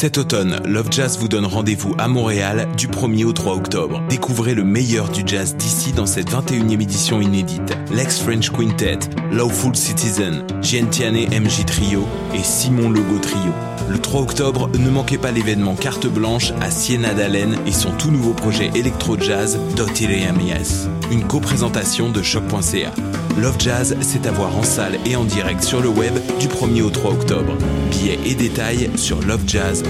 [0.00, 4.00] Cet automne, Love Jazz vous donne rendez-vous à Montréal du 1er au 3 octobre.
[4.08, 7.76] Découvrez le meilleur du jazz d'ici dans cette 21e édition inédite.
[7.92, 9.00] Lex French Quintet,
[9.30, 13.52] Lawful Citizen, Gentiane MJ Trio et Simon Logo Trio.
[13.90, 18.10] Le 3 octobre, ne manquez pas l'événement Carte Blanche à Siena d'Allen et son tout
[18.10, 20.88] nouveau projet électro-jazz Dotireamies.
[21.12, 22.92] Une co-présentation de choc.ca.
[23.38, 26.82] Love Jazz, c'est à voir en salle et en direct sur le web du 1er
[26.82, 27.52] au 3 octobre.
[27.90, 29.89] Billets et détails sur lovejazz.com.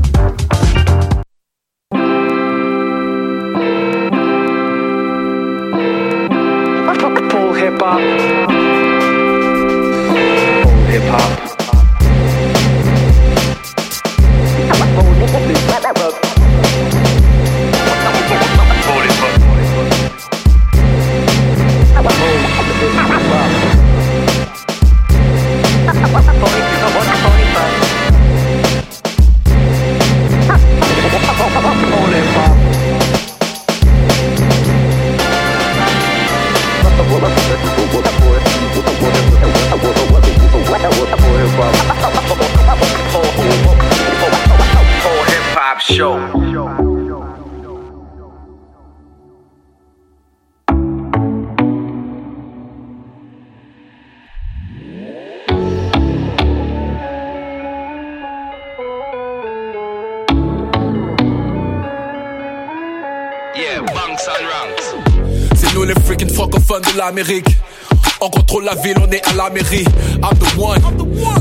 [68.21, 69.83] On contrôle la ville, on est à la mairie.
[70.23, 70.81] I'm the one.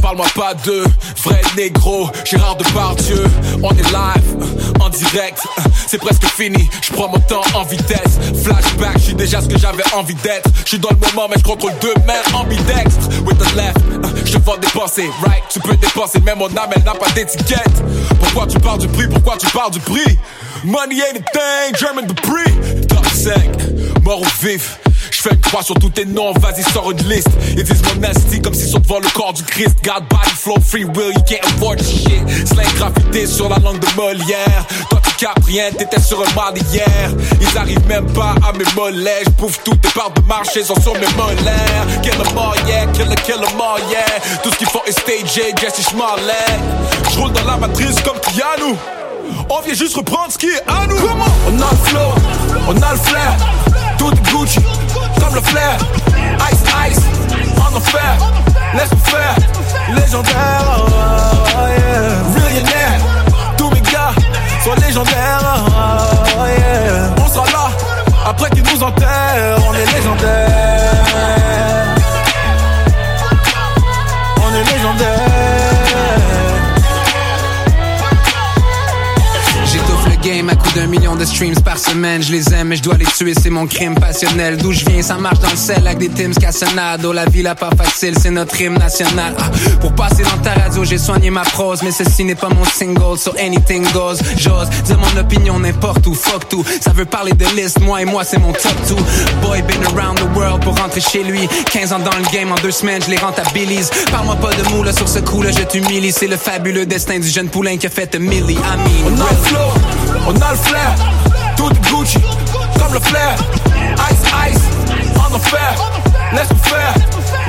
[0.00, 0.84] Parle-moi pas de
[1.22, 2.10] vrai négro.
[2.24, 3.24] Gérard Depardieu.
[3.62, 5.46] On est live, en direct.
[5.86, 6.68] C'est presque fini.
[6.82, 8.18] Je prends mon temps en vitesse.
[8.42, 10.50] Flashback, je suis déjà ce que j'avais envie d'être.
[10.64, 13.08] Je suis dans le moment, mais je contrôle deux mains ambidextres.
[13.24, 13.78] With the left,
[14.24, 15.08] je te vois dépenser.
[15.22, 17.84] Right, tu peux dépenser, mais mon âme, elle n'a pas d'étiquette.
[18.18, 19.06] Pourquoi tu parles du prix?
[19.06, 20.18] Pourquoi tu parles du prix?
[20.64, 22.86] Money ain't a thing, German Dupree.
[22.88, 24.80] Top 5, mort ou vif.
[25.22, 27.28] Je fais croix sur tous tes noms, vas-y sors une liste.
[27.54, 29.76] Ils disent mon nasty comme s'ils sont devant le corps du Christ.
[29.84, 32.48] God, body, flow, free will, you can't afford this shit.
[32.48, 34.64] Slang graffité sur la langue de Molière.
[34.88, 37.10] Toi tu capes rien, t'étais sur un mal hier.
[37.38, 39.24] Ils arrivent même pas à mes mollets.
[39.26, 42.00] J'bouffe toutes tes parts de marché sont sur mes molaires.
[42.02, 44.20] Kill them all, yeah, kill them, kill all, yeah.
[44.42, 46.32] Tout ce qu'ils font est stagé, Jesse Schmarlet.
[47.12, 48.74] J'roule dans la matrice comme Keanu.
[49.50, 50.96] On vient juste reprendre ce qui est à nous.
[50.96, 52.14] On a le flow,
[52.68, 53.36] on a le flair.
[53.98, 54.60] Tout Gucci,
[55.20, 55.76] comme le flair.
[56.52, 57.00] Ice, ice,
[57.58, 58.16] en enfer.
[58.74, 59.34] Laisse-nous faire.
[59.94, 62.44] Légendaire, oh, oh, yeah.
[62.44, 63.00] Millionnaire.
[63.56, 64.12] Tous mes gars
[64.64, 65.72] sont légendaires, oh,
[66.38, 67.24] oh, yeah.
[67.24, 67.70] On sera là,
[68.26, 69.58] après qu'ils nous enterrent.
[69.68, 70.50] On est légendaire.
[74.42, 75.79] On est légendaire.
[80.72, 82.22] Coup d'un million de streams par semaine.
[82.22, 84.56] Je les aime, mais je dois les tuer, c'est mon crime passionnel.
[84.56, 87.12] D'où je viens, ça marche dans le sel avec des Tims Cassonado.
[87.12, 89.34] La vie, la pas facile, c'est notre hymne national.
[89.38, 89.50] Ah,
[89.80, 93.18] pour passer dans ta radio, j'ai soigné ma prose, mais ceci n'est pas mon single,
[93.18, 94.18] so anything goes.
[94.36, 96.64] J'ose dire mon opinion n'importe où, fuck tout.
[96.80, 98.96] Ça veut parler de liste, moi et moi, c'est mon top two.
[99.42, 101.48] Boy, been around the world pour rentrer chez lui.
[101.72, 103.90] 15 ans dans le game, en deux semaines, je les rentabilise.
[104.10, 106.12] Parle-moi pas de moule sur ce coup-là, je t'humilie.
[106.12, 108.54] C'est le fabuleux destin du jeune poulain qui a fait un milli.
[108.54, 109.58] I mean, On a le flow,
[110.26, 110.59] on a le
[111.56, 112.18] tout est Gucci,
[112.78, 113.34] comme le flair.
[114.10, 114.62] Ice, ice,
[115.16, 115.74] en enfer,
[116.32, 116.94] laisse-moi faire,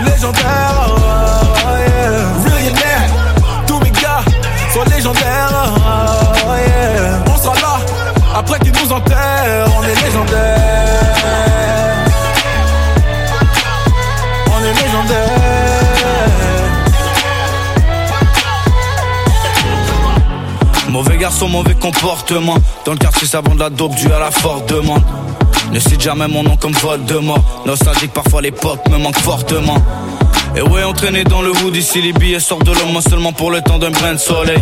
[0.03, 0.87] légendaire.
[0.87, 0.95] Oh,
[1.65, 2.71] oh yeah.
[3.67, 4.23] Tous mes gars
[4.73, 5.49] sont légendaires.
[5.53, 7.33] Oh, oh, yeah.
[7.33, 7.77] On sera là
[8.35, 11.15] après qu'ils nous enterrent, on est légendaire.
[14.47, 15.70] On est légendaire.
[21.09, 22.55] Garçon mauvais comportement.
[22.85, 25.03] Dans le quartier, ça vend de la dope due à la forte demande.
[25.71, 27.63] Ne cite jamais mon nom comme Voldemort.
[27.65, 29.77] Nostalgique, parfois l'époque me manque fortement.
[30.55, 33.61] Et ouais, entraîné dans le hood, ici les billets sortent de l'homme seulement pour le
[33.61, 34.61] temps d'un brin de soleil.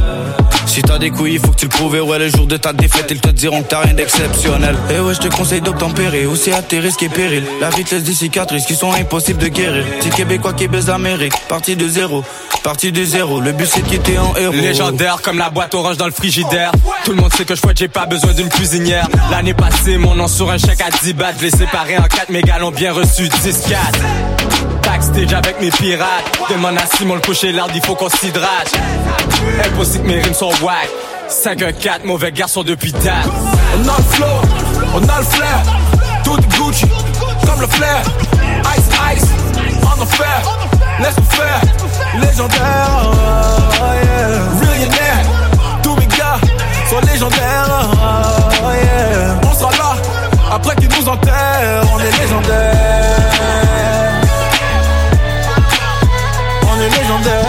[0.68, 1.95] Si t'as des couilles, il faut que tu le prouves.
[1.95, 4.75] Et ouais, le jour de ta défaite, ils te diront que t'as rien d'exceptionnel.
[4.91, 7.45] Et ouais, je te conseille d'obtempérer, aussi à tes risques et périls.
[7.59, 9.83] La vie te laisse des cicatrices qui sont impossibles de guérir.
[10.00, 12.24] Petit Québécois qui baise l'Amérique, parti de zéro,
[12.63, 13.39] parti de zéro.
[13.39, 14.53] Le but c'est de en héros.
[14.53, 16.71] Légendaire comme la boîte orange dans le frigidaire.
[17.03, 19.07] Tout le monde sait que je j'ai pas besoin d'une cuisinière.
[19.31, 21.33] L'année passée, mon nom sur un chèque à 10 bahts.
[21.39, 24.38] Je l'ai séparé en 4 mégalons bien reçus, 10 4
[24.99, 26.39] Backstage avec mes pirates.
[26.49, 28.73] Demande à Simon le coucher l'art, il faut qu'on s'hydrate.
[29.65, 30.89] Impossible que mes rimes sont whack.
[31.29, 33.29] 5 1 4 mauvais garçon depuis date.
[33.77, 34.25] On a le flow,
[34.95, 35.63] on a le flair.
[36.25, 36.85] Tout Gucci,
[37.45, 38.01] comme le flair.
[38.77, 39.27] Ice, ice,
[39.83, 40.41] on the fair.
[40.99, 41.61] Laisse-nous faire,
[42.19, 43.09] légendaire.
[43.09, 44.69] Oh yeah.
[44.69, 45.23] Millionnaire,
[45.81, 46.39] tous mes gars
[46.89, 47.89] sont légendaires.
[48.61, 49.39] Oh yeah.
[49.49, 49.95] On sera là,
[50.51, 51.85] après qu'ils nous enterrent.
[51.95, 53.98] On est légendaire.
[56.87, 57.45] Légendaire.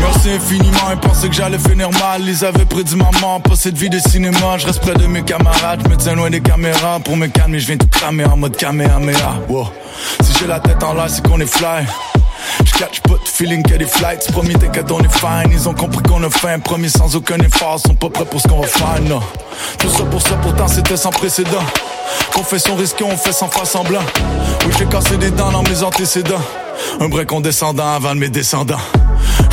[0.00, 2.22] Merci infiniment, ils pensaient que j'allais finir mal.
[2.22, 4.58] Ils avaient prédit ma mort, pas cette vie de cinéma.
[4.58, 7.00] Je reste près de mes camarades, je me tiens loin des caméras.
[7.00, 9.68] Pour me calmer, je viens tout cramer en mode kamehameha wow.
[10.22, 11.86] Si j'ai la tête en l'air, c'est qu'on est fly
[12.64, 14.30] je catch feeling que des flights.
[14.32, 15.50] Promis t'inquiète on est fine.
[15.52, 16.58] Ils ont compris qu'on a faim.
[16.58, 17.80] Promis sans aucun effort.
[17.80, 18.98] Sont pas prêts pour ce qu'on va faire
[19.78, 21.64] Tout ça pour ça pourtant c'était sans précédent.
[22.34, 24.04] Confession risquée on fait sans faire semblant.
[24.66, 26.42] Oui j'ai cassé des dents dans mes antécédents.
[27.00, 28.80] Un break condescendant avant mes descendants.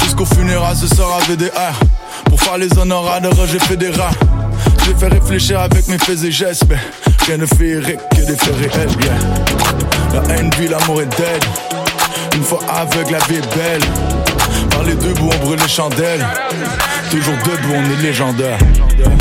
[0.04, 1.74] Jusqu'au funérailles ce sera VDR
[2.26, 4.14] Pour faire les honoraires de Roger Fédéral
[4.86, 6.78] J'ai fait réfléchir avec mes faits et gestes Mais
[7.26, 10.24] rien de féerique que des faits réels yeah.
[10.28, 11.46] La haine l'amour est dead
[12.36, 13.82] une fois aveugle, la vie est belle.
[14.70, 16.26] Par les deux bouts, on brûle les chandelles.
[17.10, 18.58] Toujours debout, on est légendaire.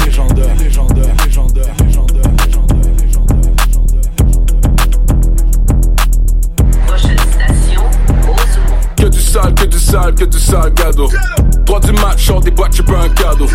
[0.05, 1.75] Légendaire, légendaire, légendaire.
[8.96, 11.08] Que du sale, que du sale, que du sale cadeau.
[11.64, 13.46] Droit du match, short des boîtes, j'ai pas un cadeau.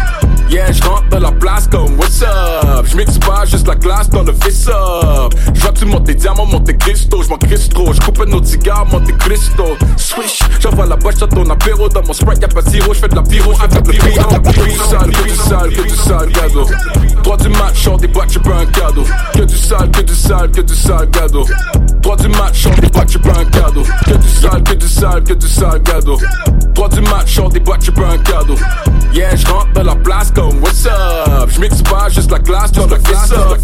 [0.53, 2.85] Yeah, je rentre dans la place comme what's up?
[2.85, 5.33] Je mixe pas juste la glace dans le face up.
[5.51, 7.23] Je vois que tu montes tes diamants, monte tes cristaux.
[7.23, 9.75] Je m'en trop, je coupe un autre cigare, monte tes cristaux.
[9.97, 11.89] Swish, j'envoie la boîte, ton apéro.
[11.89, 14.29] Dans mon sprite, y'a pas de sirop, je fais de la pyro avec le pyro.
[14.91, 16.67] Sale, que du sale, que du sale cadeau.
[17.23, 19.05] Droit du match, short des boîtes, j'ai pas un cadeau.
[19.33, 21.47] Que du sale, que du sale, que du sale cadeau.
[22.03, 23.83] Droit du match, short des boîtes, j'ai pas un cadeau.
[24.05, 26.19] Que du sale, que du sale, que du sale cadeau.
[26.73, 28.55] Droit du match, short des boîtes, j'ai pas un cadeau.
[29.13, 31.49] Yeah, je rentre dans la place comme what's up.
[31.49, 33.57] Je pas juste la glace, juste la glace, la la la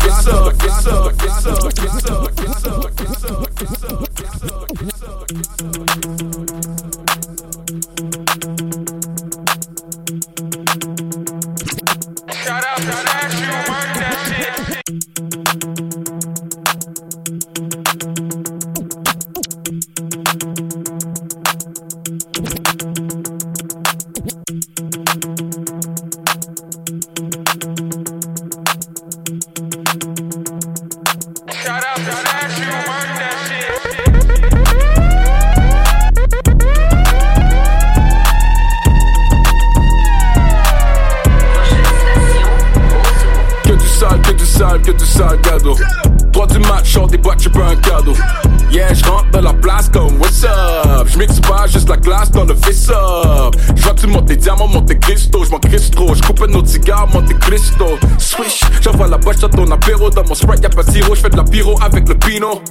[54.50, 55.44] diamants, monte cristaux.
[55.44, 57.98] Je m'en trop, je coupe un autre cigare, monte cristaux.
[58.18, 60.10] Swish, j'envoie la boîte, dans ton apéro.
[60.10, 62.62] Dans mon sprite, y'a pas de sirop, je fais de la pyro avec le pino.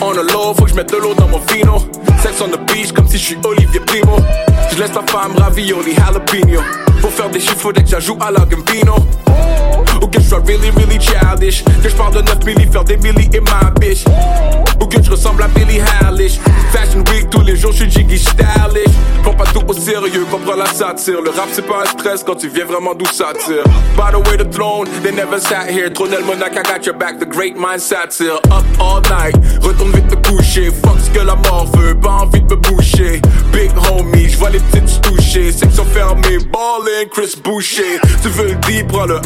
[0.00, 1.78] On a l'eau, faut que je mette de l'eau dans mon vino.
[2.22, 4.16] Sex on the beach, comme si je suis Olivier Primo.
[4.70, 6.60] Je laisse la femme ravioli, jalapeno.
[7.00, 8.94] Pour faire des chiffres, faudrait que j'ajoute à la Gambino.
[10.02, 11.64] Ou que je sois really, really childish?
[11.82, 14.04] Que je parle de 9 milli, faire des milli et ma bitch.
[14.80, 16.38] Ou que je ressemble à Billie Eilish?
[16.72, 18.94] Fashion week, tous les jours, je suis jiggy stylish.
[19.22, 21.20] Prends pas tout au sérieux, comprends la satire.
[21.22, 23.64] Le rap, c'est pas un stress quand tu viens vraiment d'où ça tire.
[23.96, 25.90] By the way, the throne, they never sat here.
[25.90, 28.38] Trônel Monac, I got your back, the great mind satire.
[28.50, 30.70] Up all night, retourne vite te coucher.
[30.70, 33.20] Fuck ce que la mort veut, pas envie de me boucher.
[33.52, 35.52] Big homie, je vois les petites toucher.
[35.52, 37.98] Section fermée, ballin', Chris Boucher.
[38.22, 39.20] Tu veux le D, prends le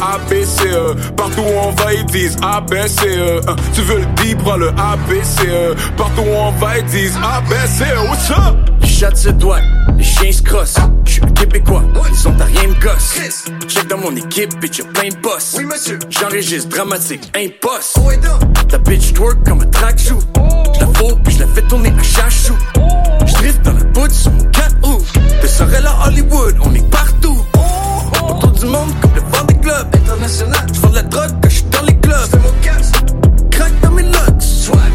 [0.61, 1.11] ABCE.
[1.15, 3.05] Partout où on va, ils disent ABCE.
[3.05, 3.41] Euh,
[3.73, 5.75] Tu veux le prends le ABCE.
[5.97, 8.09] Partout où on va, ils disent ABCE.
[8.09, 8.71] What's up?
[9.01, 9.61] Chat se doigt,
[9.97, 10.77] les chiens se crossent.
[11.05, 13.19] Je suis un Québécois, ils ont à rien me gosse.
[13.67, 15.55] Check dans mon équipe, bitch, y'a plein de boss.
[15.57, 15.97] Oui, monsieur.
[16.09, 17.99] J'enregistre dramatique, impost.
[18.69, 20.19] Ta bitch twerk comme un track shoe.
[20.75, 22.55] J'la faux, puis j'la fais tourner à chachou.
[23.25, 25.01] J'drift dans la poudre sur mon 4 roues.
[25.41, 27.43] T'es serais là Hollywood, on est partout.
[28.29, 29.95] Autour du monde comme le vent des clubs.
[29.95, 32.29] International, je de la drogue quand je suis dans les clubs.
[32.29, 32.91] Fais mon casse,
[33.51, 34.41] crack dans mes locks.
[34.41, 34.91] Swag.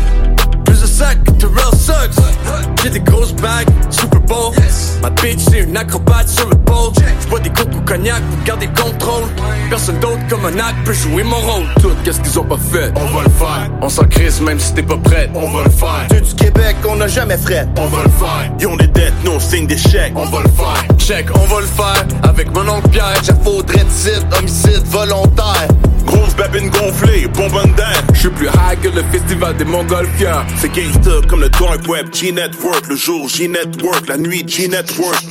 [0.65, 2.46] Plus de sacs que Terrell Suggs.
[2.87, 4.55] J'ai des grosses bagues, Super Bowl.
[5.03, 6.93] Ma bitch, c'est une acrobate sur le pole.
[7.21, 9.25] J'bois des coups au cognac pour garder le contrôle.
[9.69, 11.65] Personne d'autre comme un acte peut jouer mon rôle.
[11.83, 12.93] Tout, qu'est-ce qu'ils ont pas fait?
[12.95, 13.71] On va le faire.
[13.83, 15.31] On s'en crise même si t'es pas prête.
[15.35, 16.07] On va le faire.
[16.11, 17.67] Dieu du Québec, on n'a jamais fret.
[17.77, 18.53] On va le faire.
[18.61, 20.13] Ils ont des dettes, nous on signe des chèques.
[20.15, 20.97] On va le faire.
[20.97, 22.07] Check, on va le faire.
[22.23, 23.21] Avec mon oncle Pierre.
[23.25, 25.67] J'affaudrait de site, homicide volontaire.
[26.07, 28.03] Grosse babine gonflée, bonbonne d'air.
[28.15, 30.47] Je suis plus high que le festival des montgolfières.
[30.57, 32.87] C'est gangsta comme le dark web, G-Network.
[32.89, 34.09] Le jour, G-Network.
[34.09, 35.23] La nuit, G-Network.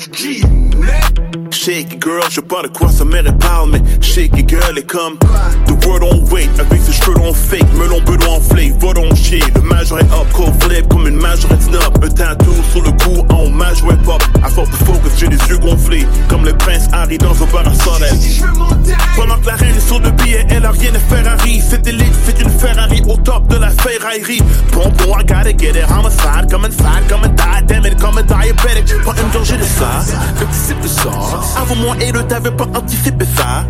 [1.52, 4.50] Shake it girl, je sais pas de quoi sa mère elle parle, mais shake it
[4.50, 8.74] girl est comme The word on wait, avec ses cheveux on fake, melon bedon enflé,
[8.80, 9.42] va donc chier.
[9.56, 12.04] Le major est up, cold flip comme une majorette snob.
[12.04, 14.24] Un tattoo sur le cou en au hip-hop.
[14.44, 17.64] À force de focus, j'ai les yeux gonflés, comme le prince Harry dans un bar
[20.72, 20.92] rien.
[22.26, 24.42] C'est une Ferrari au top de la ferraillerie.
[24.72, 28.18] Bon, bon, I gotta get it, homicide, come inside, come and die, damn it, comme
[28.18, 29.04] un diabetic.
[29.04, 30.04] Pas une gorgée de ça,
[30.40, 31.56] de sauce.
[31.56, 33.66] Avant moi et le t'avais pas anticipé ça.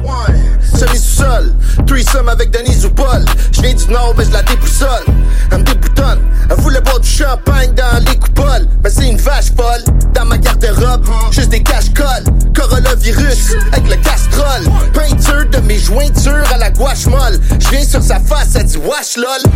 [0.78, 1.54] Semi sous-sol,
[1.86, 3.26] threesome avec Denise ou Paul.
[3.52, 5.06] Je viens du nord, mais je la déboussole.
[5.52, 8.68] Elle me déboutonne, elle voulait boire du champagne dans les coupoles.
[8.84, 9.84] Mais c'est une vache folle,
[10.14, 11.62] dans ma garde-robe, juste des
[12.86, 12.96] cache-colles.
[13.06, 14.64] Coronavirus, avec le castrol.
[14.94, 17.40] Peinture de mes jointures à la gouache molle.
[17.60, 19.52] Je viens sur sa face, elle dit wash lol.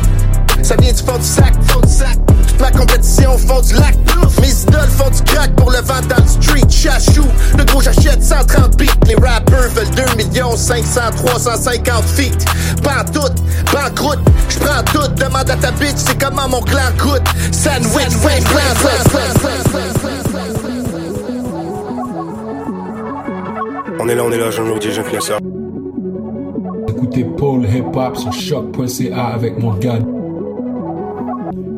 [0.64, 2.18] Ça vient du fond du sac, fond du sac.
[2.48, 3.96] Toute ma compétition fond du lac.
[4.42, 6.70] Mes idoles font du crack pour le vent dans le street.
[6.70, 7.26] Chachou,
[7.58, 8.86] le gros j'achète 130 beats.
[9.08, 12.46] Les rappers veulent 2 millions 500, 350 feet.
[12.84, 13.34] Pas tout,
[13.72, 14.20] banqueroute.
[14.50, 17.24] J'prends tout, demande à ta bitch, c'est comment mon clan coûte.
[17.52, 18.40] Sandwich, pain,
[24.02, 25.40] On est là, on est là, jean DJ, jean finesseur.
[26.88, 30.00] Écoutez Paul Hip Hop sur choc.ca avec mon gars.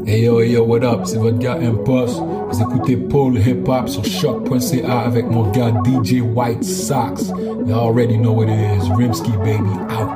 [0.06, 1.02] Hey yo, hey yo, what up?
[1.06, 2.22] C'est votre gars Impost.
[2.52, 7.34] Vous écoutez Paul Hip Hop sur choc.ca avec mon gars DJ White Sox.
[7.66, 8.88] You already know what it is.
[8.92, 10.10] Rimsky baby out.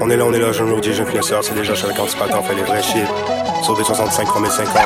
[0.00, 1.44] On est là, on est là, jean DJ, jean finesseur.
[1.44, 3.06] C'est déjà chaque antipatent, on fait les vrais shit.
[3.62, 4.82] Sur des 65 3050.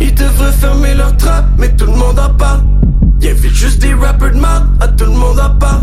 [0.00, 2.75] Ils devraient fermer leur trap, mais tout le monde en parle.
[3.20, 4.38] Y'invite juste des rappers de
[4.80, 5.82] à tout le monde en parle.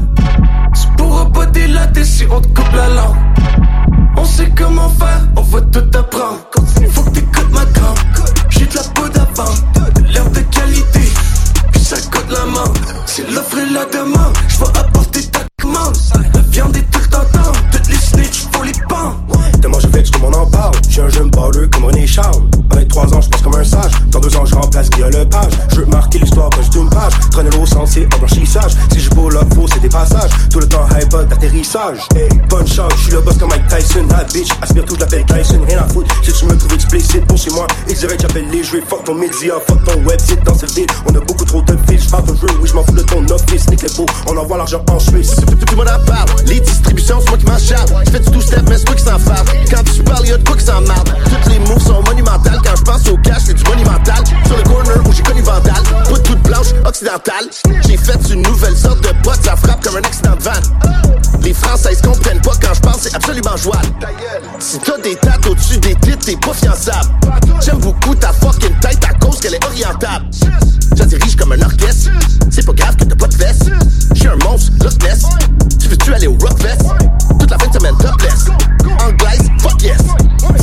[0.73, 3.15] Tu pourras pas délater si on te coupe la langue.
[4.17, 6.39] On sait comment faire, on va tout apprendre.
[6.91, 7.63] Faut que t'écoutes ma.
[8.49, 9.51] J'ai de la peau d'avant,
[10.11, 11.01] l'air de qualité.
[11.71, 12.71] Puis ça coûte la main,
[13.05, 14.37] c'est l'offre et la demande.
[14.75, 15.02] Apporter
[20.53, 20.75] parle.
[20.89, 22.43] J'ai un jeune baller comme René Charles.
[22.71, 23.91] Avec 3 ans, je pense comme un sage.
[24.07, 25.53] Dans 2 ans, je remplace Guillaume Lepage.
[25.71, 27.13] Je veux marquer l'histoire, juste une page.
[27.31, 28.71] Traîner l'eau sensé, en blanchissage.
[28.91, 30.31] Si je pull up, faut, c'est des passages.
[30.51, 31.99] Tout le temps, bud d'atterrissage.
[32.15, 34.07] Hey, bonne chance, je suis le boss comme Mike Tyson.
[34.07, 35.61] That bitch, aspire tout, je l'appelle Tyson.
[35.67, 36.15] Rien à foutre.
[36.23, 38.81] Si tu me trouves explicite pour chez moi, direct, j'appelle les jeux.
[38.87, 40.87] Fuck ton média, fuck ton website dans cette ville.
[41.07, 42.05] On a beaucoup trop de fils.
[42.05, 43.69] Je parle de jeu, oui, je m'en fous de ton office.
[43.69, 45.35] Nique les faux, on envoie l'argent en Suisse.
[45.35, 46.29] Tout le monde en parle.
[46.45, 47.89] Les distributions, c'est moi qui m'en charge.
[48.05, 49.17] Je fais du two-step, mais c'est toi qui s'en.
[49.69, 51.03] Quand tu parles, de quoi qui s'en marre.
[51.03, 52.59] Toutes les moves sont monumentales.
[52.63, 54.23] Quand je pense au cash, c'est du monumental.
[54.45, 55.83] Sur le corner où j'ai connu Vandal.
[55.83, 57.49] Pas toute blanche, occidentale.
[57.87, 60.51] J'ai fait une nouvelle sorte de pote, ça frappe comme un accident de van.
[61.41, 63.87] Les Françaises comprennent pas quand je parle, c'est absolument jouable.
[64.59, 67.09] Si t'as des tates au-dessus des titres, t'es pas fiançable.
[67.61, 70.25] J'aime beaucoup ta fucking tête à cause qu'elle est orientable.
[70.95, 72.11] Je dirige comme un orchestre.
[72.49, 73.65] C'est pas grave que t'as pas de fesses.
[74.13, 75.23] J'suis un monstre, Loch Ness.
[75.79, 76.85] Tu veux-tu aller au Rockfest?
[77.39, 78.45] Toute la fin de semaine topless.
[79.05, 79.97] Anglaise, fuck yes.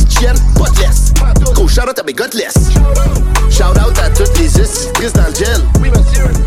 [0.09, 1.13] Chienne, pas de laisse.
[1.71, 2.55] Shout out à mes godless.
[3.49, 5.61] Shout out à toutes les prises dans le gel.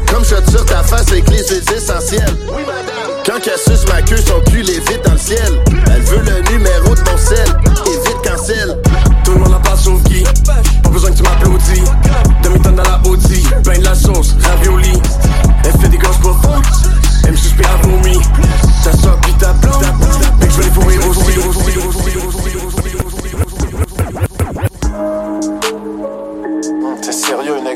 [0.05, 2.37] Comme shot sur ta face avec les huiles essentielles.
[3.25, 5.63] Quand qu'elle suce ma queue, son cul les vite dans le ciel.
[5.87, 7.47] Elle veut le numéro de mon sel.
[7.87, 8.77] Évite cancel.
[9.23, 10.23] Tout le monde en parle sauf Guy.
[10.83, 11.83] Pas besoin que tu m'applaudis.
[12.43, 13.47] Demi-tonne dans la Audi.
[13.63, 14.91] Ben de la sauce, ravioli.
[15.63, 16.65] Elle fait des gosses pour faute.
[17.23, 18.19] Elle me suspire à vomi.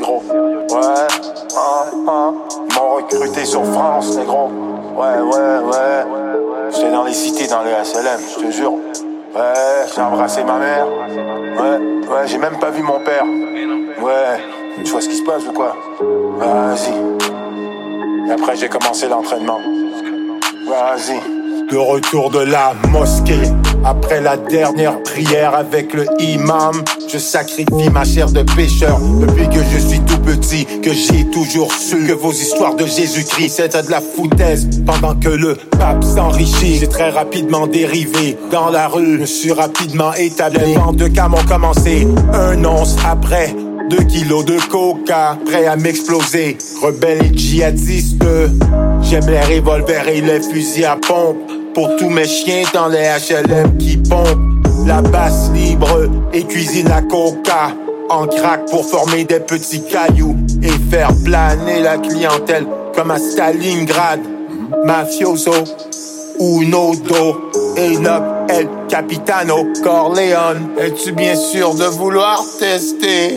[0.08, 1.06] Ouais,
[1.56, 2.34] hein, hein.
[2.70, 4.50] Ils m'ont recruté sur France, négro.
[4.96, 6.04] Ouais, ouais, ouais.
[6.70, 8.72] J'étais dans les cités, dans le SLM, je te jure.
[8.72, 10.86] Ouais, j'ai embrassé ma mère.
[10.86, 13.24] Ouais, ouais, j'ai même pas vu mon père.
[13.24, 14.40] Ouais,
[14.82, 15.76] tu vois ce qui se passe ou quoi?
[16.38, 16.94] Vas-y.
[18.30, 19.60] Après, j'ai commencé l'entraînement.
[20.66, 21.37] Vas-y.
[21.70, 23.42] Le retour de la mosquée.
[23.84, 26.82] Après la dernière prière avec le imam,
[27.12, 28.98] je sacrifie ma chair de pécheur.
[29.20, 33.50] Depuis que je suis tout petit, que j'ai toujours su que vos histoires de Jésus-Christ
[33.50, 34.66] c'était de la foutaise.
[34.86, 39.18] Pendant que le pape s'enrichit, j'ai très rapidement dérivé dans la rue.
[39.20, 40.60] Je suis rapidement établi.
[40.64, 43.54] Les ventes de cam ont commencé un once après.
[43.90, 46.56] Deux kilos de coca, prêt à m'exploser.
[46.82, 48.22] Rebelle et djihadiste,
[49.02, 51.57] j'aime les revolvers et les fusils à pompe.
[51.78, 54.66] Pour tous mes chiens dans les HLM qui pompent.
[54.84, 57.70] La basse libre et cuisine à coca.
[58.10, 62.66] En crack pour former des petits cailloux et faire planer la clientèle
[62.96, 64.18] comme à Stalingrad.
[64.86, 65.52] Mafioso,
[66.40, 70.70] Uno Do, Enoch, El Capitano, Corleone.
[70.80, 73.36] Es-tu bien sûr de vouloir tester?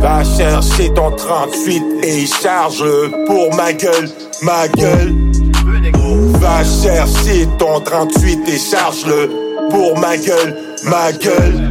[0.00, 4.10] Va chercher ton 38 et charge-le pour ma gueule,
[4.42, 5.29] ma gueule.
[6.40, 9.30] Va chercher ton 38 et charge-le
[9.70, 11.70] pour ma gueule, ma gueule.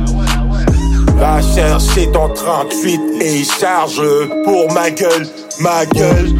[1.18, 5.28] Va chercher ton 38 et charge-le pour ma gueule,
[5.60, 6.34] ma gueule.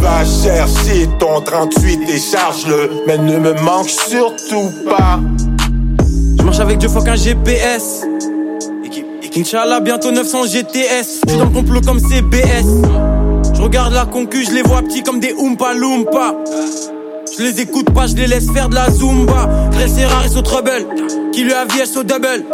[0.00, 5.20] Va chercher ton 38 et charge-le, mais ne me manque surtout pas.
[6.38, 8.04] Je marche avec Dieu, fuck un GPS.
[9.34, 11.20] Inch'Allah, bientôt 900 GTS.
[11.24, 12.66] Je suis dans le complot comme CBS.
[13.54, 16.34] Je regarde la concu, je les vois petits comme des Oompa Loompa.
[17.38, 19.48] Je les écoute pas, je les laisse faire de la Zumba.
[19.72, 20.86] Rare et so trouble.
[21.32, 22.44] Qui lui a vie, so double.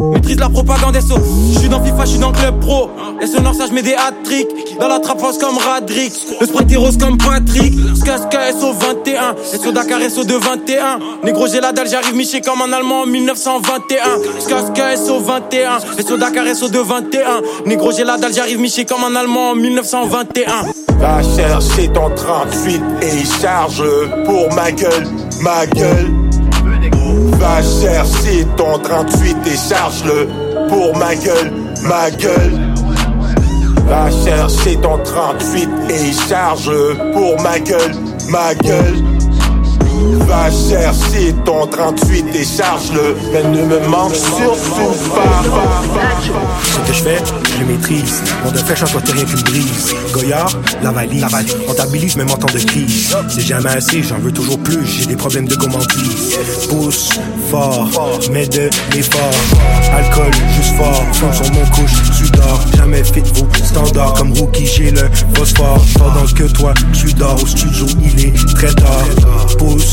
[0.00, 1.16] Maîtrise la propagande SO.
[1.52, 2.90] Je suis dans FIFA, je suis dans le club pro.
[3.20, 4.48] Et sonore, ça, je mets des hat-tricks.
[4.80, 6.12] Dans la trappe house comme Radrick.
[6.40, 7.74] Le sprite est rose comme Patrick.
[7.96, 9.34] Skaska SO 21.
[9.62, 10.98] SO Dakar SO de 21.
[11.24, 13.98] Négro, j'ai la dalle, j'arrive miché comme un allemand en 1921.
[14.40, 15.78] Skaska SO 21.
[16.06, 17.42] SO Dakar SO de 21.
[17.64, 20.52] Négro, j'ai la dalle, j'arrive miché comme un allemand en 1921.
[20.98, 23.84] Va chercher ton 38 et charge
[24.24, 25.06] pour ma gueule,
[25.42, 26.25] ma gueule.
[27.38, 30.28] Va chercher ton 38 et charge-le
[30.68, 32.74] pour ma gueule, ma gueule.
[33.86, 37.94] Va chercher ton 38 et charge-le pour ma gueule,
[38.28, 39.15] ma gueule.
[40.26, 45.42] Va chercher ton 38 et charge-le, mais ne me manque surtout pas.
[46.62, 47.18] Ce que je fais,
[47.54, 48.22] je le maîtrise.
[48.44, 49.94] Mon de fraîcheur soit rien qu'une brise.
[50.12, 50.50] Goyard,
[50.82, 51.24] la valise.
[51.66, 53.16] Rentabilise même en temps de crise.
[53.28, 54.84] C'est jamais assez, j'en veux toujours plus.
[54.84, 56.38] J'ai des problèmes de gourmandise.
[56.68, 57.10] Pousse
[57.50, 57.88] fort,
[58.32, 59.30] mais de l'effort.
[59.92, 61.02] Alcool, juste fort.
[61.12, 62.60] Fond sur mon couche, tu dors.
[62.76, 64.14] Jamais fit vos standards.
[64.14, 65.84] Comme rookie, j'ai le phosphore.
[65.98, 69.04] Pendant que toi, tu dors au studio, il est très tard.
[69.58, 69.85] Pousse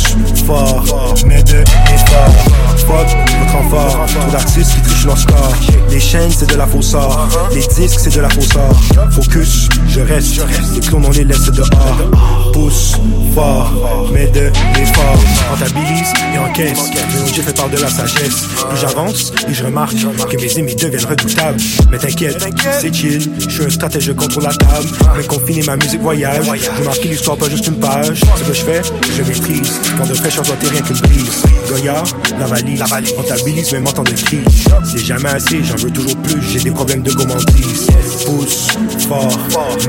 [0.45, 2.33] fort, mais de l'effort.
[2.77, 3.07] Fuck
[3.39, 4.05] votre renfort.
[4.07, 5.53] Trop d'artistes qui trichent leur score.
[5.89, 7.27] Les chaînes, c'est de la fausseur.
[7.53, 8.71] Les disques, c'est de la fausseur.
[9.11, 10.41] Focus, je reste.
[10.73, 12.11] Les clones, on les laisse dehors.
[12.51, 12.93] Pousse
[13.33, 15.17] fort, mais de l'effort.
[15.49, 16.89] Rentabilise et encaisse.
[17.33, 18.47] J'ai fait part de la sagesse.
[18.69, 21.59] Plus j'avance, et je remarque que mes ennemis deviennent redoutables.
[21.91, 22.45] Mais t'inquiète,
[22.79, 23.31] c'est chill.
[23.39, 24.87] Je suis un stratège, je contrôle la table.
[25.15, 26.45] Mais confiner ma musique voyage.
[26.77, 28.21] Je marque l'histoire, pas juste une page.
[28.37, 28.81] Ce que je fais,
[29.15, 29.79] je maîtrise.
[29.97, 31.43] Quand de fraîcheur doit rien qu'une brise.
[31.67, 32.03] Goyard,
[32.39, 32.81] la valise.
[32.81, 34.67] Rentabilise même en temps de crise.
[34.83, 36.41] C'est jamais assez, j'en veux toujours plus.
[36.41, 37.87] J'ai des problèmes de gourmandise.
[38.25, 38.67] Pousse
[39.07, 39.37] fort,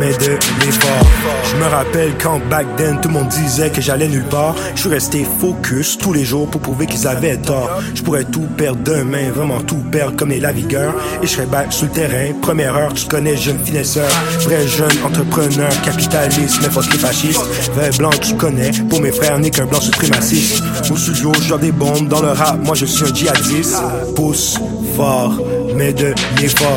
[0.00, 1.06] mais de l'effort.
[1.50, 4.54] Je me rappelle quand back then tout le monde disait que j'allais nulle part.
[4.74, 7.80] Je suis resté focus tous les jours pour prouver qu'ils avaient tort.
[7.94, 10.94] Je pourrais tout perdre demain, vraiment tout perdre comme les lavigueurs.
[11.22, 12.32] Et je serais back sur le terrain.
[12.42, 14.08] Première heure, tu connais jeune finesseur.
[14.40, 17.44] Vrai jeune entrepreneur, capitaliste, mais fuck les fascistes.
[17.74, 18.70] Vrai blanc, tu connais.
[18.88, 20.62] Pour mes frères, n'est qu'un blanc suprémaciste.
[20.90, 22.58] Au studio, je des bombes dans le rap.
[22.64, 23.82] Moi, je suis un djihadiste.
[24.16, 24.58] Pousse
[24.96, 25.38] fort,
[25.74, 26.76] mais de l'effort.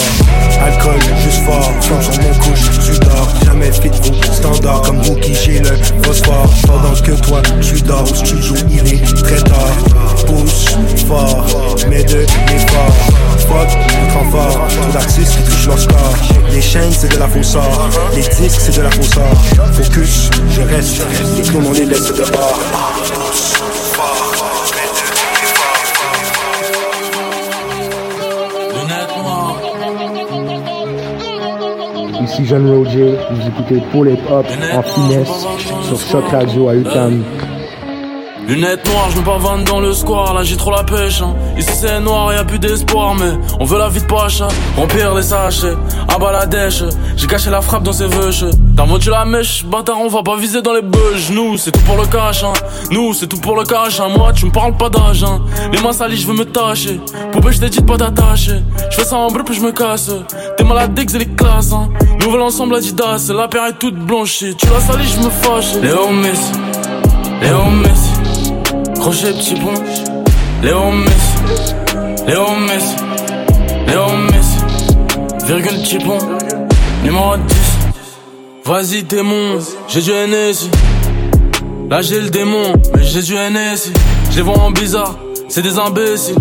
[0.62, 3.30] Alcool, juste fort, fond sur mon couche, tu dors.
[3.46, 6.50] Jamais fit vos standards comme rookie, j'ai le phosphore.
[6.66, 9.78] Pendant que toi, tu dors au studio, il est très tard.
[10.26, 11.46] Pousse fort,
[11.90, 12.96] mais de l'effort.
[13.38, 16.14] Fuck, votre renfort, trop d'artistes qui trichent leur score.
[16.52, 17.90] Les chaînes, c'est de la fausseur.
[18.16, 19.32] Les disques, c'est de la fausseur.
[19.74, 21.02] Focus, je reste.
[21.38, 22.60] Les clones, on les laisse dehors.
[32.48, 35.46] Jeanne Roger, vous écoutez Paul Hip en finesse
[35.82, 37.24] sur Choc Radio à UTAM.
[38.48, 41.22] Lunettes noires, je me pavane dans le square, là j'ai trop la pêche.
[41.22, 41.36] Hein.
[41.58, 44.40] Ici c'est noir, y a plus d'espoir, mais on veut la vie de poche.
[44.40, 44.48] Hein.
[44.78, 45.74] Remplir les sachets,
[46.08, 46.46] à bas.
[47.18, 48.46] J'ai caché la frappe dans ses veuches.
[48.78, 51.32] T'as tu la mèche, bâtard, on va pas viser dans les bugs.
[51.34, 52.54] Nous, c'est tout pour le cash, hein.
[52.90, 54.08] Nous, c'est tout pour le cash, hein.
[54.16, 55.42] Moi, tu me parles pas d'âge, hein.
[55.74, 57.02] Les mains salies, je veux me tâcher.
[57.34, 58.64] Poupée, je t'ai dit pas t'attacher.
[58.92, 60.10] Je fais ça en bruit, puis je me casse.
[60.58, 61.90] T'es malade dès que c'est les classes, hein.
[62.22, 64.56] Nouvel ensemble Adidas, la paire est toute blanchie.
[64.56, 65.74] Tu la salis, je me fâche.
[65.82, 66.52] Léo Messi,
[67.42, 68.17] Léo Messi.
[69.10, 69.74] Crochet petit pont,
[70.62, 71.74] Léo Messi,
[72.28, 72.96] Léo Messi,
[73.88, 76.18] Léo Messi, virgule petit pont,
[77.06, 77.58] numéro 10.
[78.66, 80.70] Vas-y démon, j'ai du NSI.
[81.90, 83.94] Là j'ai le démon, mais j'ai du NSI.
[84.32, 85.16] Je les vois en bizarre,
[85.48, 86.36] c'est des imbéciles.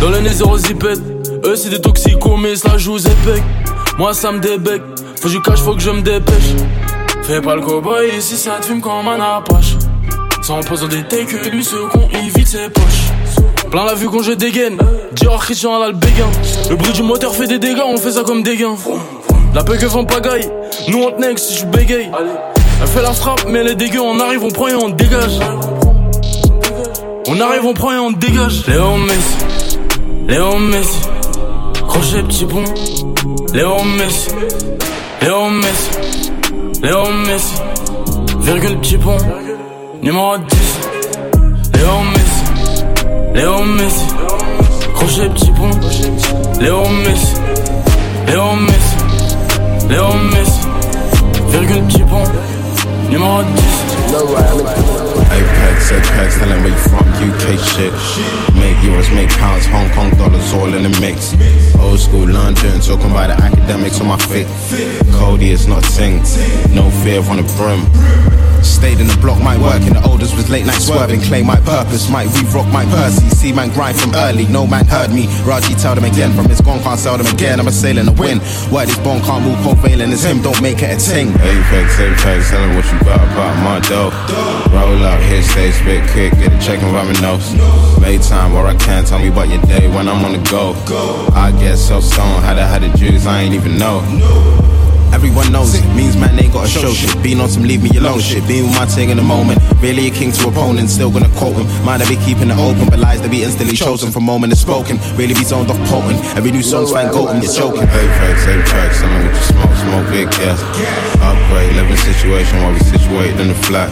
[0.00, 1.00] Dans le nez zéro zipette,
[1.44, 3.42] eux c'est des toxicos, mais ça joue épec.
[3.98, 4.80] Moi ça me débec,
[5.20, 6.54] faut que je cache, faut que je me dépêche.
[7.24, 9.74] Fais pas le cowboy ici, ça te fume comme un apache.
[10.46, 13.64] Sans posant des takes, lui ce con il vide ses poches.
[13.70, 14.76] Plein la vue quand je dégaine,
[15.12, 16.28] Dior Christian à béguin.
[16.68, 18.76] Le bruit du moteur fait des dégâts, on fait ça comme des gains.
[19.54, 20.46] La que font pagaille,
[20.88, 22.10] nous on tenait si je bégaye.
[22.78, 25.38] Elle fait la frappe, mais les dégâts, on arrive, on prend et on dégage.
[27.26, 28.66] On arrive, on prend et on dégage.
[28.66, 29.78] Léo Messi,
[30.28, 31.00] Léo Messi,
[31.88, 32.64] crochet petit pont.
[33.54, 34.28] Léo Messi,
[35.22, 36.30] Léo Messi,
[36.82, 37.54] Léo Messi,
[38.40, 39.16] virgule petit pont.
[40.04, 40.46] Numéro 10,
[41.72, 42.84] Léo Messi,
[43.34, 44.04] Léo Messi,
[44.94, 45.70] crochet petit pont,
[46.60, 47.34] Léo Messi,
[48.26, 48.96] Léo Messi,
[49.88, 50.60] Léo Messi,
[51.48, 52.22] virgule petit pont,
[53.10, 53.64] numéro 10.
[55.30, 57.92] Apex, Apex, tell 'em where you from, UK shit.
[58.56, 61.34] Make euros, make pounds, Hong Kong dollars, all in the mix.
[61.80, 64.46] Old school London, talking about the academics on my feet.
[65.18, 66.10] Cody, it's not a
[66.74, 67.80] no fear on the brim.
[68.64, 71.20] Stayed in the block, might work in the oldest was late night swerving.
[71.20, 73.28] Claim my purpose, might re-rock my Percy.
[73.30, 75.26] See man grind from early, no man heard me.
[75.44, 77.60] Raji tell them again, from his gone can't sell them again.
[77.60, 78.40] I'm a sailing the wind.
[78.72, 81.28] Word is born, can't move, covalent is him, don't make it a ting.
[81.28, 84.12] Apex, Apex, tell them what you got about my dough.
[84.72, 87.54] Roll up, hit stay spit quick, get a check and rub my nose.
[88.00, 90.74] Made time where I can't tell me about your day when I'm on the go.
[91.32, 94.00] I get so stoned, how the had the juice, I ain't even know.
[95.14, 95.84] Everyone knows it.
[95.94, 97.14] Means man ain't gotta show shit.
[97.22, 98.42] Being on some leave me alone shit.
[98.48, 99.62] Being with my thing in the moment.
[99.80, 100.90] Really a king to opponent.
[100.90, 101.66] Still gonna quote him.
[101.86, 104.60] Mind I be keeping it open, but lies that be instantly chosen from moment it's
[104.60, 104.98] spoken.
[105.14, 106.18] Really be zoned off potent.
[106.36, 107.40] Every new song's fan golden.
[107.40, 107.86] You're joking.
[107.86, 110.58] Apex, Apex, tell me what you smoke, smoke big gas.
[111.22, 113.90] Upgrade, living situation while we situated in the flat.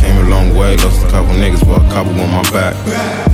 [0.00, 2.74] Came a long way, lost a couple niggas, but a couple on my back.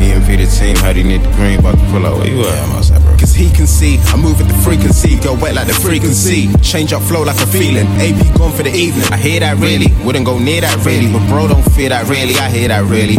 [0.00, 1.58] EMP the team, how do you need the green?
[1.58, 2.68] About to pull out, where you at?
[2.68, 3.16] I'm outside, bro.
[3.18, 6.48] Cause he can see, I move at the frequency, go wet like the frequency.
[6.62, 7.86] Change up flow like a feeling.
[8.00, 9.04] AP gone for the evening.
[9.12, 11.12] I hear that really, wouldn't go near that really.
[11.12, 13.18] But bro, don't fear that really, I hear that really.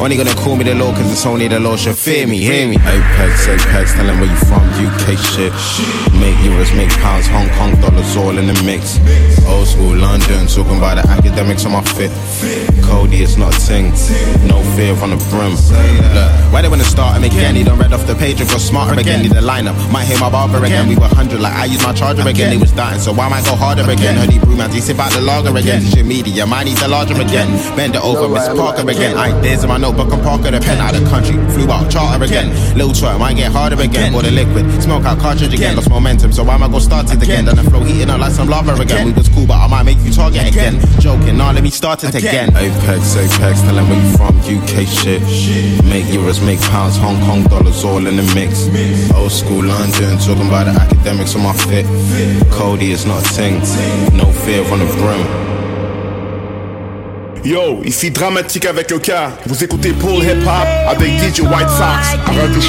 [0.00, 2.68] Only gonna call me the law cause it's only the law should fear me, hear
[2.68, 2.76] me.
[2.76, 5.52] Apex, Apex, tell 'em where you from, UK shit.
[6.14, 9.00] Make euros, make pounds, Hong Kong dollars, all in the mix.
[9.48, 12.12] Old school London, talking about the academics on my fit.
[12.82, 13.92] Cody, it's not a ting.
[14.46, 15.52] No fear on the brim.
[16.14, 17.56] Look, why they wanna start him again?
[17.56, 19.22] He done read off the page and got smarter again.
[19.22, 20.88] Need a lineup, might hear my barber again.
[20.88, 22.50] We were 100 like I used my charger again.
[22.50, 24.16] They was dying, so why might go harder again?
[24.16, 25.80] Heard he brew man, he sip out the lager again.
[25.82, 27.48] Digital media, might need the larger again.
[27.76, 29.18] Bend it over, Miss Parker again.
[29.18, 31.36] Ideas in my notebook, I'm Parker the pen out of the country.
[31.54, 32.52] Flew out charter again.
[32.76, 34.12] Little twerk, might get harder again.
[34.12, 35.76] Bought a liquid, smoke out cartridge again.
[35.76, 37.44] Lost momentum, so why am I go start it again?
[37.44, 39.06] Then the flow heating up like some lava again.
[39.06, 40.80] We was cool, but I might make you target again.
[41.00, 42.50] Joking, nah, let me start it again.
[42.56, 45.22] Apex, Apex, tell 'em where you from, UK shit.
[45.84, 48.68] Make euros, make pounds, Hong Kong dollars, all in the mix.
[49.14, 51.86] Old school London, talking about the academics on my fit.
[52.50, 53.60] Cody, is not a ting.
[54.12, 55.57] No fear on the brim.
[57.44, 59.30] Yo, ici Dramatik avec le cas.
[59.46, 62.60] Vous écoutez Paul Hip Hop avec DJ White Sox à Radio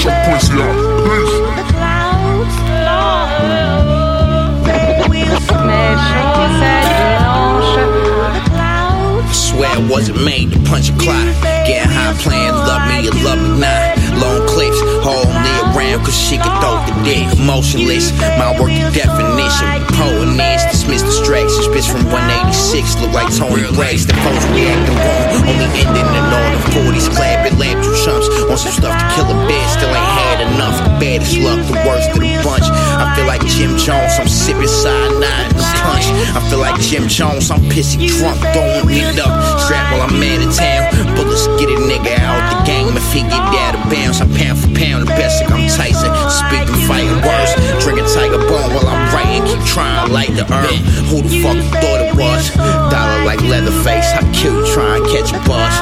[9.22, 11.26] I swear I wasn't made to punch a clock.
[11.68, 13.98] Getting high playing love me or love me not.
[14.20, 15.39] Long clips, hold me
[15.76, 17.26] around cause she can throw the dick.
[17.40, 19.68] Motionless, my work working definition.
[19.98, 21.68] Poet is dismiss distractions.
[21.70, 24.06] Bitch from 186 look like Tony Brace.
[24.06, 27.08] The folks reacting wrong, only ending in all the 40s.
[27.12, 29.70] Clapping lamp two chumps on some stuff to kill a bitch.
[29.76, 30.78] Still ain't had enough.
[30.86, 32.68] The baddest luck, the worst of the bunch.
[33.00, 36.08] I feel like Jim Jones, I'm sipping cyanide in the punch.
[36.36, 39.32] I feel like Jim Jones, I'm pissy drunk, throwing it up.
[39.64, 41.16] Strap while I'm out of town.
[41.16, 44.20] Bullets get a nigga out the game if he get out of bounds.
[44.20, 46.12] I'm pound for pound, the best like I'm Tyson.
[46.28, 49.48] Speak them fighting words, drinking Tiger Bone while I'm writing.
[49.48, 50.80] Keep trying light the earn.
[51.08, 52.52] Who the fuck thought it was?
[52.92, 55.74] Dollar like Leatherface, I kill you trying catch a bus.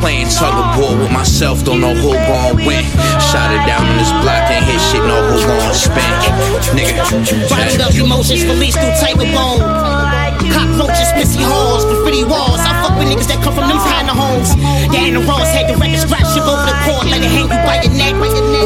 [0.00, 2.84] Playing tug of war with myself, don't know who gon' win.
[3.32, 6.65] Shot it down on this block, and hit shit, know who gon' spin.
[6.74, 9.75] Nigga, Bottled up emotions released through Tiger Bone.
[10.52, 12.60] Cockroaches, missy halls, graffiti walls.
[12.60, 14.54] I fuck with niggas that come from them kind of homes.
[14.92, 17.48] Yeah, in the Ross had the record scratch you over the court, let it hang
[17.50, 18.14] you by your neck.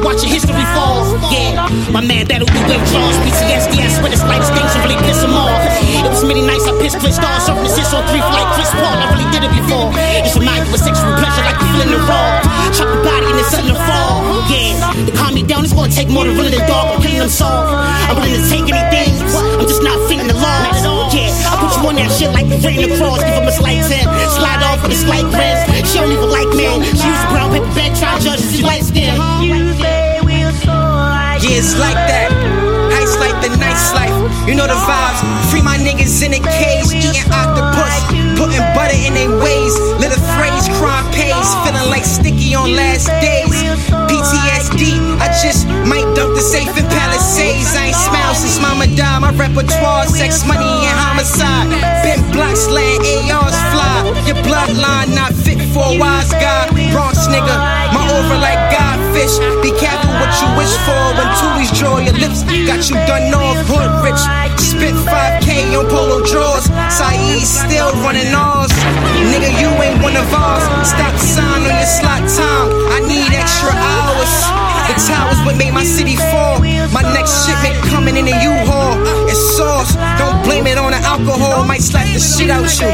[0.04, 1.04] Watch your history fall.
[1.30, 3.16] Yeah, my man battled through withdrawals.
[3.24, 5.60] PTSD, I swear this life's things really piss him off.
[6.04, 8.96] It was many nights I pissed Chris stars, serving assist on three flight Chris Paul.
[8.96, 9.92] I really did it before.
[10.24, 12.40] It's remind you of sexual pleasure like you feeling the raw.
[12.74, 14.24] Chop the body and it's something to fall.
[14.48, 17.20] Yeah, to calm me down, it's gonna take more than running the dog or killing
[17.22, 17.70] them soft.
[18.08, 19.14] I'm willing to take anything.
[19.60, 20.80] I'm just not feeling the laws.
[21.14, 21.30] Yeah,
[21.76, 23.22] You on that shit like you written across.
[23.22, 24.06] Give him a slight tip.
[24.34, 25.84] Slide off with a slight grin.
[25.86, 26.82] She don't even like men.
[26.82, 28.56] She used brown paper bag, try judges.
[28.56, 29.14] She light skin.
[31.40, 32.69] Yeah, it's like that.
[33.10, 34.14] Ice like the nice life.
[34.46, 35.18] You know the vibes.
[35.50, 37.90] Free my niggas in a cage, eating octopus.
[38.38, 39.74] Putting butter in their ways.
[39.98, 41.48] Little phrase, crime pays.
[41.66, 43.50] Feeling like sticky on last days.
[44.06, 47.74] PTSD, I just might dump the safe in Palisades.
[47.74, 49.26] I ain't smiled since mama died.
[49.26, 51.66] My repertoire, sex, money, and homicide.
[52.06, 54.06] Been blocks, letting ARs fly.
[54.30, 56.70] Your bloodline not fit for a wise guy.
[56.94, 59.38] Bronx nigga, aura like godfish.
[59.62, 62.42] Be careful what you wish for when Toolies draw your lips.
[62.66, 64.22] Got you done off, hood rich.
[64.58, 66.66] Spent 5K on polo drawers.
[66.90, 68.72] Saeed still running ours.
[69.30, 70.64] Nigga, you ain't one of ours.
[70.86, 72.68] Stop sign on your slot time.
[72.96, 74.32] I need extra hours.
[74.88, 76.58] The towers what made my city fall.
[76.92, 78.98] My next shipment coming in a U-Haul.
[79.30, 79.94] It's sauce.
[80.18, 81.64] Don't blame it on the alcohol.
[81.64, 82.90] Might slap the shit out you.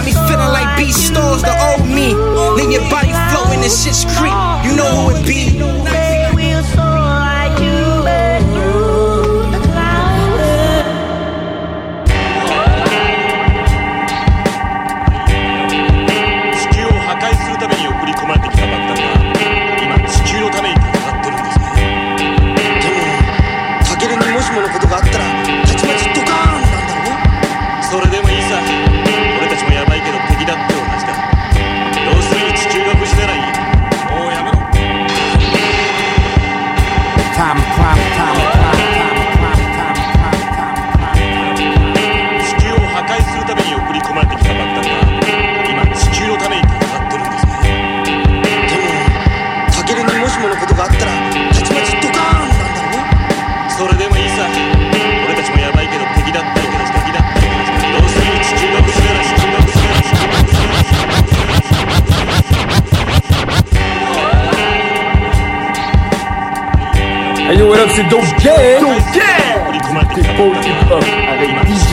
[0.00, 2.14] Got me feeling like B stores, the old me.
[2.56, 4.32] Leave your body floating, this shit's creep.
[4.64, 6.09] You know who it be.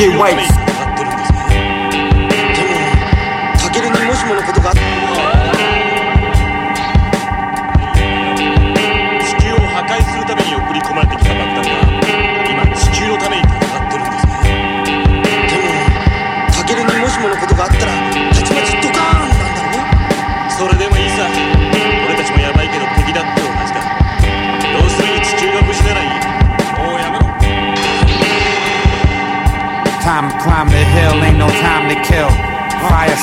[0.07, 0.56] Avec DJ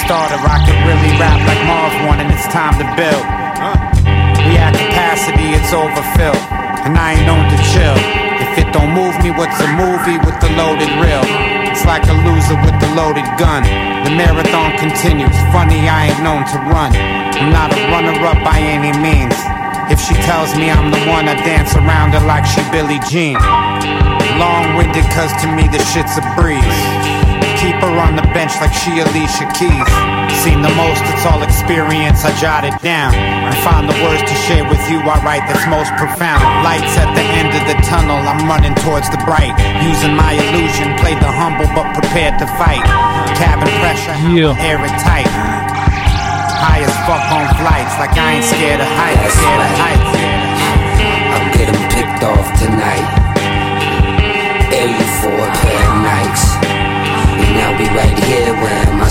[0.05, 3.25] starter, I could really rap like Marv one, and it's time to build.
[4.45, 6.45] We at capacity, it's overfilled,
[6.85, 7.97] and I ain't known to chill.
[8.45, 11.25] If it don't move me, what's a movie with the loaded reel?
[11.73, 13.65] It's like a loser with the loaded gun.
[14.05, 15.35] The marathon continues.
[15.49, 16.93] Funny, I ain't known to run.
[17.41, 19.35] I'm not a runner up by any means.
[19.89, 23.41] If she tells me I'm the one, I dance around her like she Billie Jean.
[24.37, 27.24] Long winded, cause to me the shit's a breeze.
[27.65, 29.89] Keep her on the bench like she Alicia Keys.
[30.45, 33.17] Seen the most, it's all experience, I jot it down.
[33.17, 36.45] And find the words to share with you, I write that's most profound.
[36.61, 39.57] Lights at the end of the tunnel, I'm running towards the bright.
[39.81, 42.85] Using my illusion, play the humble but prepared to fight.
[43.41, 44.53] Cabin pressure, Yeah.
[44.61, 45.25] air it tight.
[45.25, 50.13] High as fuck on flights, like I ain't scared of heights, scared of heights.
[51.33, 53.09] I'll get him picked off tonight.
[54.69, 56.64] Air you for a pair of Nikes.
[57.63, 59.09] I'll be right here wearing my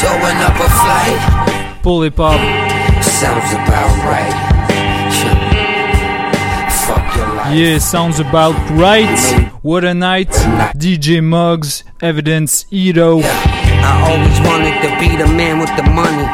[0.00, 1.84] toeing up a flight.
[1.84, 2.40] Les pop.
[3.02, 4.34] Sounds about right.
[6.86, 7.54] Fuck your life.
[7.54, 9.18] Yeah, sounds about right.
[9.62, 10.30] What a night.
[10.76, 13.20] DJ Muggs, Evidence, Ito.
[13.22, 16.26] I always wanted to be the man with the money.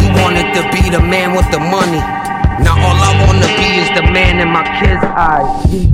[0.00, 2.02] He wanted to be the man with the money.
[2.64, 5.89] Now all I wanna be is the man in my kids' eyes.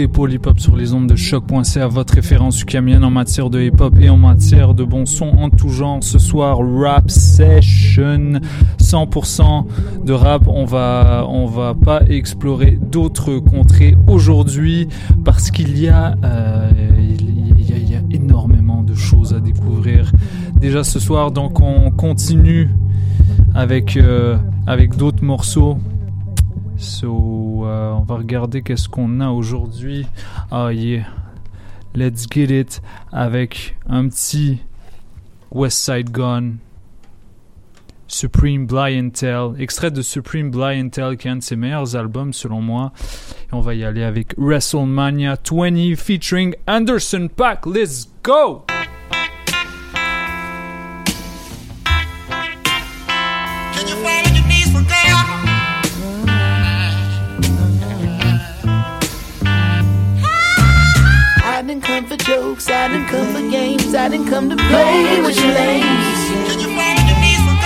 [0.00, 3.60] Écoutez Paul Hip Hop sur les ondes de choc.ca, votre référence ukamienne en matière de
[3.60, 5.98] hip hop et en matière de bon son en tout genre.
[6.02, 8.40] Ce soir, rap session,
[8.78, 9.66] 100%
[10.04, 10.46] de rap.
[10.46, 14.88] On va, on va pas explorer d'autres contrées aujourd'hui
[15.24, 19.40] parce qu'il y a, euh, il y a, il y a énormément de choses à
[19.40, 20.12] découvrir
[20.58, 21.30] déjà ce soir.
[21.30, 22.70] Donc on continue
[23.54, 24.36] avec, euh,
[24.66, 25.76] avec d'autres morceaux.
[26.80, 30.06] So, euh, on va regarder qu'est-ce qu'on a aujourd'hui.
[30.50, 31.04] Ah yeah,
[31.94, 32.80] let's get it
[33.12, 34.60] avec un petit
[35.50, 36.54] West Side Gun.
[38.08, 42.92] Supreme Blientel, extrait de Supreme Blientel qui est un de ses meilleurs albums selon moi.
[43.52, 47.66] On va y aller avec WrestleMania 20 featuring Anderson Pack.
[47.66, 48.64] Let's go!
[62.60, 66.30] Jokes, I didn't come for games, I didn't come to play with your lames.
[66.46, 67.56] Can you fall on your knees for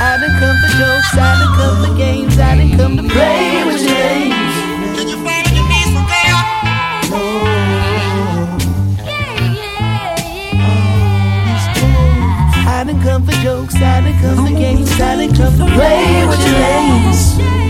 [0.00, 3.64] I didn't come for jokes, I didn't come for games, I didn't come to play
[3.64, 4.54] with your lames.
[4.96, 6.02] Can you fall on your knees for
[12.64, 16.26] I didn't come for jokes, I didn't come for games, I didn't come to play
[16.26, 17.61] with your lames.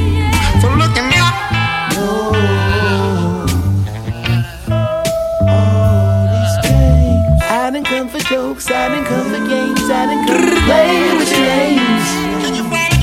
[7.82, 11.46] Didn't come for jokes, I didn't come for games, I didn't come play with your
[11.46, 12.08] lames.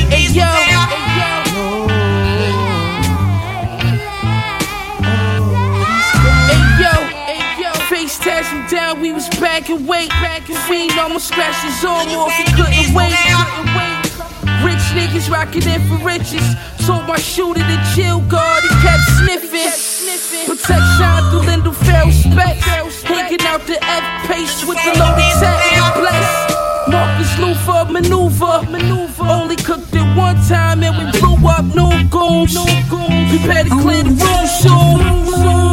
[0.09, 0.45] Hey yo,
[7.27, 10.09] Hey yo, face him down, we was back and wait.
[10.09, 13.13] Back and Fiend almost scratched his arm off, he couldn't wait.
[14.63, 16.55] Rich niggas rockin' in for riches.
[16.85, 19.98] Sold my shooter to chill guard, he kept sniffing.
[20.09, 23.03] Protection through Linda Farrow specs.
[23.03, 25.93] Hanging out the F pace with the loaded tech.
[25.95, 26.87] Bless.
[26.87, 28.63] Marcus Luther maneuver.
[28.71, 29.23] maneuver.
[29.23, 32.57] Only cooked it one time and we blew up no goons.
[33.29, 34.99] Prepare to clear the room soon.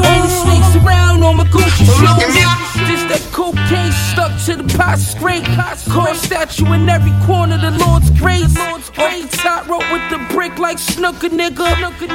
[0.05, 2.66] Only snakes around on my Gucci shoes.
[2.87, 5.44] Just that cocaine stuck to the pot scrape.
[5.90, 8.57] Car statue in every corner, the Lord's grace.
[8.59, 11.66] Off the top rope with the brick like snooker nigga.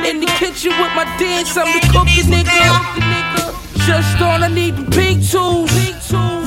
[0.10, 3.53] In the kitchen with my dance, I'm the cooker nigga.
[3.86, 5.71] Just on, I need the big tools.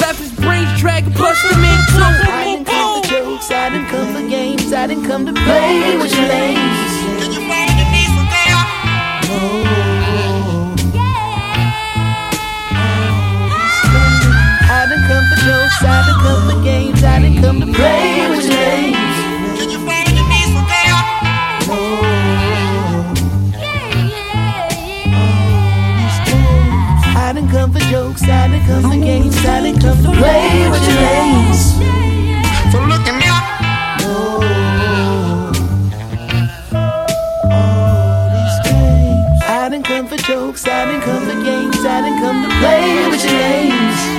[0.01, 4.13] Left his brains dragging, plus the men I didn't come for jokes, I didn't come
[4.15, 6.95] for games, I didn't come to play with your lames.
[9.37, 9.64] I
[15.05, 18.49] didn't come for jokes, I didn't come for games, I didn't come to play with
[18.49, 19.17] names.
[19.59, 20.55] Can you find your lames.
[21.69, 22.05] Oh.
[27.17, 30.71] I didn't come for jokes, I didn't come for games, I didn't come to play
[30.71, 31.75] with your lames.
[32.73, 33.25] So look at me.
[39.47, 43.09] I didn't come for jokes, I didn't come for games, I didn't come to play
[43.11, 44.14] with your lames.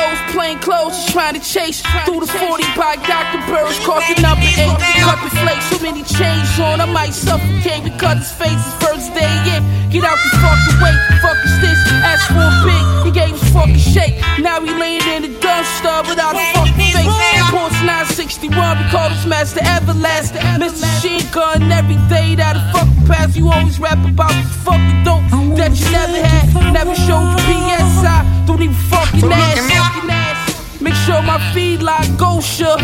[0.00, 3.40] Same plain clothes, just trying to chase through the 40 by Dr.
[3.46, 4.78] Burris, caught the number eight.
[5.04, 9.12] Cut the flakes, so many chains on, I might suffocate because his face is first
[9.14, 9.62] day in.
[9.90, 11.78] Get out the fucking way, fuck is this?
[12.06, 14.16] Ask for a big, he gave us fucking shake.
[14.38, 17.14] Now he laying in the dumpster without a fucking face.
[17.50, 20.40] Porsche 961, we call this Master Everlasting.
[20.62, 20.80] Mr.
[20.80, 23.36] Machine Gun every day that a fucking pass.
[23.36, 28.44] You always rap about the fucking dope that you never had, never showed you PSI.
[28.46, 30.80] Don't even fucking ask.
[30.80, 32.78] Make sure my feed like Gosha.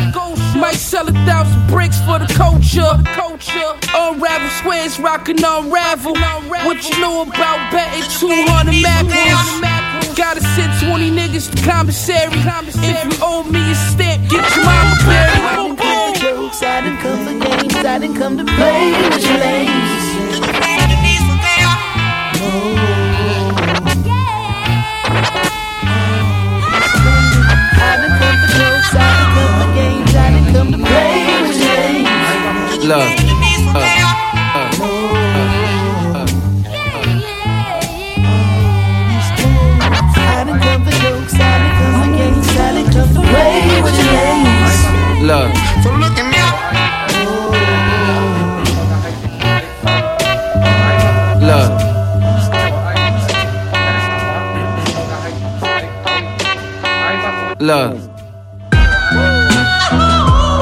[0.57, 2.93] Might sell a thousand bricks for the culture.
[3.95, 6.15] Unravel squares, rockin' unravel.
[6.67, 10.17] What you know about betting 200 macros?
[10.17, 12.33] Gotta send 20 niggas to commissary.
[12.33, 15.43] If you owe me a stamp, get your mama buried.
[15.43, 18.93] I didn't come for jokes, I didn't come for games, I didn't come to play
[19.11, 19.96] with your lames.
[45.27, 45.51] Look.
[45.83, 46.39] So look at me.
[51.43, 51.71] Look.
[57.59, 57.99] Look.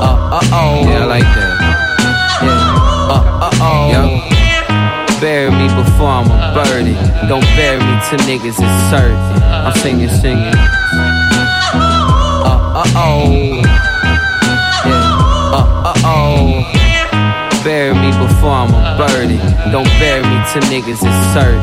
[0.00, 0.80] Uh, uh oh.
[0.80, 1.52] Yeah, I like that.
[2.40, 3.12] Yeah.
[3.12, 3.92] Uh uh oh.
[3.92, 5.20] Yeah.
[5.20, 6.96] Bury me before I'm a birdie.
[7.28, 9.18] Don't bury me till niggas is certain.
[9.44, 10.56] I'm singing, singing.
[12.46, 13.90] Uh uh oh.
[17.64, 19.38] Bury me before I'm a birdie.
[19.70, 21.62] Don't bury me till niggas is certain.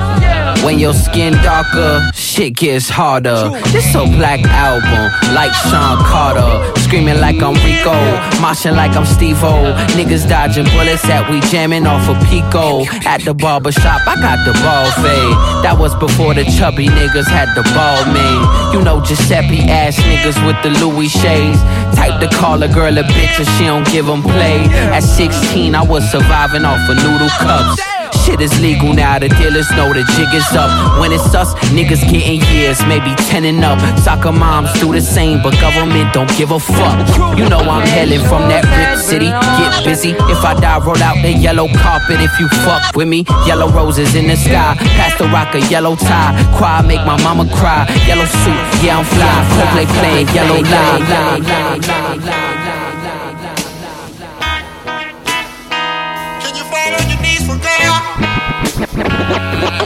[0.64, 3.50] When your skin darker, shit gets harder.
[3.72, 6.80] This so black album, like Sean Carter.
[6.82, 7.96] Screaming like I'm Rico,
[8.44, 9.74] moshing like I'm Steve O.
[9.96, 12.84] Niggas dodging bullets that we jamming off of Pico.
[13.08, 15.64] At the barber shop, I got the ball fade.
[15.64, 18.76] That was before the chubby niggas had the ball made.
[18.76, 21.60] You know Giuseppe ass niggas with the Louis shades.
[21.96, 24.66] Type to call a girl a bitch and she don't give them play.
[24.92, 27.82] At 16, I was surviving of noodle cups.
[28.24, 30.70] Shit is legal now, the dealers know the jig is up.
[31.00, 33.80] When it's us, niggas getting years, maybe 10 and up.
[34.00, 37.02] Soccer moms do the same, but government don't give a fuck.
[37.38, 39.26] You know I'm hailing from that rip city.
[39.26, 42.22] Get busy, if I die, roll out the yellow carpet.
[42.22, 44.76] If you fuck with me, yellow roses in the sky.
[45.00, 46.38] Pass the rock a yellow tie.
[46.58, 47.90] Cry, make my mama cry.
[48.06, 49.34] Yellow suit, yeah, I'm fly.
[49.58, 52.51] Coldplay playing yellow lie.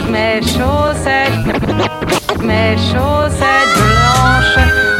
[0.10, 1.46] Mes chaussettes,
[2.42, 4.95] mes chaussettes blanches.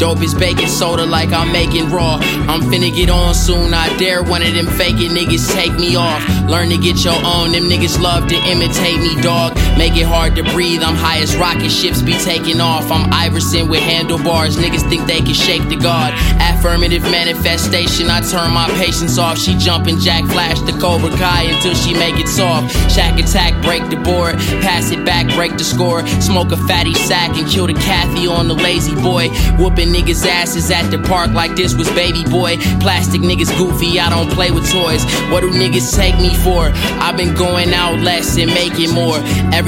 [0.00, 2.14] Dope is baking soda like I'm making raw.
[2.48, 3.74] I'm finna get on soon.
[3.74, 6.26] I dare one of them faking niggas take me off.
[6.48, 7.52] Learn to get your own.
[7.52, 9.52] Them niggas love to imitate me, dog.
[9.80, 10.82] Make it hard to breathe.
[10.82, 12.90] I'm high as rocket ships be taking off.
[12.92, 14.58] I'm Iverson with handlebars.
[14.58, 16.12] Niggas think they can shake the guard.
[16.38, 18.10] Affirmative manifestation.
[18.10, 19.38] I turn my patience off.
[19.38, 22.70] She jumping Jack Flash the Cobra Kai until she make it soft.
[22.92, 24.34] Shack attack, break the board.
[24.60, 26.06] Pass it back, break the score.
[26.20, 29.30] Smoke a fatty sack and kill the Kathy on the lazy boy.
[29.56, 32.58] Whooping niggas' asses at the park like this was baby boy.
[32.80, 35.04] Plastic niggas goofy, I don't play with toys.
[35.32, 36.68] What do niggas take me for?
[37.00, 39.16] I've been going out less and making more.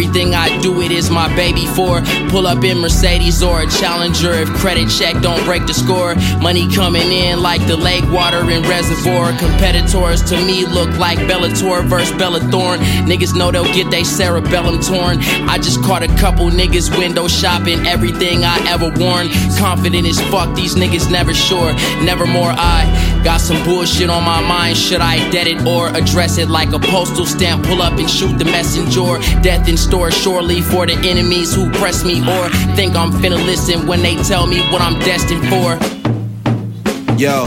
[0.02, 2.02] Everything I do, it is my baby for.
[2.28, 6.16] Pull up in Mercedes or a Challenger if credit check don't break the score.
[6.42, 9.30] Money coming in like the lake water in reservoir.
[9.38, 12.80] Competitors to me look like Bellator versus Bella Thorne.
[13.06, 15.18] Niggas know they'll get they cerebellum torn.
[15.48, 19.28] I just caught a couple niggas window shopping everything I ever worn.
[19.56, 21.74] Confident as fuck, these niggas never sure.
[22.02, 24.76] Never more I got some bullshit on my mind.
[24.76, 27.64] Should I dead it or address it like a postal stamp?
[27.64, 29.18] Pull up and shoot the messenger.
[29.42, 33.86] Death in store, surely for the enemies who press me or think I'm finna listen
[33.86, 35.78] when they tell me what I'm destined for.
[37.16, 37.46] Yo,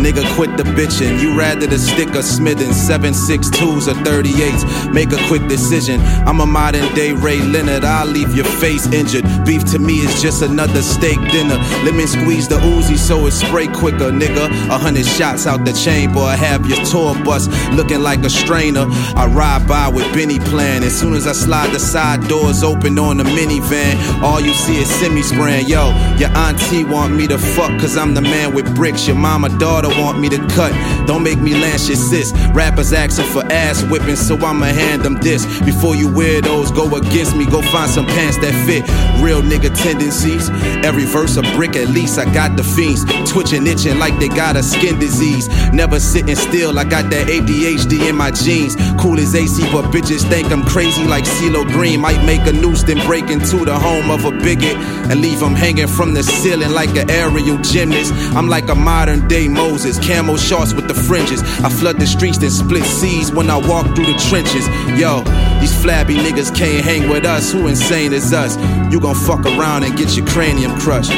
[0.00, 1.20] nigga, quit the bitchin'.
[1.20, 4.92] You rather the stick of Smith in 762s or 38s.
[4.92, 6.00] Make a quick decision.
[6.26, 7.84] I'm a modern day Ray Leonard.
[7.84, 9.24] I'll leave your face injured.
[9.44, 11.56] Beef to me is just another steak dinner.
[11.84, 14.46] Lemon squeeze the Uzi so it spray quicker, nigga.
[14.70, 16.20] A hundred shots out the chamber.
[16.20, 18.86] I have your tour bus looking like a strainer.
[19.16, 20.82] I ride by with Benny plan.
[20.82, 24.78] As soon as I slide the side doors open on the minivan, all you see
[24.80, 25.66] is semi spraying.
[25.66, 29.06] Yo, your auntie want me to fuck cause I'm the man with bricks.
[29.06, 30.72] Your mama daughter want me to cut.
[31.06, 32.32] Don't make me lance your sis.
[32.52, 35.44] Rappers asking for ass whipping, so I'ma hand them this.
[35.60, 38.82] Before you weirdos go against me, go find some pants that fit.
[39.22, 40.48] Real nigga tendencies.
[40.84, 42.18] Every verse a brick at least.
[42.18, 45.48] I got the fiends twitching, itching like they got a skin disease.
[45.72, 46.78] Never sitting still.
[46.78, 48.76] I got that ADHD in my jeans.
[49.00, 52.00] Cool as AC, but bitches think I'm crazy like CeeLo Green.
[52.00, 54.76] Might make a noose, then break into the home of a bigot
[55.10, 58.12] and leave them hanging from the ceiling like an aerial gymnast.
[58.36, 59.79] I'm like a modern day Moses.
[59.80, 61.42] Roses, camo shorts with the fringes.
[61.62, 64.66] I flood the streets, then split seas when I walk through the trenches.
[64.98, 65.22] Yo,
[65.60, 67.52] these flabby niggas can't hang with us.
[67.52, 68.56] Who insane is us?
[68.92, 71.12] You gon' fuck around and get your cranium crushed.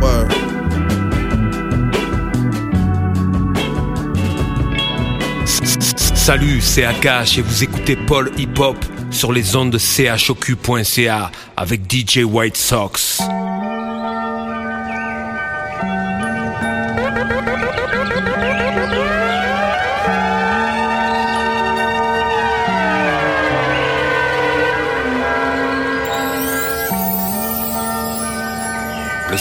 [0.00, 0.32] Word.
[5.46, 11.82] Salut, c'est Akash et vous écoutez Paul Hip Hop sur les ondes de chocu.ca avec
[11.88, 13.20] DJ White Sox.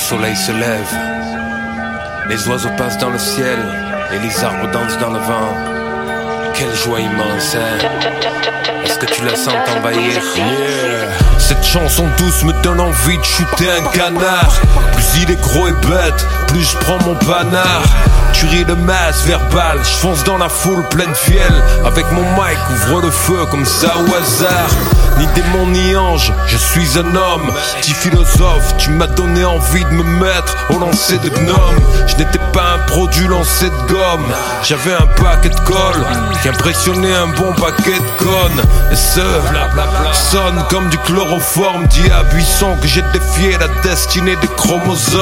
[0.09, 0.93] Soleil se lève,
[2.29, 3.57] les oiseaux passent dans le ciel
[4.13, 5.51] et les arbres dansent dans le vent.
[6.53, 7.79] Quelle joie immense, hein.
[8.83, 10.21] Est-ce que tu la sens t'envahir
[11.47, 14.59] Cette chanson douce me donne envie de shooter un canard.
[14.93, 17.83] Plus il est gros et bête, plus je prends mon panard.
[18.33, 21.53] Tu ris de masse verbale, je fonce dans la foule pleine fiel
[21.85, 24.69] Avec mon mic, ouvre le feu comme ça au hasard.
[25.17, 27.49] Ni démon ni ange, je suis un homme.
[27.79, 31.79] Petit philosophe, tu m'as donné envie de me mettre au lancer de gnome.
[32.07, 34.33] Je n'étais pas un produit lancé de gomme.
[34.63, 36.05] J'avais un paquet de colle
[36.41, 38.65] qui impressionnait un bon paquet de connes.
[38.91, 39.21] Et ce
[40.11, 40.97] sonne comme du
[41.35, 45.21] chloroforme Dit à que j'ai défié la destinée des chromosomes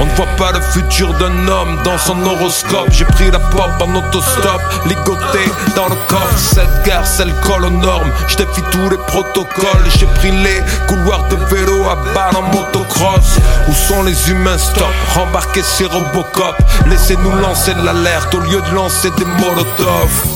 [0.00, 3.70] On ne voit pas le futur d'un homme dans son horoscope j'ai pris la pop
[3.80, 6.38] en autostop, ligoté dans le coffre.
[6.38, 8.12] Cette gare, c'est le col aux normes.
[8.28, 9.84] Je défie tous les protocoles.
[9.98, 13.38] J'ai pris les couloirs de vélo à balle en motocross.
[13.68, 14.58] Où sont les humains?
[14.58, 16.56] Stop Rembarquez ces Robocop.
[16.88, 20.26] Laissez-nous lancer l'alerte au lieu de lancer des molotovs.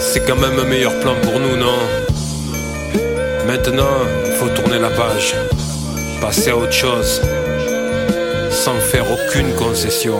[0.00, 2.03] C'est quand même un meilleur plan pour nous, non?
[3.46, 5.34] Maintenant, il faut tourner la page.
[6.20, 7.20] Passer à autre chose.
[8.50, 10.18] Sans faire aucune concession.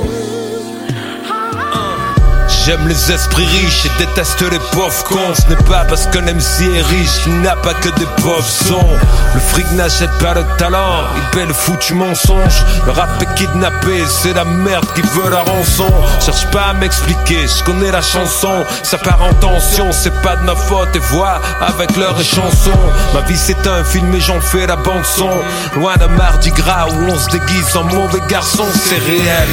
[2.65, 5.35] J'aime les esprits riches et déteste les pauvres cons.
[5.35, 8.89] Ce n'est pas parce qu'un MC est riche qu'il n'a pas que des pauvres sons.
[9.35, 12.65] Le fric n'achète pas le talent, il paie le foutu mensonge.
[12.87, 15.93] Le rap est kidnappé, c'est la merde qui veut la rançon.
[16.25, 18.65] Cherche pas à m'expliquer, je connais la chanson.
[18.83, 20.97] Ça part en tension, c'est pas de ma faute.
[20.97, 22.71] Et vois avec leurs chansons.
[23.13, 25.31] Ma vie c'est un film et j'en fais la bande son.
[25.77, 29.49] Loin d'un mardi gras où on se déguise en mauvais garçon, c'est réel.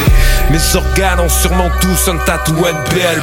[1.00, 2.74] Ont sûrement tous un tatouage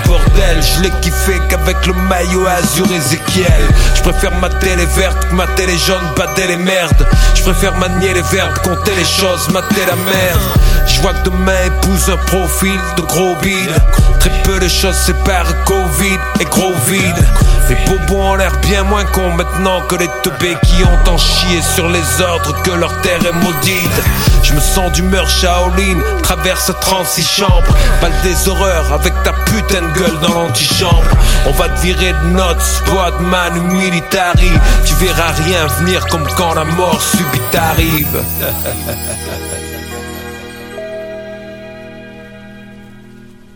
[0.07, 3.63] bordel, je l'ai kiffé qu'avec le maillot azur Ezekiel.
[3.95, 7.07] Je préfère ma télé verte que ma télé jaune, batter les merdes.
[7.35, 10.41] Je préfère manier les verbes, compter les choses, mater la merde.
[10.87, 13.77] Je vois que demain épouse un profil de gros vide.
[14.21, 17.27] Très peu de choses séparent Covid et gros vide.
[17.69, 21.61] Les bobos ont l'air bien moins cons maintenant que les teubés qui ont en chier
[21.61, 24.03] sur les ordres que leur terre est maudite.
[24.43, 27.23] Je me sens d'humeur Shaolin, traverse 36
[27.59, 27.77] chambres.
[28.01, 31.11] Balle des horreurs avec ta putain de gueule dans l'antichambre.
[31.47, 34.51] On va te virer de notre squad man militari.
[34.85, 38.23] Tu verras rien venir comme quand la mort subite arrive.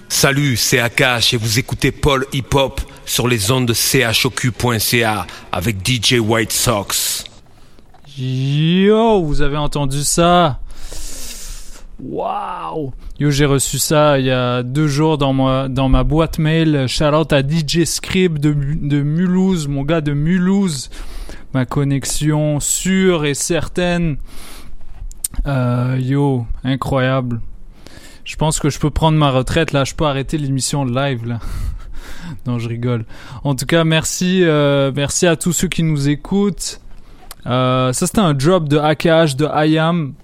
[0.09, 5.77] Salut, c'est Akash et vous écoutez Paul Hip Hop sur les ondes de chocu.ca avec
[5.85, 7.25] DJ White Sox.
[8.17, 10.61] Yo, vous avez entendu ça?
[12.03, 16.39] Waouh Yo, j'ai reçu ça il y a deux jours dans ma, dans ma boîte
[16.39, 16.87] mail.
[16.89, 20.91] Shout out à DJ Scrib de, de Mulhouse, mon gars de Mulhouse.
[21.55, 24.17] Ma connexion sûre et certaine.
[25.47, 27.41] Euh, yo, incroyable.
[28.25, 29.85] Je pense que je peux prendre ma retraite là.
[29.85, 31.39] Je peux arrêter l'émission live là.
[32.47, 33.05] non, je rigole.
[33.45, 36.81] En tout cas, merci, euh, merci à tous ceux qui nous écoutent.
[37.47, 40.15] Euh, ça c'était un drop de AKH de IAM.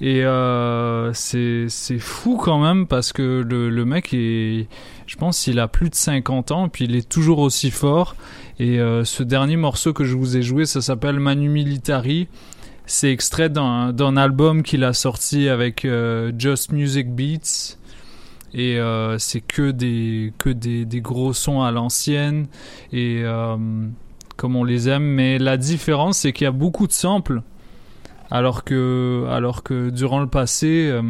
[0.00, 4.68] Et euh, c'est fou quand même parce que le, le mec est,
[5.06, 8.14] je pense, il a plus de 50 ans puis il est toujours aussi fort.
[8.60, 12.28] Et euh, ce dernier morceau que je vous ai joué, ça s'appelle Manu Militari.
[12.86, 17.76] C'est extrait d'un album qu'il a sorti avec euh, Just Music Beats.
[18.54, 18.78] Et
[19.18, 22.46] c'est que des que des, des, gros sons à l'ancienne
[22.94, 23.22] et
[24.38, 25.02] comme on les aime.
[25.02, 27.42] Mais la différence, c'est qu'il y a beaucoup de samples
[28.30, 31.02] alors que, alors que durant le passé, euh,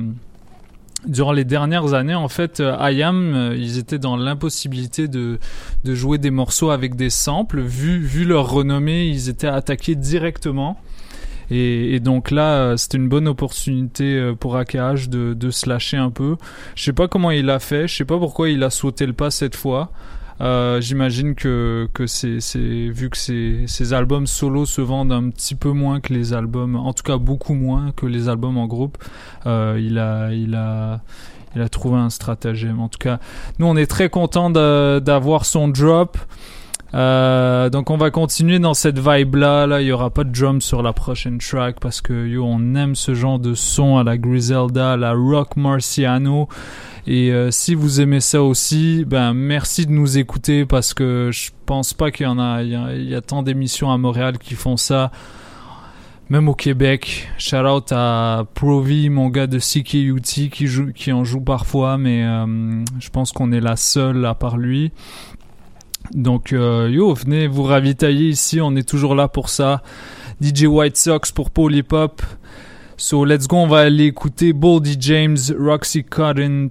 [1.06, 5.38] durant les dernières années, en fait, euh, IAM, euh, ils étaient dans l'impossibilité de,
[5.84, 7.60] de jouer des morceaux avec des samples.
[7.60, 10.80] Vu, vu leur renommée, ils étaient attaqués directement.
[11.50, 16.36] Et, donc là, c'était une bonne opportunité pour AKH de, de se lâcher un peu.
[16.74, 19.14] Je sais pas comment il a fait, je sais pas pourquoi il a sauté le
[19.14, 19.90] pas cette fois.
[20.40, 25.72] Euh, J'imagine que, que c'est, vu que ces, albums solo se vendent un petit peu
[25.72, 28.98] moins que les albums, en tout cas beaucoup moins que les albums en groupe,
[29.46, 31.00] euh, il a, il a,
[31.56, 32.80] il a trouvé un stratagème.
[32.80, 33.18] En tout cas,
[33.58, 36.18] nous on est très content d'avoir son drop.
[36.94, 39.66] Euh, donc on va continuer dans cette vibe là.
[39.66, 42.74] Là, il y aura pas de drum sur la prochaine track parce que yo, on
[42.74, 46.48] aime ce genre de son à la Griselda, à la Rock Marciano.
[47.10, 51.52] Et euh, si vous aimez ça aussi, ben merci de nous écouter parce que je
[51.64, 54.76] pense pas qu'il y en a, il y a, tant d'émissions à Montréal qui font
[54.76, 55.10] ça.
[56.28, 61.40] Même au Québec, shout out à Provi, mon gars de CKUT qui qui en joue
[61.40, 64.92] parfois, mais euh, je pense qu'on est la seule à part lui.
[66.12, 69.82] Donc euh, yo, venez vous ravitailler ici, on est toujours là pour ça.
[70.42, 72.20] DJ White Sox pour Polypop.
[73.00, 76.68] So let's go, on va aller écouter Boldy James, Roxy Cotton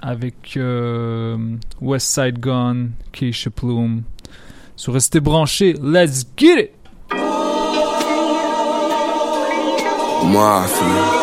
[0.00, 1.36] avec euh,
[1.82, 4.04] West Side Gun, Keisha Plume.
[4.74, 6.72] So restez branchés, let's get it!
[10.24, 11.20] Mafia.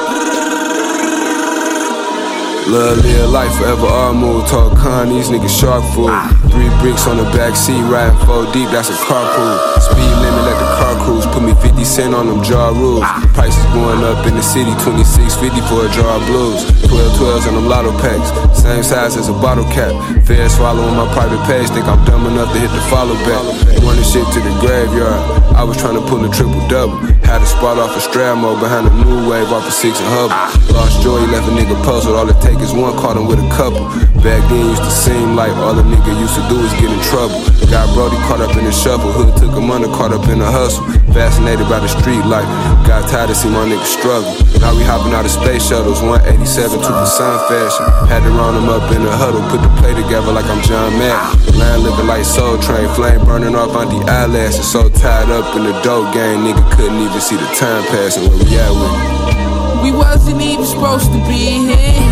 [2.67, 4.45] Love, live life forever, all move.
[4.49, 6.11] Talk con, these niggas shark food.
[6.51, 9.57] Three bricks on the back seat, riding four deep, that's a carpool.
[9.79, 11.25] Speed limit, let the car cruise.
[11.27, 13.01] Put me 50 cent on them jaw rules.
[13.03, 13.23] Ah.
[13.33, 16.63] Prices going up in the city, 26.50 for a jar of blues.
[16.87, 19.95] 12 12s on them lotto packs, same size as a bottle cap.
[20.27, 23.43] Fair swallowing my private page, think I'm dumb enough to hit the follow back.
[23.81, 25.19] Running shit to the graveyard.
[25.55, 26.99] I was trying to pull a triple double.
[27.23, 30.35] Had a spot off a Stramo behind a new wave off a six and hubble.
[30.35, 30.51] Ah.
[30.71, 32.15] Lost joy, left a nigga puzzled.
[32.15, 33.85] All it takes niggas, one caught him with a couple.
[34.21, 37.01] Back then used to seem like all a nigga used to do is get in
[37.01, 37.39] trouble.
[37.69, 40.49] Got Brody caught up in the shuffle, hood took him under, caught up in the
[40.49, 40.83] hustle.
[41.13, 42.45] Fascinated by the street life,
[42.85, 44.29] got tired of see my niggas struggle.
[44.61, 47.85] Now we hopping out of space shuttles, 187 to the sun fashion.
[48.05, 50.93] Had to round them up in a huddle, put the play together like I'm John
[51.01, 51.57] Madden.
[51.57, 54.69] Land looking like Soul Train, flame burning off on the eyelashes.
[54.69, 58.29] So tied up in the dope game, nigga couldn't even see the time passing.
[58.29, 59.81] Where we at with it?
[59.83, 62.05] We wasn't even supposed to be here.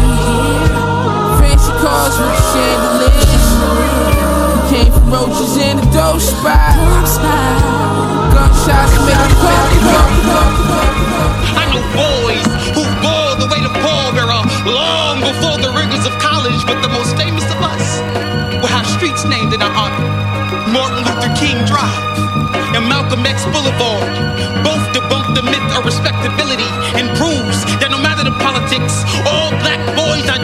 [1.38, 3.46] Fancy cars with chandeliers.
[4.56, 8.15] We came from roaches in a dope spot.
[8.36, 9.64] Gunshots make a call.
[11.56, 12.44] I know boys
[12.76, 17.16] who bore the weight of pallbearer long before the rigors of college, but the most
[17.16, 18.04] famous of us
[18.60, 20.04] will have streets named in our honor.
[20.68, 21.96] Martin Luther King Drive
[22.76, 24.04] and Malcolm X Boulevard
[24.68, 26.68] both debunk the myth of respectability
[27.00, 30.44] and proves that no matter the politics, all black boys are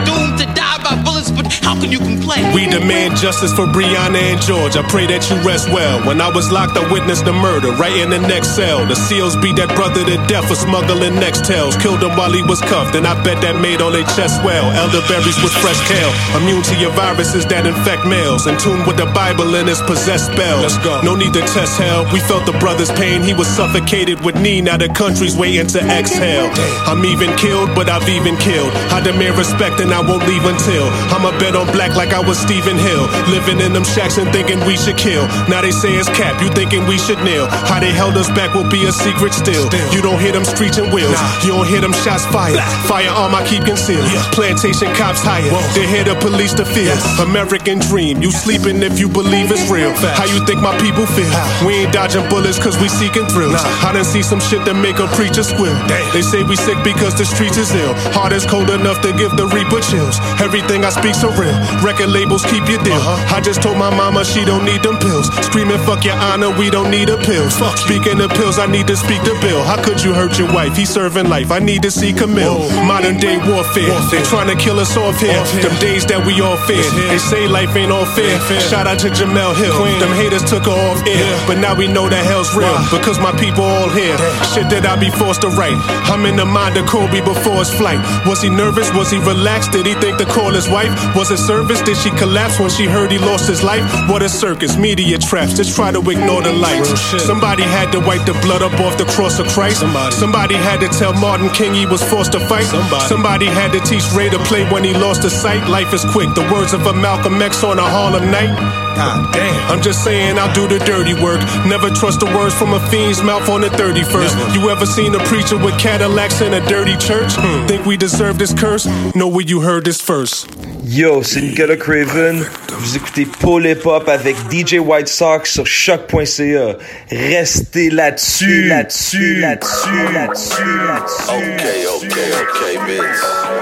[1.82, 2.12] but how can you?
[2.54, 4.76] We demand justice for Breonna and George.
[4.76, 6.00] I pray that you rest well.
[6.06, 8.86] When I was locked, I witnessed the murder right in the next cell.
[8.86, 11.76] The SEALs beat that brother to death for smuggling Nextels.
[11.82, 14.70] Killed him while he was cuffed, and I bet that made all their chests well.
[14.70, 18.46] Elderberries with fresh kale, immune to your viruses that infect males.
[18.46, 20.62] In tune with the Bible and its possessed spells.
[20.62, 21.02] Let's go.
[21.02, 22.06] No need to test hell.
[22.12, 23.24] We felt the brother's pain.
[23.24, 24.62] He was suffocated with knee.
[24.62, 26.48] Now the country's waiting to exhale.
[26.86, 28.72] I'm even killed, but I've even killed.
[28.94, 32.20] I demand respect and I won't leave until I'm a bet on black like I
[32.20, 33.08] was Stephen Hill.
[33.32, 35.26] Living in them shacks and thinking we should kill.
[35.48, 37.48] Now they say it's cap, you thinking we should kneel.
[37.48, 39.72] How they held us back will be a secret still.
[39.90, 41.16] You don't hear them screeching wheels.
[41.42, 42.60] You don't hear them shots fired.
[42.86, 44.04] Firearm I keep concealed.
[44.36, 45.50] Plantation cops hired.
[45.74, 46.92] They hear the police to fear.
[47.18, 48.20] American dream.
[48.20, 49.92] You sleeping if you believe it's real.
[50.14, 51.32] How you think my people feel?
[51.66, 53.56] We ain't dodging bullets cause we seeking thrills.
[53.82, 55.74] I done see some shit that make a preacher squeal.
[56.12, 57.94] They say we sick because the streets is ill.
[58.12, 60.18] Heart is cold enough to give the reaper chills.
[60.42, 61.54] Everything I speak so real.
[61.84, 62.94] Record labels keep your deal.
[62.94, 63.36] Uh-huh.
[63.36, 65.28] I just told my mama she don't need them pills.
[65.46, 67.54] Screaming fuck your honor, we don't need a pills.
[67.80, 69.62] Speaking of pills, I need to speak to Bill.
[69.62, 70.76] How could you hurt your wife?
[70.76, 71.50] He's serving life.
[71.50, 72.70] I need to see Camille.
[72.86, 73.90] Modern day warfare.
[74.10, 75.42] They trying to kill us off here.
[75.62, 76.84] Them days that we all fear.
[77.08, 78.38] They say life ain't all fair.
[78.70, 79.74] Shout out to Jemele Hill.
[79.76, 79.98] Queen.
[79.98, 81.32] Them haters took her off air.
[81.46, 82.72] But now we know that hell's real.
[82.90, 84.16] Because my people all here.
[84.54, 85.76] Shit that I be forced to write.
[86.08, 88.00] I'm in the mind of Kobe before his flight.
[88.26, 88.92] Was he nervous?
[88.94, 89.72] Was he relaxed?
[89.72, 90.92] Did he think to call his wife?
[91.16, 91.80] Was it service?
[91.82, 93.84] Did she collapse when she heard he lost his life?
[94.08, 95.54] What a circus, media traps.
[95.56, 96.88] Just try to ignore the lights.
[97.22, 99.80] Somebody had to wipe the blood up off the cross of Christ.
[99.80, 102.64] Somebody, Somebody had to tell Martin King he was forced to fight.
[102.64, 105.68] Somebody, Somebody had to teach Ray to play when he lost his sight.
[105.68, 106.34] Life is quick.
[106.34, 108.54] The words of a Malcolm X on a Harlem night.
[108.94, 109.70] God damn.
[109.70, 111.40] I'm just saying I'll do the dirty work.
[111.66, 114.54] Never trust the words from a fiend's mouth on the 31st.
[114.54, 117.32] You ever seen a preacher with Cadillacs in a dirty church?
[117.36, 117.66] Hmm.
[117.66, 118.86] Think we deserve this curse?
[119.14, 120.46] Know where you heard this first.
[120.84, 122.44] Yo, c'est Nicolas Craven.
[122.70, 126.76] Vous écoutez Paul Hip Hop avec DJ White Sox sur choq.ca.
[127.10, 131.30] Restez là-dessus, là-dessus, là-dessus, là-dessus, là-dessus.
[131.30, 133.61] Okay, okay, okay, bitch.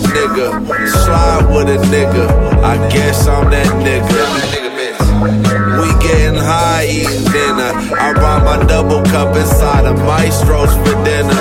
[0.00, 0.48] Nigga,
[0.88, 2.26] slide with a nigga.
[2.62, 4.70] I guess I'm that nigga.
[5.80, 7.72] We getting high, eating dinner.
[7.98, 11.36] I brought my double cup inside of Maestro's for dinner.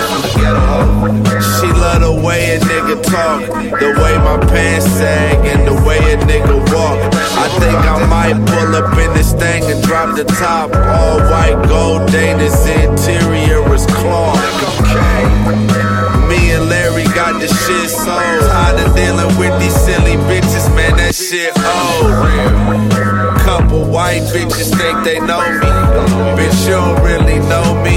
[1.40, 3.42] She love the way a nigga talk,
[3.80, 7.00] the way my pants sag, and the way a nigga walk.
[7.14, 10.76] I think I might pull up in this thing and drop the top.
[10.76, 14.40] All white gold, Dana's interior is cloth.
[15.80, 16.19] Larry
[17.14, 18.44] got the shit sold.
[18.50, 22.14] Tired of dealing with these silly bitches, man, that shit old.
[23.42, 25.70] Couple white bitches think they know me.
[26.38, 27.96] Bitch, you don't really know me.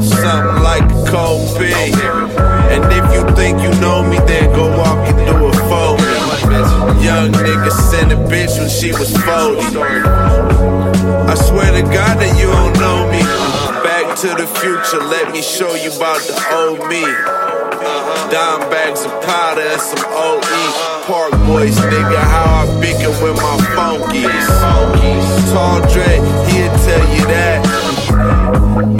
[0.00, 1.94] Something like a cold pig.
[2.72, 5.58] And if you think you know me, then go walk and do it.
[7.02, 9.78] Young nigga sent a bitch when she was 40.
[11.28, 13.57] I swear to God that you don't know me.
[14.18, 17.06] To the future, let me show you about the old me.
[18.34, 20.42] Dime bags of powder and some OE.
[21.06, 24.42] Park boys, nigga, how I bicker with my funkies.
[25.54, 26.18] Tall Dre,
[26.50, 27.62] he'll tell you that.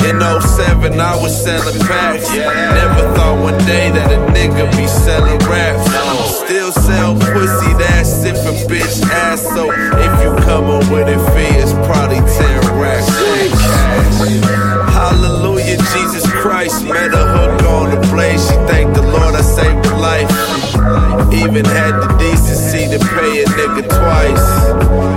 [0.06, 2.30] In 07, I was selling packs.
[2.30, 5.82] Never thought one day that a nigga be selling raps.
[6.46, 9.42] Still sell pussy, that sipping bitch ass.
[9.42, 14.77] So if you coming with it, fee, it's probably 10 racks.
[15.28, 16.84] Hallelujah, Jesus Christ.
[16.84, 18.40] Met a hook on the blade.
[18.40, 20.30] She thanked the Lord I saved her life.
[21.30, 24.48] Even had the decency to pay a nigga twice.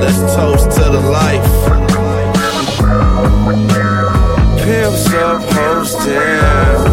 [0.04, 1.48] Let's toast to the life.
[4.60, 6.92] Pimps up, hoes down.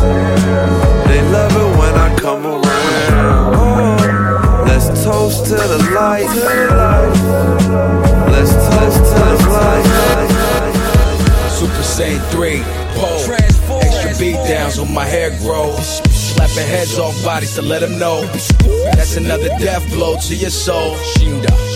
[1.09, 3.55] They love it when I come around.
[3.59, 6.31] Oh, let's toast to the life.
[8.31, 9.91] Let's toast to the life.
[11.51, 12.63] Super Saiyan 3,
[12.99, 13.81] pole.
[13.83, 16.01] Extra beat downs when my hair grows.
[16.11, 18.25] Slapping heads off bodies to let them know.
[18.95, 20.97] That's another death blow to your soul.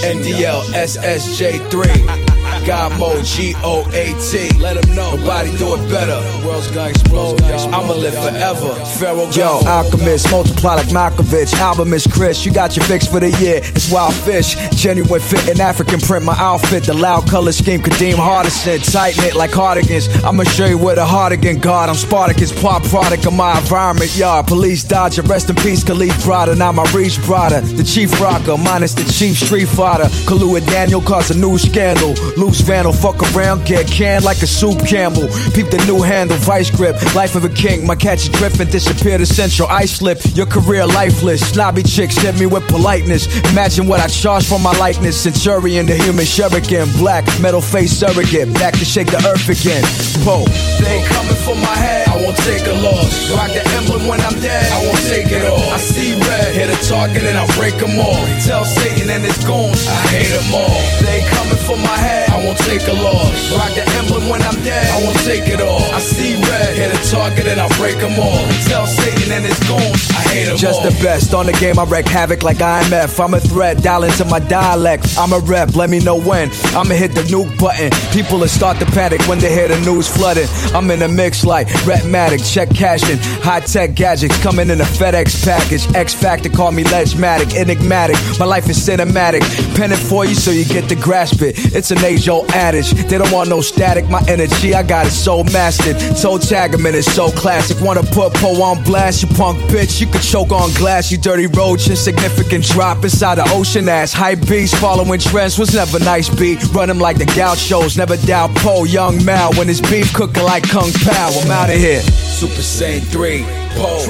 [0.02, 2.21] NDL SSJ3.
[2.66, 4.58] God mode G O A T.
[4.58, 5.16] Let them know.
[5.16, 6.20] Nobody do it better.
[6.46, 7.40] World's gonna explode.
[7.42, 8.74] I'ma live forever.
[8.98, 11.52] Pharaoh Yo, alchemist, multiply like Malkovich.
[11.54, 13.60] Album is Chris, you got your fix for the year.
[13.62, 16.24] It's wild fish, genuine fit in African print.
[16.24, 18.78] My outfit, the loud color scheme, Kadeem Hardison.
[18.92, 20.08] Tighten it like cardigans.
[20.24, 21.88] I'ma show you where the hardigan God.
[21.88, 24.14] I'm Spartacus, pop product of my environment.
[24.16, 25.22] Yard, police dodger.
[25.22, 26.56] Rest in peace, Khalid Brada.
[26.56, 27.60] Now my reach brother.
[27.60, 30.04] The chief rocker, minus the chief street fighter.
[30.26, 32.14] Kalua Daniel cause a new scandal.
[32.52, 35.26] Loose vandal, fuck around, get canned like a soup Campbell.
[35.54, 37.00] Peep the new handle, vice grip.
[37.14, 39.68] Life of a king, my catch is drift and disappear to central.
[39.68, 41.40] Ice slip, your career lifeless.
[41.48, 43.24] Snobby chicks hit me with politeness.
[43.52, 45.16] Imagine what I charge for my likeness.
[45.16, 46.92] Centurion, the human shuriken.
[46.98, 48.52] Black, metal face surrogate.
[48.52, 49.80] Back to shake the earth again.
[50.20, 50.44] Poe.
[50.76, 53.32] They coming for my head, I won't take a loss.
[53.32, 55.72] Rock the emblem when I'm dead, I won't take it all.
[55.72, 58.20] I see red, hit a target and I break them all.
[58.44, 59.72] Tell Satan and it's gone.
[59.72, 60.80] I hate them all.
[61.00, 63.32] They coming for my head, I won't take a loss.
[63.56, 65.80] Rock the emblem when I'm dead, I won't take it all.
[65.92, 68.44] I see red, hit a target and I break them all.
[68.68, 70.90] Tell Satan and his goons, I hate them Just all.
[70.90, 73.18] the best on the game, I wreck havoc like IMF.
[73.22, 75.06] I'm a threat, dial into my dialect.
[75.16, 76.50] I'm a rep, let me know when.
[76.76, 77.90] I'ma hit the nuke button.
[78.12, 80.48] People will start to panic when they hear the news flooding.
[80.74, 83.18] I'm in a mix like Retmatic, check cashing.
[83.42, 85.84] High tech gadgets coming in a FedEx package.
[85.94, 88.16] X Factor, call me Legmatic, enigmatic.
[88.38, 89.42] My life is cinematic.
[89.76, 91.61] Pen it for you so you get to grasp it.
[91.74, 92.90] It's an age old adage.
[92.90, 95.96] They don't want no static, my energy, I got it so mastered.
[96.20, 97.80] Toe tag 'em and it's so classic.
[97.80, 100.00] Wanna put Poe on blast, you punk bitch.
[100.00, 101.88] You could choke on glass, you dirty roach.
[101.88, 104.12] Insignificant drop inside the ocean ass.
[104.12, 106.58] Hype beast following trends was never nice beat.
[106.72, 108.84] Run 'em like the gauchos, never doubt Poe.
[108.84, 111.30] Young Mal when his beef cooking like Kung Pao.
[111.42, 112.02] I'm out of here.
[112.40, 113.44] Super Saiyan 3,
[113.76, 114.04] pole.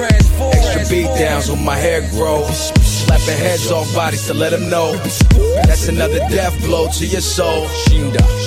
[0.52, 2.72] Extra beat downs when my hair grows.
[3.12, 4.96] Slapping heads off bodies to let them know.
[5.66, 7.66] That's another death blow to your soul.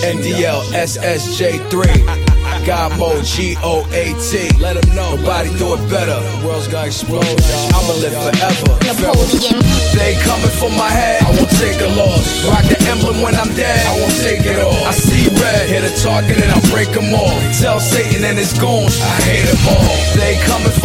[0.02, 2.66] NDL SSJ3.
[2.66, 4.50] God mode G O A T.
[4.58, 5.16] Let them know.
[5.16, 6.18] Nobody do it better.
[6.18, 7.22] The world's gonna explode.
[7.78, 8.74] I'ma live forever.
[8.90, 9.62] Napoleon.
[9.94, 11.22] They coming for my head.
[11.22, 12.26] I won't take a loss.
[12.50, 13.86] Rock the emblem when I'm dead.
[13.86, 14.82] I won't take it all.
[14.82, 15.70] I see red.
[15.70, 17.38] Hit a target and I break them all.
[17.62, 18.98] Tell Satan and his goons.
[18.98, 19.94] I hate them all.
[20.18, 20.85] They coming for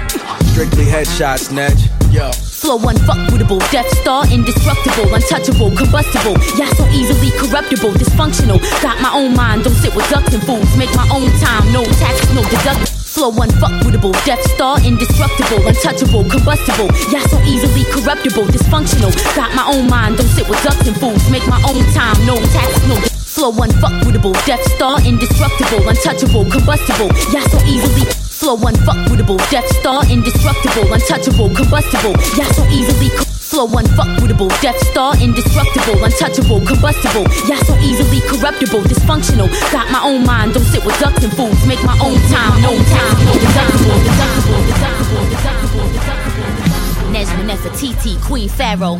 [0.51, 1.87] Strictly headshots, Nedge.
[2.11, 2.27] Yo.
[2.61, 6.35] Flow unfuckable, Death Star, indestructible, untouchable, combustible.
[6.59, 8.59] Yeah, so easily corruptible, dysfunctional.
[8.83, 10.67] Got my own mind, don't sit with ducks and fools.
[10.75, 12.91] Make my own time, no taxes, no deductible.
[13.15, 16.91] Flow unfuckable, Death Star, indestructible, untouchable, combustible.
[17.09, 19.15] Yeah, so easily corruptible, dysfunctional.
[19.33, 21.23] Got my own mind, don't sit with ducks and fools.
[21.31, 22.95] Make my own time, no taxes, no
[23.31, 27.07] Flow unfuckable, Death Star, indestructible, untouchable, combustible.
[27.31, 28.20] Yeah, so easily.
[28.41, 32.17] Flow unfuckable, Death Star, indestructible, untouchable, combustible.
[32.35, 33.09] Yeah, so easily.
[33.15, 37.29] Co- Flow unfuckable, Death Star, indestructible, untouchable, combustible.
[37.47, 39.45] Yeah, so easily corruptible, dysfunctional.
[39.71, 41.53] Got my own mind, don't sit with ducks and fools.
[41.67, 47.13] Make my own time, no time, no deductible, deductible, deductible, deductible, deductible.
[47.13, 48.99] Nesma Nefertiti, Queen Pharaoh.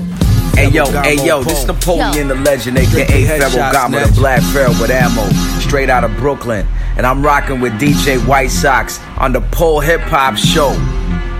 [0.53, 4.91] Hey yo, hey yo, this Napoleon the legend, aka Pharaoh Gama, the Black Pharaoh with
[4.91, 5.27] ammo,
[5.59, 6.67] straight out of Brooklyn.
[6.97, 10.71] And I'm rocking with DJ White Sox on the Pole Hip Hop Show.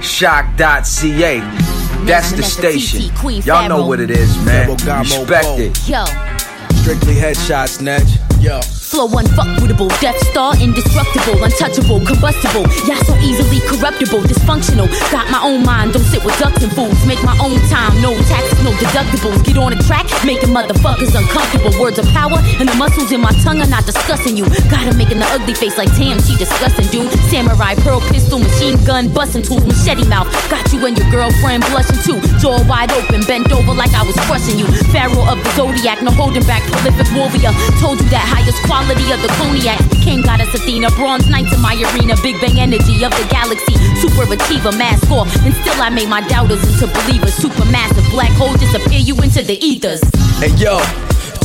[0.02, 1.40] Choq.ca.
[2.06, 3.12] That's the station.
[3.46, 4.70] Y'all know what it is, man.
[4.72, 5.88] Respect it.
[5.88, 6.06] Yo.
[6.82, 8.18] Strictly headshots, Nedge.
[8.42, 8.60] Yo.
[8.92, 12.68] Flow unfuckable, Death Star, indestructible, untouchable, combustible.
[12.84, 14.92] Yeah, so easily corruptible, dysfunctional.
[15.16, 17.00] Got my own mind, don't sit with ducks and fools.
[17.08, 19.40] Make my own time, no taxes, no deductibles.
[19.48, 21.72] Get on the track, making motherfuckers uncomfortable.
[21.80, 24.44] Words of power, and the muscles in my tongue are not discussing you.
[24.68, 27.08] Gotta make an ugly face like Tam, she disgusting, dude.
[27.32, 30.28] Samurai, pearl pistol, machine gun, busting tools, machete mouth.
[30.52, 32.20] Got you and your girlfriend blushing too.
[32.44, 34.68] Jaw wide open, bent over like I was crushing you.
[34.92, 37.56] Pharaoh of the zodiac, no holding back, prolific warrior.
[37.80, 39.80] Told you that highest quality of the cognac.
[40.02, 42.16] King goddess Athena, bronze knights in my arena.
[42.24, 43.76] Big bang energy of the galaxy.
[44.02, 45.30] Super achiever, mask off.
[45.46, 47.36] And still I made my doubters into believers.
[47.38, 50.02] Supermassive black hole disappear you into the ethers.
[50.40, 50.80] Hey yo,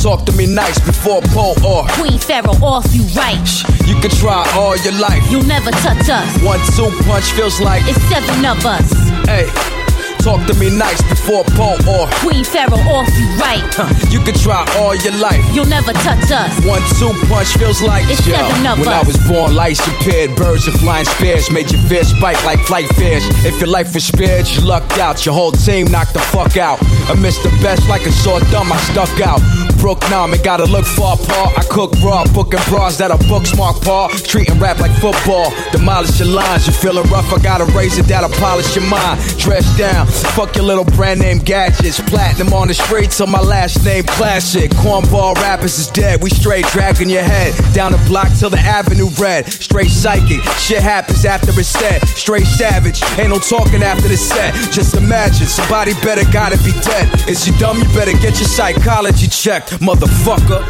[0.01, 3.47] talk to me nice before Paul or Queen Pharaoh off you right.
[3.87, 5.23] You can try all your life.
[5.31, 6.43] You'll never touch us.
[6.43, 8.91] One two punch feels like it's seven of us.
[9.27, 9.86] Hey.
[10.27, 13.63] Talk to me nice before Paul or Queen Pharaoh off you right.
[13.71, 15.39] Huh, you can try all your life.
[15.55, 16.51] You'll never touch us.
[16.67, 18.87] One two punch feels like it's yo, When us.
[18.89, 22.89] I was born, lights appeared, birds and flying spears made your fear spike like flight
[22.99, 23.23] fears.
[23.47, 25.25] If your life was spared, you lucked out.
[25.25, 26.83] Your whole team knocked the fuck out.
[27.07, 28.73] I missed the best like a sore thumb.
[28.73, 29.39] I stuck out.
[29.87, 31.57] Brook Nam, it gotta look far apart.
[31.57, 34.09] I cook raw, booking bras that are book smart paw.
[34.09, 35.53] Treating rap like football.
[35.71, 36.67] Demolish your lines.
[36.67, 37.33] You feeling rough?
[37.33, 39.21] I got a razor that'll polish your mind.
[39.39, 42.01] Dress down, fuck your little brand name gadgets.
[42.01, 44.73] Platinum on the streets on my last name classic.
[44.73, 46.21] Cornball rappers is dead.
[46.21, 49.47] We straight dragging your head down the block till the avenue red.
[49.47, 50.43] Straight psychic.
[50.59, 52.03] Shit happens after it's said.
[52.09, 53.05] Straight savage.
[53.21, 54.53] Ain't no talking after the set.
[54.73, 57.07] Just imagine somebody better gotta be dead.
[57.29, 57.79] Is you dumb?
[57.79, 60.65] You better get your psychology checked, motherfucker.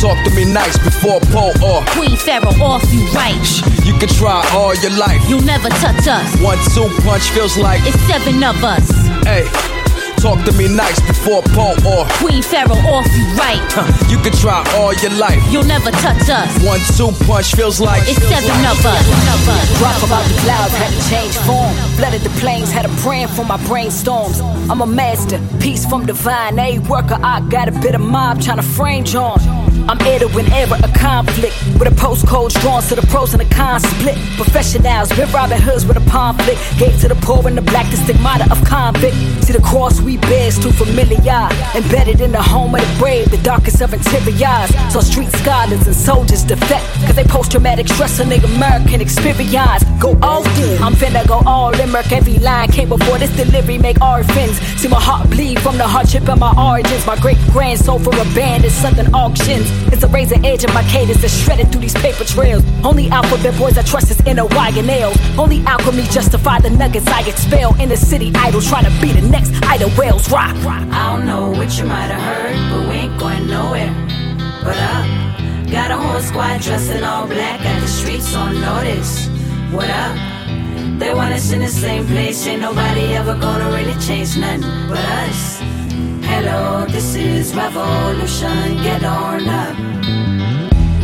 [0.00, 3.34] Talk to me nice before Paul or Queen Pharaoh off you right.
[3.84, 5.20] You can try all your life.
[5.28, 6.40] You'll never touch us.
[6.40, 8.88] One two punch feels like it's seven of us.
[9.24, 9.77] Hey.
[10.20, 13.62] Talk to me nice before Paul or Queen Pharaoh off you right.
[13.70, 15.38] Huh, you can try all your life.
[15.52, 16.50] You'll never touch us.
[16.66, 19.04] One two punch feels like it's seven of us.
[19.80, 21.72] Rock about the clouds, had to change form.
[21.96, 24.40] Flooded the plains, had a praying for my brainstorms.
[24.68, 26.58] I'm a master, peace from divine.
[26.58, 29.38] A worker, I got a bit of mob trying to frame John.
[29.88, 33.82] I'm heir to a conflict with a postcode drawn to the pros and the cons
[33.88, 34.18] split.
[34.36, 36.60] Professionals, been Robin Hoods with a conflict.
[36.78, 39.16] Gave to the poor and the black the stigmata of convict.
[39.44, 41.48] See the cross we bear is too familiar.
[41.74, 44.68] Embedded in the home of the brave, the darkest of interiors.
[44.92, 46.84] So street scholars and soldiers defect.
[47.06, 49.84] Cause they post traumatic stress on the American experience.
[49.98, 50.82] Go all in.
[50.82, 51.88] I'm finna go all in.
[51.90, 53.78] Merc every line came before this delivery.
[53.78, 54.58] Make orphans.
[54.80, 57.06] See my heart bleed from the hardship of my origins.
[57.06, 59.77] My great grand soul for a band is something auctions.
[59.92, 62.62] It's a razor edge of my cadence that's shredded through these paper trails.
[62.84, 65.12] Only alphabet boys I trust is inner Y and L.
[65.38, 67.74] Only alchemy justify the nuggets I expel.
[67.80, 70.54] In the city idol trying to be the next idol whales rock.
[70.66, 73.92] I don't know what you might have heard, but we ain't going nowhere.
[74.64, 79.28] But up, got a whole squad dressed in all black, got the streets on notice.
[79.72, 80.16] What up?
[80.98, 84.98] They want us in the same place, ain't nobody ever gonna really change nothing but
[84.98, 85.60] us.
[86.30, 90.37] Hello, this is revolution, get on up.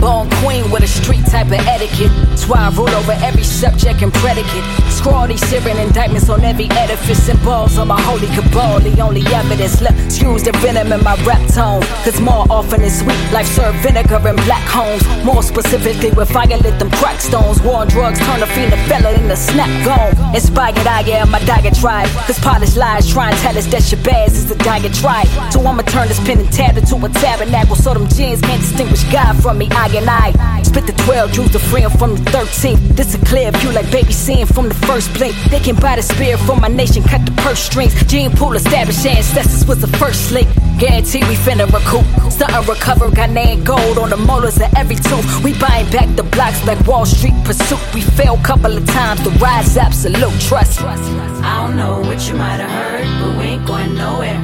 [0.05, 2.13] Born queen with a street type of etiquette.
[2.29, 4.63] That's why I rule over every subject and predicate.
[4.93, 8.81] Scrawl these searing indictments on every edifice and balls on my holy cabal.
[8.81, 9.99] The only evidence left.
[10.05, 11.81] Excuse the venom in my rap tone.
[12.05, 15.03] Cause more often than sweet, life serve vinegar and black homes.
[15.25, 17.63] More specifically, with fire lit them crack stones.
[17.63, 20.35] War on drugs turn a fiend a fella in the snap gone.
[20.37, 22.11] Inspired, I am my diatribe.
[22.29, 25.29] Cause polished lies try and tell us that Shabazz is the diatribe.
[25.51, 27.77] So I'ma turn this pen and tab into a tabernacle.
[27.77, 29.71] So them jeans can't distinguish God from me.
[29.71, 32.95] I and I spit the 12, drew the friend from the 13.
[32.97, 35.35] This a clear view like baby seeing from the first blink.
[35.51, 37.95] They can buy the spear for my nation, cut the purse strings.
[38.05, 40.49] Gene pool establish ancestors was the first link.
[40.79, 42.07] Guarantee we finna recoup.
[42.33, 45.45] Starting recover, got name gold on the molars of every tooth.
[45.45, 47.81] We buying back the blocks like Wall Street pursuit.
[47.95, 50.81] We failed couple of times, the rise absolute trust.
[50.83, 54.41] I don't know what you might have heard, but we ain't going nowhere.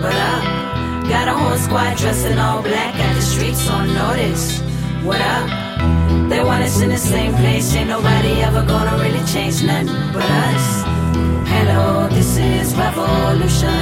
[0.00, 0.44] But up,
[1.08, 4.62] got a whole squad dressed in all black, got the streets on notice.
[5.02, 5.48] What up?
[6.28, 10.24] They want us in the same place, ain't nobody ever gonna really change nothing but
[10.24, 10.82] us.
[11.48, 13.75] Hello, this is revolution,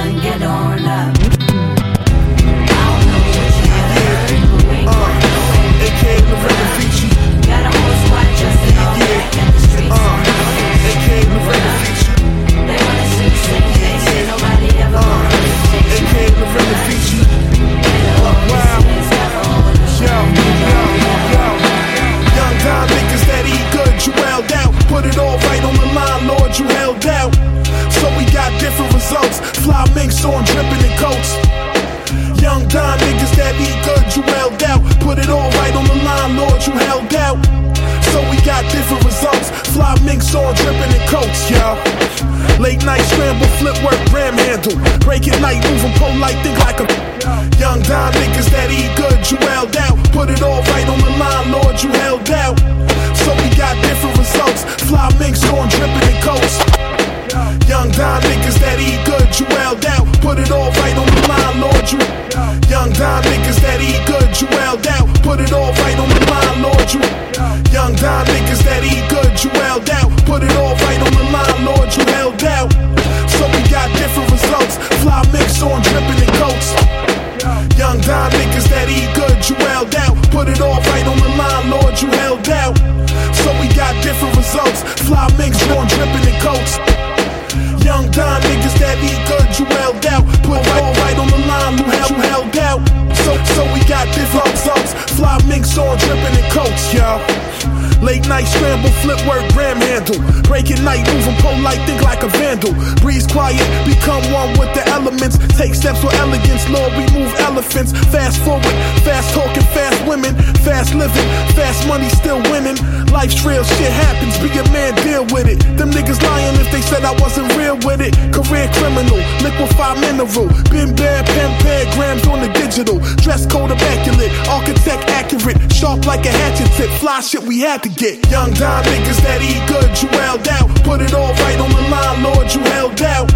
[106.69, 107.91] Lord, we move elephants.
[108.11, 110.35] Fast forward, fast talking, fast women.
[110.65, 112.75] Fast living, fast money, still winning.
[113.13, 115.59] Life's real, shit happens, be a man, deal with it.
[115.77, 118.17] Them niggas lying if they said I wasn't real with it.
[118.33, 120.49] Career criminal, liquefied mineral.
[120.73, 122.97] Been bad, pen pad, grams on the digital.
[123.21, 125.57] Dress code immaculate, architect accurate.
[125.71, 128.25] Sharp like a hatchet tip, fly shit we had to get.
[128.31, 130.67] Young dime niggas that eat good, you held out.
[130.83, 133.29] Put it all right on the line, Lord, you held out.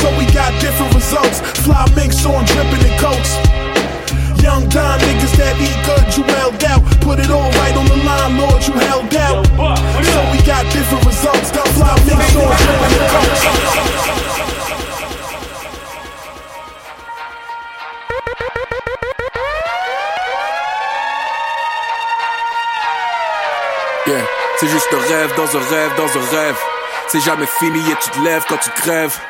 [0.00, 1.40] So we got different results.
[1.60, 3.36] Fly minks on dripping in coats.
[4.40, 6.80] Young dime niggas that eat good, you held out.
[7.04, 9.44] Put it all right on the line, Lord, you held out.
[9.44, 11.50] So we got different results.
[11.52, 13.44] Fly minks on dripping in coats.
[24.06, 24.24] Yeah,
[24.56, 26.56] c'est juste un rêve dans un rêve dans un rêve.
[27.08, 29.20] C'est jamais fini et tu te lèves quand tu crèves.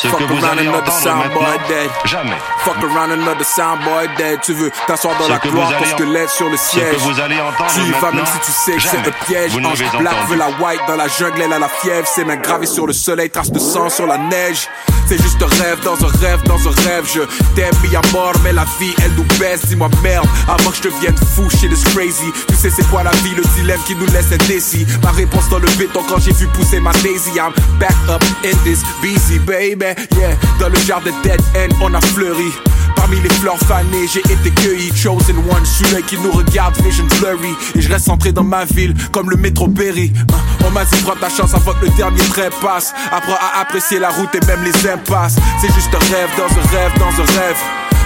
[0.00, 1.90] Ce Fuck que vous around allez another entendre soundboy maintenant, dead.
[2.06, 2.36] jamais.
[2.64, 4.40] Fuck around another soundboy dead.
[4.40, 6.96] Tu veux t'asseoir dans Ce la que gloire, allez en- squelette sur le que siège.
[7.00, 9.52] vous allez entendre tu y vas même si tu sais que c'est un piège.
[9.52, 12.06] Vous Ange black veut la white dans la jungle, elle a la fièvre.
[12.06, 14.68] Ses mains gravées sur le soleil, traces de sang sur la neige.
[15.10, 17.04] C'est juste un rêve dans un rêve dans un rêve.
[17.12, 17.22] Je
[17.56, 19.66] t'aime mis à mort, mais la vie elle nous baisse.
[19.66, 22.30] Dis-moi merde, avant que je devienne fou, shit is crazy.
[22.46, 24.86] Tu sais c'est quoi la vie, le dilemme qui nous laisse indécis.
[25.02, 27.32] Ma réponse dans le béton quand j'ai vu pousser ma daisy.
[27.34, 29.98] I'm back up in this busy baby.
[30.16, 32.52] Yeah, dans le jardin dead end, on a fleuri.
[32.94, 34.94] Parmi les fleurs fanées, j'ai été cueilli.
[34.94, 37.52] Chosen one, celui qui nous regarde, vision blurry.
[37.74, 40.12] Et je reste centré dans ma ville, comme le métro Berry.
[40.70, 42.22] On m'a dit, prends ta chance avant que le dernier
[42.62, 42.94] passe.
[43.10, 45.34] Apprends à apprécier la route et même les impasses.
[45.60, 47.56] C'est juste un rêve dans un rêve dans un rêve.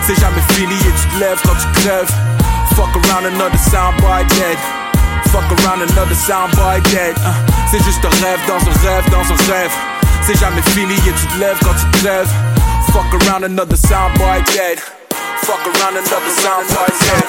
[0.06, 2.10] C'est jamais fini et tu te lèves quand tu crèves.
[2.74, 4.56] Fuck around another soundboy dead.
[5.28, 7.14] Fuck around another soundboy dead.
[7.26, 7.34] Hein,
[7.70, 9.72] C'est juste un rêve dans un rêve dans un rêve.
[10.22, 12.32] C'est jamais fini et tu te lèves quand tu crèves.
[12.94, 14.80] Fuck around another soundboy dead.
[15.44, 17.28] Fuck around another soundboy dead.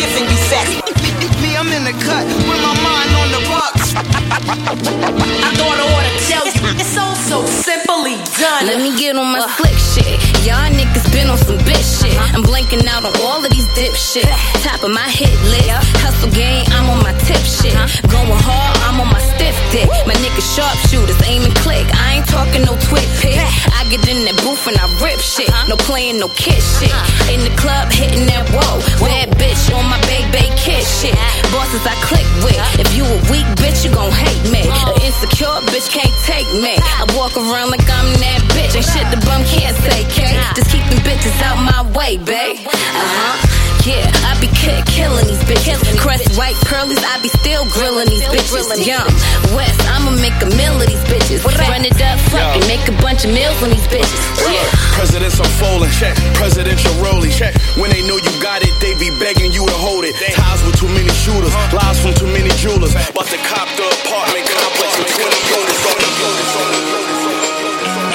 [0.00, 0.91] Giving you.
[1.22, 3.94] Me, I'm in the cut with my mind on the bucks.
[3.94, 8.66] I thought I ought to tell you, it's so so simply done.
[8.66, 9.48] Let me get on my uh.
[9.54, 10.18] slick shit.
[10.42, 12.12] Y'all niggas been on some bitch shit.
[12.18, 12.34] Uh-huh.
[12.36, 14.26] I'm blanking out on all of these dip shit.
[14.66, 15.70] Top of my hit list.
[16.02, 17.72] Hustle game, I'm on my tip shit.
[17.72, 17.86] Uh-huh.
[18.10, 19.88] Going hard, I'm on my stiff dick.
[20.04, 21.86] My niggas sharpshooters, aim and click.
[21.94, 23.38] I ain't talking no twit pick.
[23.38, 25.48] I get in that booth and I rip shit.
[25.48, 25.70] Uh-huh.
[25.70, 26.92] No playing no kiss shit.
[27.32, 28.82] In the club, hitting that whoa.
[29.00, 31.11] Bad bitch on my baby kiss shit.
[31.52, 32.56] Bosses I click with.
[32.80, 34.64] If you a weak bitch, you gon' hate me.
[34.64, 36.76] An insecure bitch can't take me.
[36.80, 38.72] I walk around like I'm that bitch.
[38.76, 40.32] Ain't shit the bum can't say, K.
[40.56, 42.56] Just keep them bitches out my way, babe.
[42.66, 43.48] Uh huh.
[43.82, 45.82] Yeah, I be ki- killing these bitches.
[45.98, 48.70] Crest white pearlies, I be still grilling these bitches.
[48.86, 49.10] Young
[49.58, 51.42] West, I'ma make a meal of these bitches.
[51.42, 54.22] Run it up, fuck it, make a bunch of meals on these bitches.
[54.46, 54.62] Yeah.
[54.94, 56.14] Presidents unfolding, check.
[56.38, 57.58] Presidential rolling, check.
[57.74, 60.12] When they know you got it, they be begging you to hold it.
[60.34, 62.90] Ties with too many shooters, lies from too many jewelers.
[62.90, 66.82] About to cop the apartment complex with 20 units on the units on the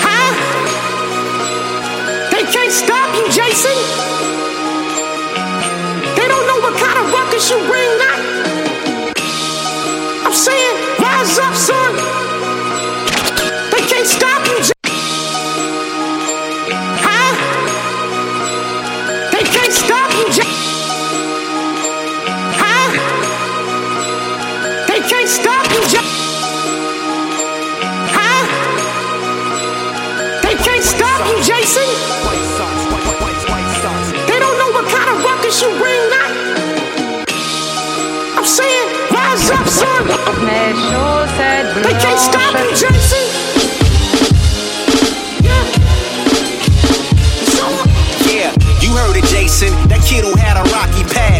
[0.04, 0.32] Huh?
[2.36, 3.78] They can't stop you, Jason.
[6.20, 8.20] They don't know what kind of ruckus you bring now.
[10.28, 10.87] I'm saying,
[39.78, 40.08] son.
[41.84, 42.88] They can't stop blanches.
[42.90, 43.48] Jason.
[48.28, 48.52] Yeah,
[48.82, 49.70] you heard it, Jason.
[49.88, 51.37] That kid who had a rocky past.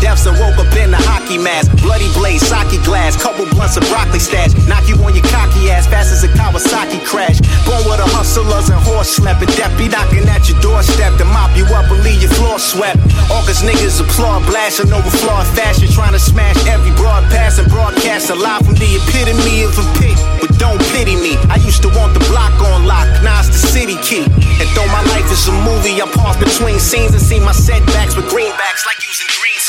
[0.00, 1.70] Deaths and woke up in a hockey mask.
[1.84, 4.56] Bloody blade, sake glass, couple blunts of broccoli stash.
[4.64, 7.44] Knock you on your cocky ass fast as a Kawasaki crash.
[7.68, 9.52] Born with a hustlers and horse slapping.
[9.76, 12.98] Be knocking at your doorstep to mop you up and leave your floor swept.
[13.28, 15.88] All cause niggas applaud, blasting over flawed fashion.
[15.92, 20.16] Trying to smash every broadcast and broadcast a alive from the epitome of a pit.
[20.40, 21.34] But don't pity me.
[21.50, 24.22] I used to want the block on lock, now it's the city key.
[24.62, 28.14] And though my life is a movie, I pause between scenes and see my setbacks
[28.14, 29.07] with greenbacks like green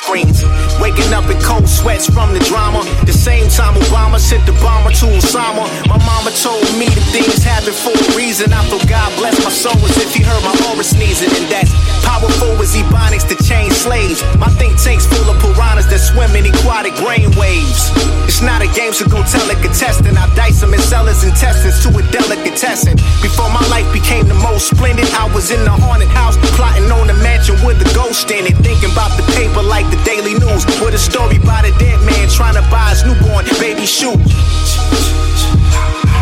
[0.09, 0.41] screens.
[0.81, 2.81] Waking up in cold sweats from the drama.
[3.05, 5.69] The same time Obama sent the bomber to Osama.
[5.85, 8.49] My mama told me that things happen for a reason.
[8.49, 11.29] I thought God bless my soul as if he heard my aura sneezing.
[11.29, 11.69] And that's
[12.01, 14.25] powerful as ebonics to chain slaves.
[14.41, 17.93] My think tank's full of piranhas that swim in aquatic brain waves.
[18.25, 20.17] It's not a game, so go tell a contestant.
[20.17, 22.97] I dice them and sell his intestines to a delicatessen.
[23.21, 27.09] Before my life became the most splendid, I was in the haunted house, plotting on
[27.09, 28.55] a mansion with a ghost in it.
[28.63, 32.27] Thinking about the paper like the Daily News, with a story about a dead man
[32.29, 34.17] trying to buy his newborn baby shoes.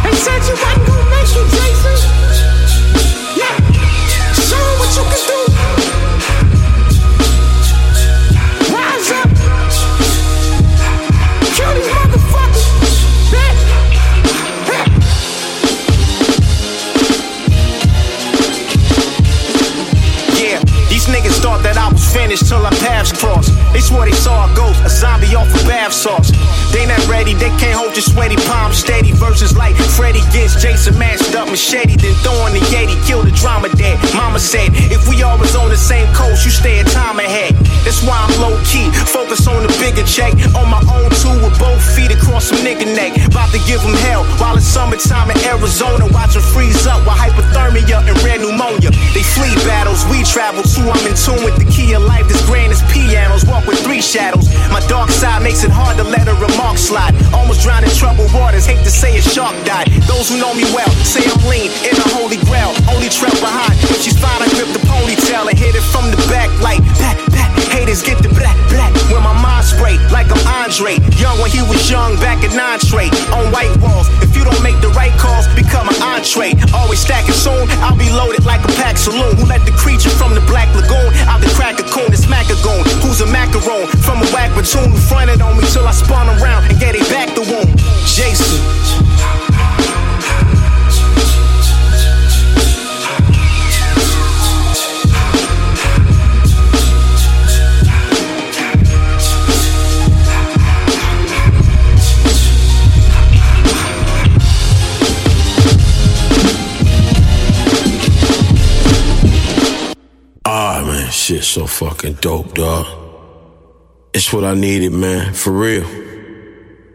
[0.04, 1.98] They said you wasn't gonna make it, Jason.
[3.36, 3.56] Yeah.
[4.34, 5.47] Show what you can do.
[22.26, 23.54] Till our paths crossed.
[23.74, 26.34] They swore they saw a ghost, a zombie off of bath sauce.
[26.74, 29.12] They not ready, they can't hold your sweaty palms steady.
[29.14, 33.70] Verses like Freddy gets Jason mashed up machete, then throwing the Yeti, kill the drama
[33.78, 34.02] dead.
[34.16, 37.54] Mama said, if we all was on the same coast, you stay a time ahead.
[37.86, 40.34] That's why I'm low key, focus on the bigger check.
[40.58, 43.14] On my own two with both feet across some nigga neck.
[43.30, 46.10] About to give them hell while it's summertime in Arizona.
[46.10, 48.90] Watch them freeze up with hypothermia and rare pneumonia.
[49.14, 50.90] They flee battles, we travel too.
[50.90, 52.28] I'm in tune with the key life.
[52.28, 54.48] This grand as pianos, walk with three shadows.
[54.72, 57.14] My dark side makes it hard to let a remark slide.
[57.36, 59.92] Almost drowned in troubled waters, hate to say a shark died.
[60.08, 62.72] Those who know me well say I'm lean in the holy grail.
[62.90, 63.76] Only trail behind.
[63.92, 67.20] If she's fine, I grip the ponytail and hit it from the back like back,
[67.32, 67.57] back.
[67.78, 68.90] Haters get the black, black.
[69.14, 70.98] When my mind spray like I'm Andre.
[71.22, 73.14] Young when he was young, back in nine straight.
[73.30, 74.10] On white walls.
[74.26, 76.58] If you don't make the right calls, become an entree.
[76.74, 79.38] Always stacking soon, I'll be loaded like a pack saloon.
[79.38, 82.10] Who let the creature from the black lagoon out the crack a coon?
[82.10, 82.82] It's macagoon.
[83.06, 86.66] Who's a macaron from a whack platoon who fronted on me till I spun around
[86.66, 87.78] and get it back the wound?
[88.10, 88.58] Jason.
[111.12, 112.86] Shit so fucking dope, dog.
[114.14, 115.86] It's what I needed, man, for real.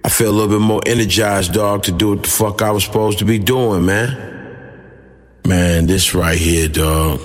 [0.04, 2.84] I feel a little bit more energized, dog, to do what the fuck I was
[2.84, 4.30] supposed to be doing, man.
[5.46, 7.20] Man, this right here, dog.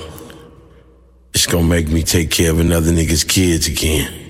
[1.34, 4.27] It's gonna make me take care of another nigga's kids again.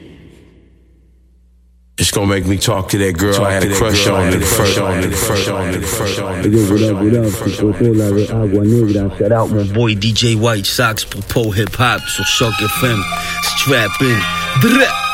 [1.99, 4.45] It's gonna make me talk to that girl I had a crush on in the
[4.45, 6.84] first on in the first on in the first on in the first Yo, what
[6.84, 9.10] up, what up, c'est Coco, la de Agua Negra.
[9.18, 13.02] Shout out mon boy DJ White Sox pour Pole Hip Hop sur Shock FM.
[13.41, 14.19] Strap in.
[14.61, 15.06] Drrr.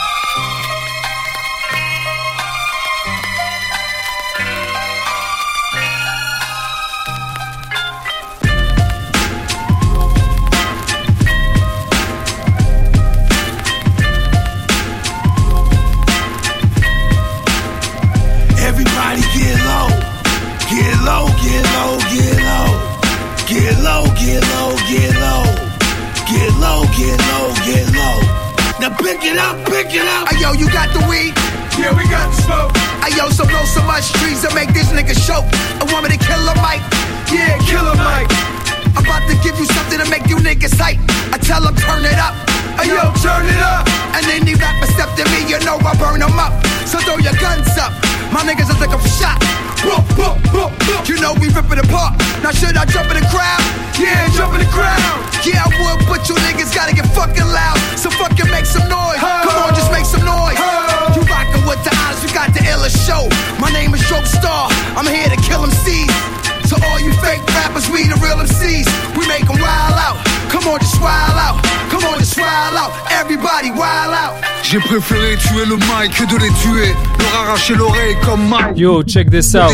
[78.26, 78.78] Comme Mike.
[78.78, 79.72] Yo, check this out.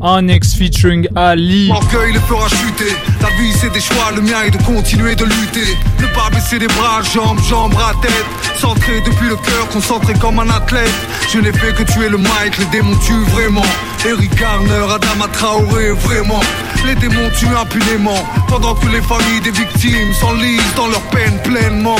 [0.00, 1.68] Onyx featuring Ali.
[1.68, 2.94] L'orgueil les fera chuter.
[3.20, 5.76] La vie c'est des choix, le mien est de continuer de lutter.
[6.00, 8.24] Ne pas baisser les bras, jambes, jambes, à tête.
[8.58, 10.90] Centré depuis le cœur, concentré comme un athlète.
[11.32, 13.66] Je n'ai fait que tuer le mic, les démons tuent vraiment.
[14.06, 16.40] Eric Garner, Adama Traoré, vraiment.
[16.86, 18.24] Les démons tuent impunément.
[18.48, 21.96] Pendant que les familles des victimes s'enlisent dans leur peine pleinement.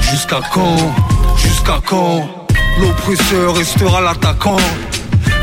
[0.00, 0.94] Jusqu'à quand?
[1.36, 2.28] Jusqu'à quand?
[2.78, 4.58] L'oppresseur restera l'attaquant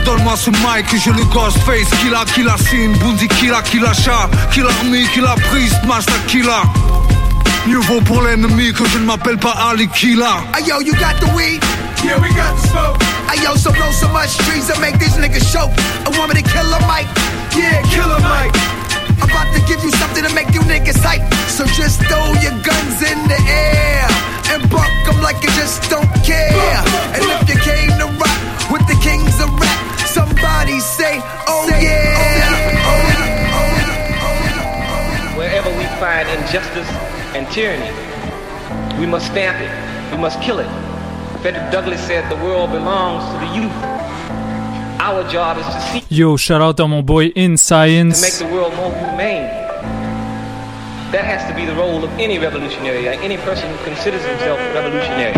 [0.06, 4.70] Donne-moi ce mic que j'ai le Ghostface Killah, Killa Sin, Bundi, Killa, Killa Shah Killa
[4.82, 6.64] Army, Killah Priest, Masta Killa
[7.68, 11.16] Mieux vaut pour l'ennemi que je ne m'appelle pas Ali Killa Hey yo, you got
[11.22, 11.64] the weed?
[12.04, 13.02] Yeah, we got the smoke.
[13.32, 15.72] Hey yo, so blow so much trees to make this nigga choke.
[16.06, 17.08] I want me to kill a mic.
[17.56, 18.52] Yeah, kill a mic.
[19.24, 21.24] I'm about to give you something to make you niggas hype.
[21.48, 24.08] So just throw your guns in the air
[24.52, 26.84] and buck 'em like you just don't care.
[27.16, 28.40] And if you came to rock
[28.70, 29.80] with the kings of rap,
[30.44, 32.98] somebody say, oh yeah.
[35.38, 36.88] Wherever we find injustice
[37.36, 37.92] and tyranny,
[39.00, 39.72] we must stamp it.
[40.12, 40.68] We must kill it.
[41.42, 43.78] Frederick Douglass said the world belongs to the youth.
[45.00, 48.40] Our job is to see Yo, shout out à mon boy In to make Science.
[48.40, 49.48] the world more humane.
[51.12, 54.60] That has to be the role of any revolutionary, like any person who considers himself
[54.60, 55.34] a revolutionary.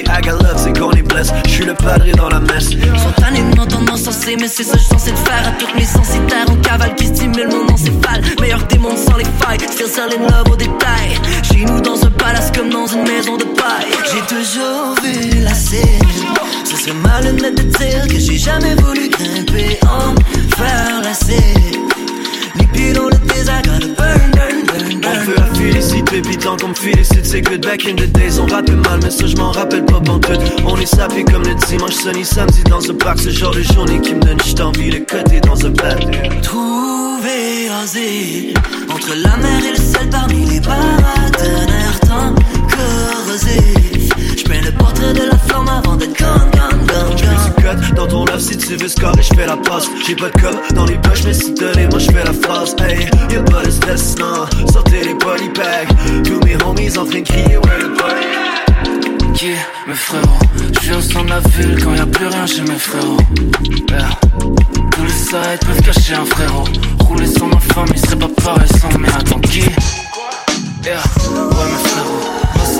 [0.00, 1.32] I got love, c'est qu'on est blesse.
[1.46, 2.70] Je le padre dans la messe.
[2.70, 5.46] Spontanément tendance censée, mais c'est ça que je censé faire.
[5.46, 8.22] À toutes mes censitaires en cavale qui stimule mon encéphale.
[8.40, 11.20] Meilleur mondes sans les failles, still selling love au détail.
[11.42, 13.92] Chez nous dans un palace comme dans une maison de paille.
[14.10, 16.08] J'ai toujours vu la scène.
[16.64, 20.14] Ce serait malhonnête de dire que j'ai jamais voulu grimper en
[20.56, 21.82] faire la scène.
[22.58, 24.31] Les pieds dans le désert, gotta burn.
[25.12, 28.38] On veut la féliciter, puis tant qu'on me félicite, c'est good back in the days.
[28.40, 30.40] On rappelle mal, mais ça je m'en rappelle pas pantoute.
[30.66, 33.20] On est sapé comme le dimanche, sunny samedi dans un parc.
[33.20, 35.96] Ce genre de journée qui me donne juste envie de côté dans un bar.
[36.42, 38.54] Trouver asile
[38.88, 42.34] entre la mer et le sel parmi les paratonnerres tant
[42.70, 44.08] corrosifs.
[44.44, 46.81] J'mets le portrait de la flamme avant d'être gone, gone,
[47.62, 49.86] code dans ton love si tu veux scorer, j'fais la passe.
[50.06, 52.74] J'ai pas de cop dans les poches, mais si t'as les moi j'fais la phrase.
[52.80, 54.46] Hey, y'a pas de stress, non.
[54.72, 55.88] Sortez les polybags.
[56.24, 58.26] Tous mes homies en train de crier, ouais, le poly.
[59.40, 59.56] Yeah,
[59.88, 60.26] mes frérots,
[60.56, 63.16] je vis au de la ville quand y a plus rien chez mes frérots.
[63.90, 64.10] Yeah.
[64.92, 66.64] Tous les sides peuvent cacher un frérot.
[67.00, 69.60] Rouler sans ma famille serait pas pareil sans mais attends qui?
[69.60, 71.02] Yeah,
[71.34, 72.22] ouais mes frérots.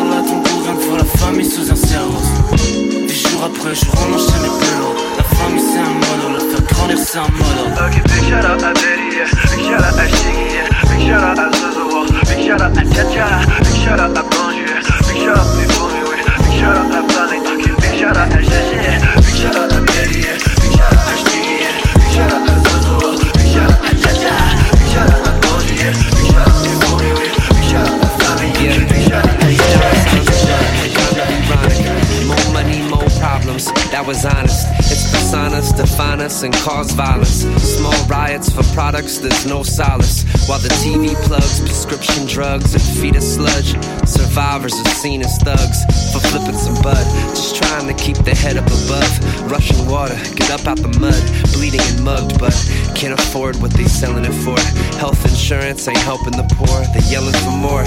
[0.05, 2.92] Ma à ton goût, rien pour la famille sous un cerveau.
[3.13, 4.97] Dix jours après, je rentre chez mes pélos.
[5.19, 7.65] La famille c'est un modo, la faire grandir c'est un modo.
[7.85, 9.29] Ok, big shout out à yeah.
[9.51, 10.57] big shout out à Shiggy,
[10.89, 11.85] big shout out à Zozo,
[12.25, 13.27] big shout out à Tchatcha,
[13.61, 14.65] big shout out à Banju,
[15.09, 16.25] big shout out à ouais.
[16.39, 17.05] big shout out à
[17.53, 19.17] ok, big shout out à yeah.
[19.21, 19.92] big shout out à
[33.93, 34.67] That was honest.
[34.89, 37.45] It's personas define us and cause violence.
[37.61, 40.25] Small riots for products, there's no solace.
[40.49, 43.77] While the TV plugs prescription drugs and feed us sludge.
[44.09, 47.05] Survivors are seen as thugs for flipping some bud.
[47.37, 49.13] Just trying to keep their head up above.
[49.53, 51.21] Rushing water, get up out the mud.
[51.53, 52.57] Bleeding and mugged, but
[53.03, 54.57] can't afford what they selling it for.
[54.97, 56.87] Health insurance ain't helping the poor.
[56.95, 57.83] They yelling for more.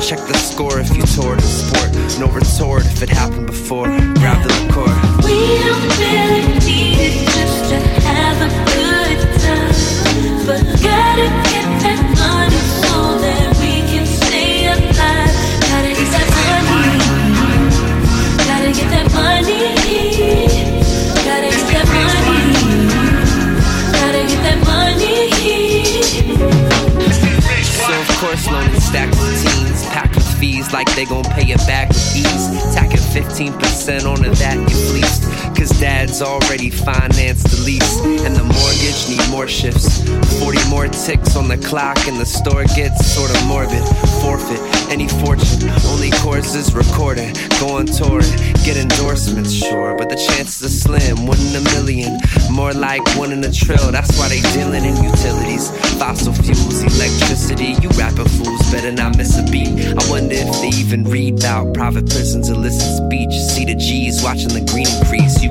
[0.00, 1.92] Check the score if you toured in sport.
[2.18, 3.84] No retort if it happened before.
[3.84, 4.96] Grab the record.
[5.22, 7.78] We don't really need it just to
[8.08, 10.46] have a good time.
[10.46, 11.63] But gotta get
[28.94, 32.74] course loaning stacks teens, pack of fees like they gon' pay it back with ease.
[32.74, 35.43] Tacking 15% onto that you fleeced.
[35.84, 38.00] Dad's already financed the lease.
[38.24, 40.00] And the mortgage need more shifts.
[40.40, 43.84] 40 more ticks on the clock and the store gets sorta morbid.
[44.22, 47.36] Forfeit any fortune, only courses recorded.
[47.60, 49.94] Go on tour and get endorsements, sure.
[49.96, 52.16] But the chances are slim, one in a million.
[52.50, 53.92] More like one in a trill.
[53.92, 55.68] That's why they dealing in utilities.
[56.00, 57.76] Fossil fuels, electricity.
[57.82, 59.68] You rapping fools better not miss a beat.
[59.68, 63.34] I wonder if they even read about private prisons, illicit speech.
[63.36, 65.42] See the G's watching the green increase.
[65.42, 65.50] You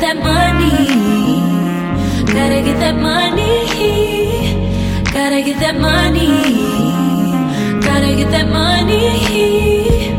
[0.00, 0.86] that money,
[2.32, 4.54] gotta get that money,
[5.12, 6.26] gotta get that money,
[7.80, 10.10] gotta get that money.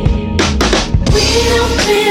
[1.14, 2.11] We don't really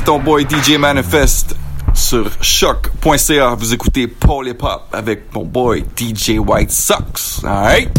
[0.00, 1.54] c'est ton boy DJ Manifest
[1.92, 3.54] sur choc.ca.
[3.54, 7.42] Vous écoutez Paul Hip Hop avec mon boy DJ White Sox.
[7.44, 7.90] Alright?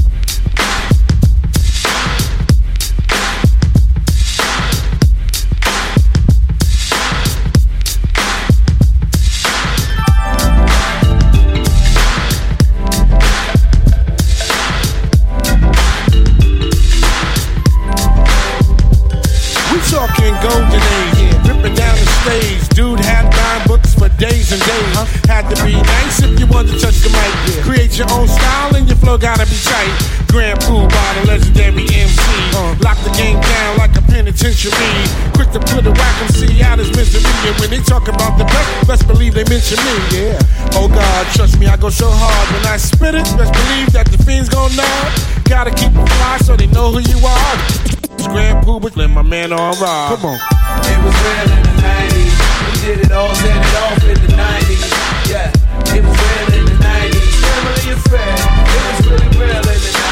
[21.61, 22.69] Ripping down the stage.
[22.69, 24.95] Dude had nine books for days and days.
[25.29, 27.63] Had to be nice if you want to touch the mic.
[27.63, 29.93] Create your own style and your flow gotta be tight.
[30.27, 32.21] Grand Pooh by the legendary MC.
[32.81, 34.73] Lock the game down like a penitentiary.
[35.33, 37.23] Quick to put a whack MC out his misery.
[37.45, 39.95] And when they talk about the best, best believe they mention me.
[40.09, 40.39] Yeah.
[40.73, 43.25] Oh God, trust me, I go so hard when I spit it.
[43.37, 45.09] Best believe that the fiends gon' nod.
[45.45, 48.00] Gotta keep it fly so they know who you are.
[48.27, 50.15] Grand Pooh, but let my man on ride.
[50.15, 50.35] Come on.
[50.35, 52.35] It was real in the 90s.
[52.65, 54.89] We did it all, set it off in the 90s.
[55.29, 57.31] Yeah, it was real in the 90s.
[57.41, 58.35] Family affair.
[58.67, 60.10] It was really real in the 90s.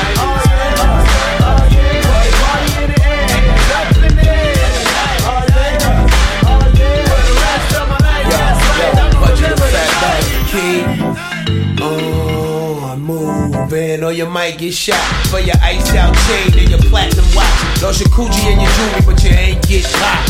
[13.99, 14.95] Then or you might get shot
[15.27, 17.83] for your ice out chain and your platinum watch.
[17.83, 20.23] Lost your coochie and your jewelry, but you ain't get caught.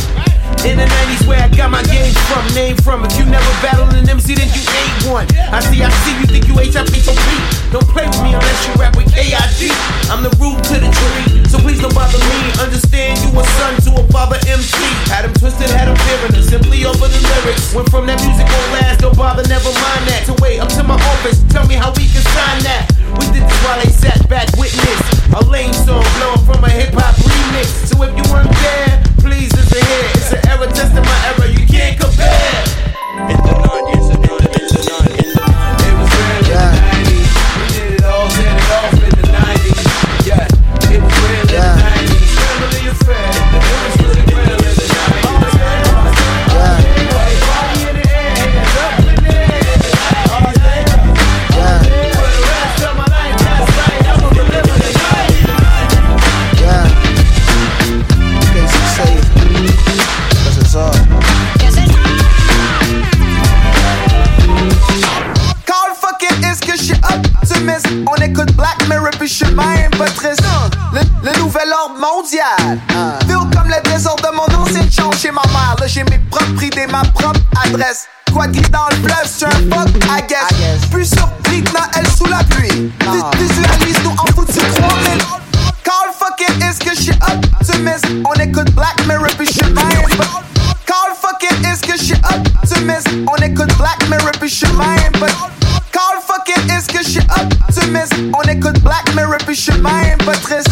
[0.65, 3.05] In the 90s where I got my game from, name from.
[3.05, 5.29] If you never battled an MC, then you ain't one.
[5.53, 7.29] I see, I see, you think you H-I-P-O-P.
[7.69, 9.69] Don't play with me unless you rap with K-I-D.
[10.09, 12.49] I'm the root to the tree, so please don't bother me.
[12.57, 14.81] Understand you a son to a father MC.
[15.13, 17.69] Had him twisted, had him fearing simply over the lyrics.
[17.77, 20.25] Went from that music on last, don't bother, never mind that.
[20.25, 22.89] To wait up to my office, tell me how we can sign that.
[23.18, 25.02] We did this while they sat back witness.
[25.34, 27.90] A lame song blowing from a hip hop remix.
[27.90, 30.10] So if you weren't there, please listen here.
[30.15, 31.49] It's an error testing my error.
[31.49, 32.64] You can't compare.
[33.30, 34.39] It's the non-yes
[71.99, 72.80] nouvel ordre mondial.
[73.27, 75.76] Feel comme le désordre de mon ancienne chambre chez ma mère.
[75.80, 78.07] Là j'ai mes propres idées, ma propre adresse.
[78.34, 80.85] Quoi gris dans le fleuve, c'est un fuck, I guess.
[80.91, 82.91] Plus surpris que Noël sous la pluie.
[83.01, 85.23] Vis- Visualise-nous en foutu 3000.
[85.84, 88.05] Call fucking is que je suis optimiste.
[88.26, 89.73] On écoute Black Mirror puis je suis.
[90.85, 92.21] Call fucking is que je suis
[92.61, 93.07] optimiste.
[93.27, 94.67] On écoute Black Mirror puis je suis
[95.99, 96.43] même pas.
[96.45, 98.13] Call fucking is que je suis optimiste.
[98.34, 100.69] On écoute Black Mirror puis je suis même pas triste.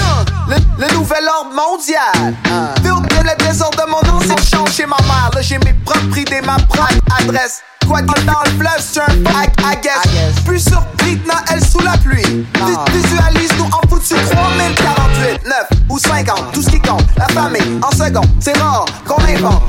[0.47, 0.55] Le,
[0.85, 2.33] le nouvel ordre mondial.
[2.81, 5.29] Feel que le désordre de mon ancien change chez ma mère.
[5.33, 7.61] Là j'ai mes propres idées, ma propre adresse.
[7.87, 10.43] Quoi de dans le fleuve, c'est un fuck, I guess.
[10.45, 12.21] Plus surpris que Noël sous la pluie.
[12.21, 15.53] Vis- Visualise-nous en foutu 3048, 9
[15.89, 17.05] ou 50, tout ce qui compte.
[17.17, 19.63] La famille, en seconde, c'est rare qu'on invente.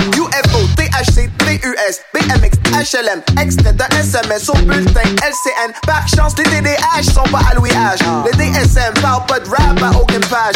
[2.93, 5.73] HLM, extrait d'un SMS au bulletin LCN.
[5.86, 7.98] Par chance, les TDH sont pas à Louis H.
[8.24, 10.55] Le DSM parle pas de rap à aucune page.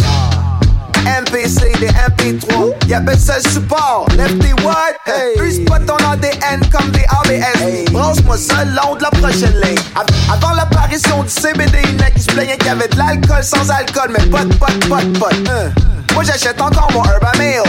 [1.04, 4.06] MPC, des MP3, y'a pas de seul support.
[4.16, 4.74] Lève tes what?
[5.04, 5.36] Hey.
[5.42, 7.90] Use pas ton ADN comme des ABS.
[7.90, 9.78] Brosse-moi ça le long de la prochaine ligne.
[9.96, 12.88] Av- Avant l'apparition du CBD, il y en a qui se plaignaient qu'il y avait
[12.88, 15.26] de l'alcool sans alcool, mais pot, pas de pot.
[15.50, 15.70] Hein.
[16.14, 17.62] Moi j'achète encore mon Urban Mayo.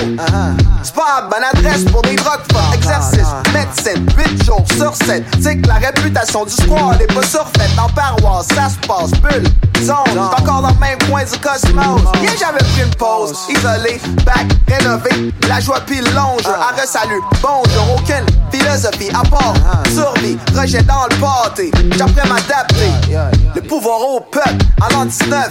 [0.83, 2.75] C'est pas bonne adresse pour des drogues fortes.
[2.75, 5.23] Exercice, médecine, 8 jours sur 7.
[5.41, 7.71] C'est que la réputation du squad est pas surfaite.
[7.77, 9.47] En paroisse, ça se passe, bulle,
[9.81, 9.95] zone.
[10.07, 12.01] J'suis encore dans le même coin du cosmos.
[12.21, 15.33] Hier j'avais pris une pause, isolé, back, rénové.
[15.47, 17.21] La joie pis le longe, arrêt salut.
[17.41, 19.53] Bonjour, aucune philosophie à part.
[19.93, 21.71] Survie, rejet dans le pâté.
[21.97, 22.91] J'apprends à m'adapter.
[23.55, 25.49] Le pouvoir au peuple, en l'an 19.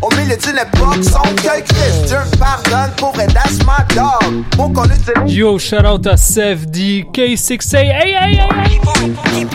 [0.00, 4.44] Au milieu d'une époque, sans que Christ, Dieu me pardonne pour être that's my dog.
[4.50, 5.34] Pour qu'on utilise.
[5.34, 9.48] Yo, shout out à Seth D, K6A, hey, hey, hey, hey.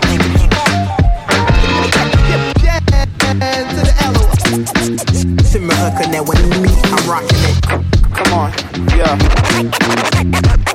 [5.51, 7.57] Tu me reconnais when you beat, I'm rocking it.
[8.13, 8.49] Come on,
[8.95, 9.17] yeah.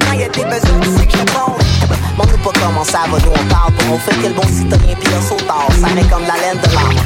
[0.00, 1.56] Quand y'a des besoins, tu sais que je réponds.
[2.16, 5.08] Montre pas comment ça va, nous on parle pour on fait quel bon citoyen pis
[5.14, 5.68] un sautard.
[5.80, 6.96] Ça met comme la laine de l'âme.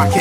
[0.00, 0.20] Rocking.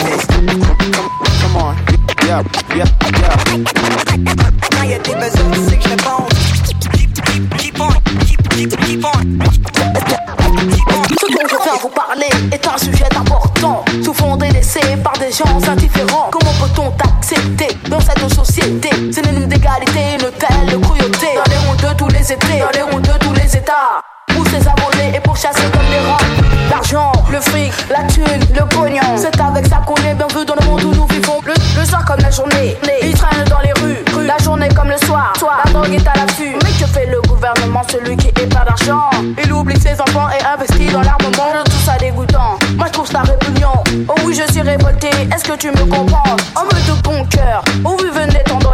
[11.19, 15.69] Ce dont je viens vous parler est un sujet important, souvent délaissé par des gens
[15.69, 16.29] indifférents.
[16.31, 18.89] Comment peut-on t'accepter dans cette société?
[19.11, 21.27] Synonyme d'égalité, une telle cruauté.
[21.35, 24.01] Dans les ronds de tous les étés, dans les ronds de tous les états.
[24.27, 26.38] Poussés à voler et pourchassés comme des rats.
[26.69, 29.01] L'argent, le fric, la thune, le pognon.
[29.17, 31.39] C'est avec ça qu'on est bien vu dans le monde où nous vivons.
[31.45, 33.97] Le, le soir comme la journée, ils traînent dans les rues.
[34.25, 35.33] La journée comme le soir,
[35.65, 36.55] la drogue est à l'affût.
[36.63, 39.09] Mais que fait le gouvernement, celui qui est pas d'argent?
[39.43, 41.51] Il oublie ses enfants et investit dans l'armement.
[41.65, 43.83] Je trouve ça dégoûtant, moi je trouve ça répugnant.
[44.07, 46.35] Oh oui, je suis révolté, est-ce que tu me comprends?
[46.55, 48.68] Homme de bon cœur, oh oui, venez tendre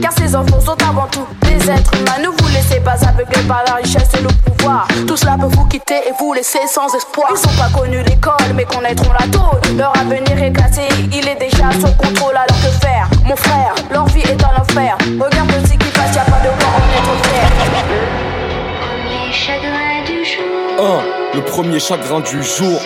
[0.00, 2.18] Car ces enfants sont avant tout des êtres humains.
[2.22, 4.86] Ne vous laissez pas aveugler par la richesse et le pouvoir.
[5.06, 7.28] Tout cela peut vous quitter et vous laisser sans espoir.
[7.30, 9.76] Ils sont pas connus l'école, mais connaîtront la tôle.
[9.76, 10.82] Leur avenir est cassé,
[11.12, 12.34] il est déjà sous contrôle.
[12.36, 14.96] Alors que faire Mon frère, leur vie est un enfer.
[15.18, 17.48] Regarde ce qui passe, y'a pas de quoi en être fier.
[19.32, 22.80] Chagrin du jour, Un, le premier chagrin du jour.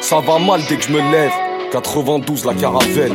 [0.00, 1.32] Ça va mal dès que je me lève.
[1.72, 3.12] 92 la caravelle.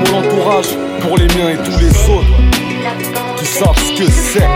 [0.00, 0.68] Mon entourage
[1.00, 2.34] pour les miens et tous les autres
[3.38, 4.48] qui savent ce que c'est.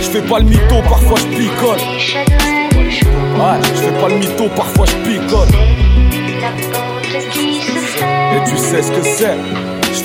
[0.00, 1.78] Je pas le mytho, parfois je picole.
[3.38, 5.48] Ouais, je pas le mytho, parfois je picole.
[8.34, 9.36] Et tu sais ce que c'est.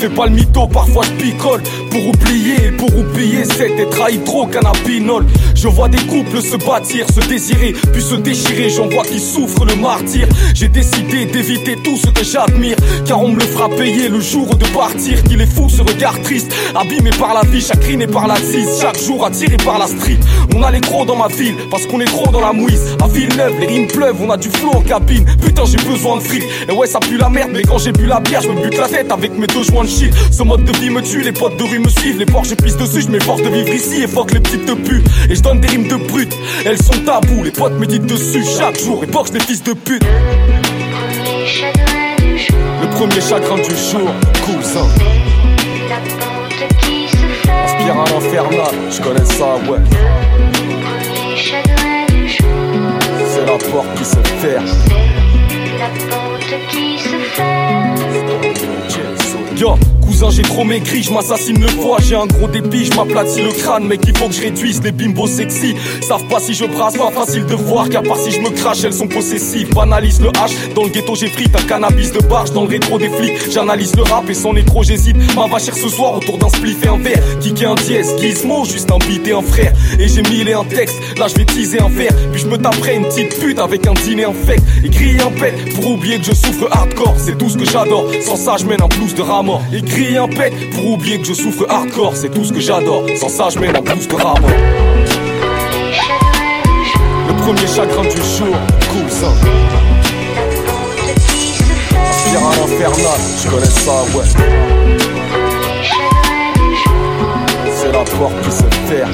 [0.00, 4.64] Je pas le mytho, parfois je picole Pour oublier, pour oublier C'était trahi trop qu'un
[5.64, 9.64] Je vois des couples se bâtir, se désirer Puis se déchirer, j'en vois qui souffrent
[9.64, 10.28] le martyr.
[10.52, 12.76] J'ai décidé d'éviter tout ce que j'admire
[13.06, 15.22] Car on me le fera payer le jour de partir.
[15.22, 19.00] Qu'il est fou ce regard triste Abîmé par la vie, chacriné par la cise Chaque
[19.00, 20.18] jour attiré par la street.
[20.54, 22.82] On a les gros dans ma ville, parce qu'on est trop dans la mouise.
[23.02, 25.24] À Villeneuve, les rimes pleuvent, on a du flow en cabine.
[25.40, 26.42] Putain j'ai besoin de fric.
[26.68, 28.76] Et ouais ça pue la merde, mais quand j'ai bu la bière Je me bute
[28.76, 31.32] la tête avec mes deux joints de shit Ce mode de vie me tue, les
[31.32, 34.02] potes de rue me suivent Les porcs je pisse dessus, je m'efforce de vivre ici
[34.02, 34.74] Et fuck les petites de
[35.30, 36.32] Et des rimes de brut
[36.64, 39.02] Elles sont tabous, les potes méditent dessus chaque jour.
[39.04, 40.04] Et porche les fils de pute.
[42.82, 44.10] Le premier chagrin du jour,
[44.44, 44.86] cousin.
[45.88, 47.68] La porte qui se ferme.
[47.68, 49.80] Spirale infernale, je connais ça ouais.
[53.28, 54.66] C'est la porte qui se ferme.
[55.78, 57.64] La porte qui se ferme.
[59.56, 63.40] Yo, Cousin, j'ai trop maigri, je m'assassine le foie, j'ai un gros débit, je m'aplatis
[63.40, 65.76] le crâne, mec, il faut que je réduise les bimbos sexy.
[66.02, 68.82] Savent pas si je brasse, pas facile de voir, qu'à part si je me crache,
[68.82, 69.72] elles sont possessives.
[69.72, 72.98] Banalise le H, dans le ghetto j'ai frite un cannabis de barge, dans le rétro
[72.98, 75.16] des flics, j'analyse le rap et son écro, j'hésite.
[75.36, 78.90] Ma vachère ce soir autour d'un spliff et un verre, kicker un dièse, gizmo, juste
[78.90, 79.72] un beat et un frère.
[80.00, 82.58] Et j'ai mille et un texte, là je vais teaser un verre, puis je me
[82.58, 86.24] taperai une petite pute avec un dîner infect, et griller un pet pour oublier que
[86.24, 88.06] je souffre hardcore, c'est tout ce que j'adore.
[88.20, 89.62] Sans ça, je mène un blues de ramor.
[89.72, 93.04] Et griller un pet pour oublier que je souffre hardcore, c'est tout ce que j'adore.
[93.16, 94.50] Sans ça, je mène un blues de ramor.
[97.28, 98.56] Le premier chagrin du jour,
[98.90, 99.32] cool ça.
[102.12, 104.24] Spirale infernale, je connais ça, ouais.
[107.76, 109.12] C'est la porte qui se ferme.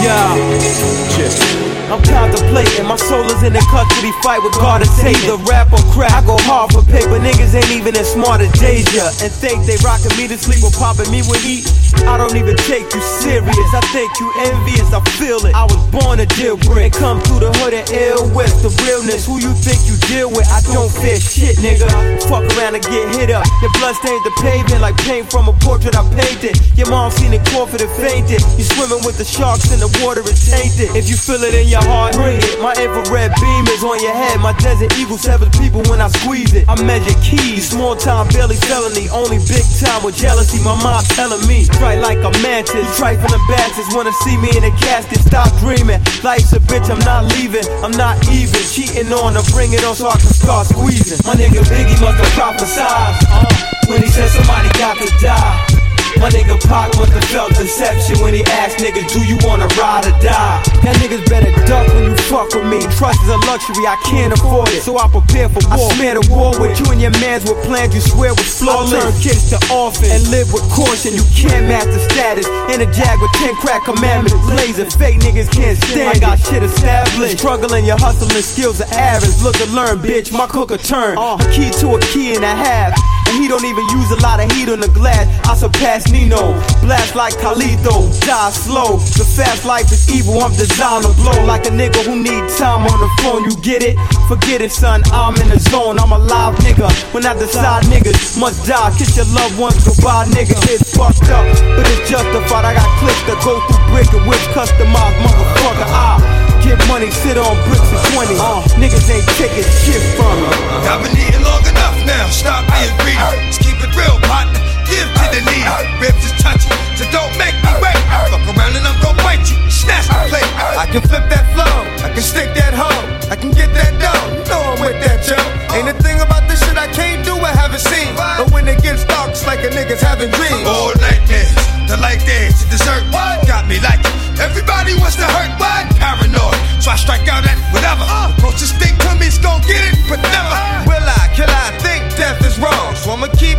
[0.00, 1.77] Yeah.
[1.88, 4.88] I'm contemplating, my soul is in a custody fight with God and.
[5.08, 7.16] The rap or crap, I go hard for paper.
[7.16, 9.08] Niggas ain't even as smart as Deja.
[9.24, 11.64] And think they rockin' me to sleep or popping me with heat.
[12.04, 13.70] I don't even take you serious.
[13.72, 15.56] I think you envious, I feel it.
[15.56, 16.76] I was born a deal with.
[16.76, 18.60] And come through the hood and ill west.
[18.60, 20.44] The realness, who you think you deal with?
[20.52, 21.88] I don't fear shit, nigga.
[22.28, 23.48] Fuck around and get hit up.
[23.64, 26.56] Your blood stains the pavement like paint from a portrait I painted.
[26.76, 28.44] Your mom seen it, forfeited, fainted.
[28.60, 30.92] You swimming with the sharks and the water is tainted.
[30.92, 32.58] If you feel it in your heart, bring it.
[32.60, 34.40] My infrared beam is on your head.
[34.40, 36.68] My desert eagle severs people when I squeeze it.
[36.68, 39.08] I measure keys, small time, barely felony.
[39.10, 40.62] Only big time with jealousy.
[40.64, 42.86] My mom telling me, strike like a mantis.
[42.96, 45.20] Trifling bastards wanna see me in a casket.
[45.20, 46.00] Stop dreaming.
[46.22, 47.66] Life's a bitch, I'm not leaving.
[47.84, 49.44] I'm not even cheating on her.
[49.52, 51.20] Bring it on so I can start squeezing.
[51.24, 53.44] My nigga Biggie must have prophesied uh,
[53.88, 55.77] when he said somebody got to die.
[56.16, 60.08] My nigga Pac must have felt deception when he asked niggas, do you wanna ride
[60.08, 60.64] or die?
[60.82, 62.80] Y'all niggas better duck when you fuck with me.
[62.96, 64.82] Trust is a luxury, I can't afford it.
[64.82, 65.92] So I prepare for war.
[65.92, 68.92] I smear the war with you and your mans with plans you swear was flawless.
[68.96, 71.14] I turn kids to orphans and live with caution.
[71.14, 72.46] You can't the status.
[72.72, 74.34] In a jag with 10 crack commandments.
[74.48, 76.16] Blazing fake niggas can't stand.
[76.16, 77.38] I got shit established.
[77.38, 79.36] Struggling, your hustling skills are average.
[79.42, 80.32] Look and learn, bitch.
[80.32, 81.18] My cooker turn.
[81.18, 81.36] Uh.
[81.40, 83.17] A key to a key and a half.
[83.28, 85.28] And he don't even use a lot of heat on the glass.
[85.44, 86.56] I surpass Nino.
[86.80, 88.08] Blast like Carlito.
[88.24, 88.96] Die slow.
[89.20, 90.40] The fast life is evil.
[90.40, 93.44] I'm designed to blow like a nigga who need time on the phone.
[93.44, 94.00] You get it?
[94.28, 95.02] Forget it, son.
[95.12, 95.98] I'm in the zone.
[96.00, 96.88] I'm a live nigga.
[97.12, 100.56] When I decide niggas must die, kiss your loved ones goodbye, nigga.
[100.72, 101.44] It's fucked up,
[101.76, 102.64] but it's justified.
[102.64, 105.84] I got clips that go through brick and whip customized, motherfucker.
[105.84, 108.36] I get money, sit on bricks and 20.
[108.36, 110.48] Uh, niggas ain't taking shit from me.
[110.84, 112.28] I've been eating long enough now.
[112.28, 113.16] Stop being greedy.
[113.16, 114.60] Let's keep it real, partner.
[114.84, 115.64] Give to the needy.
[115.96, 117.97] Ribs is touchy, so don't make me wait.
[118.28, 119.56] Fuck around and I'm gon' bite you.
[119.72, 120.52] Snatch the plate.
[120.76, 121.76] I can flip that flow.
[122.04, 123.08] I can stick that hoe.
[123.32, 124.24] I can get that dough.
[124.36, 125.40] You know I'm with that, Joe.
[125.40, 125.76] Uh.
[125.76, 128.12] Ain't a thing about this shit I can't do, I haven't seen.
[128.16, 130.64] But when it gets dark, it's like a nigga's having dreams.
[130.68, 131.52] All nightmares,
[131.88, 133.04] the light dance, the dessert.
[133.48, 134.14] Got me like it.
[134.40, 135.88] Everybody wants to hurt, what?
[135.96, 136.56] Paranoid.
[136.84, 138.04] So I strike out at whatever.
[138.04, 138.32] Uh.
[138.36, 140.52] The closest thing to me's gon' get it, but never.
[140.52, 140.84] Uh.
[140.88, 142.94] Will I, kill I think death is wrong.
[142.96, 143.57] So I'ma keep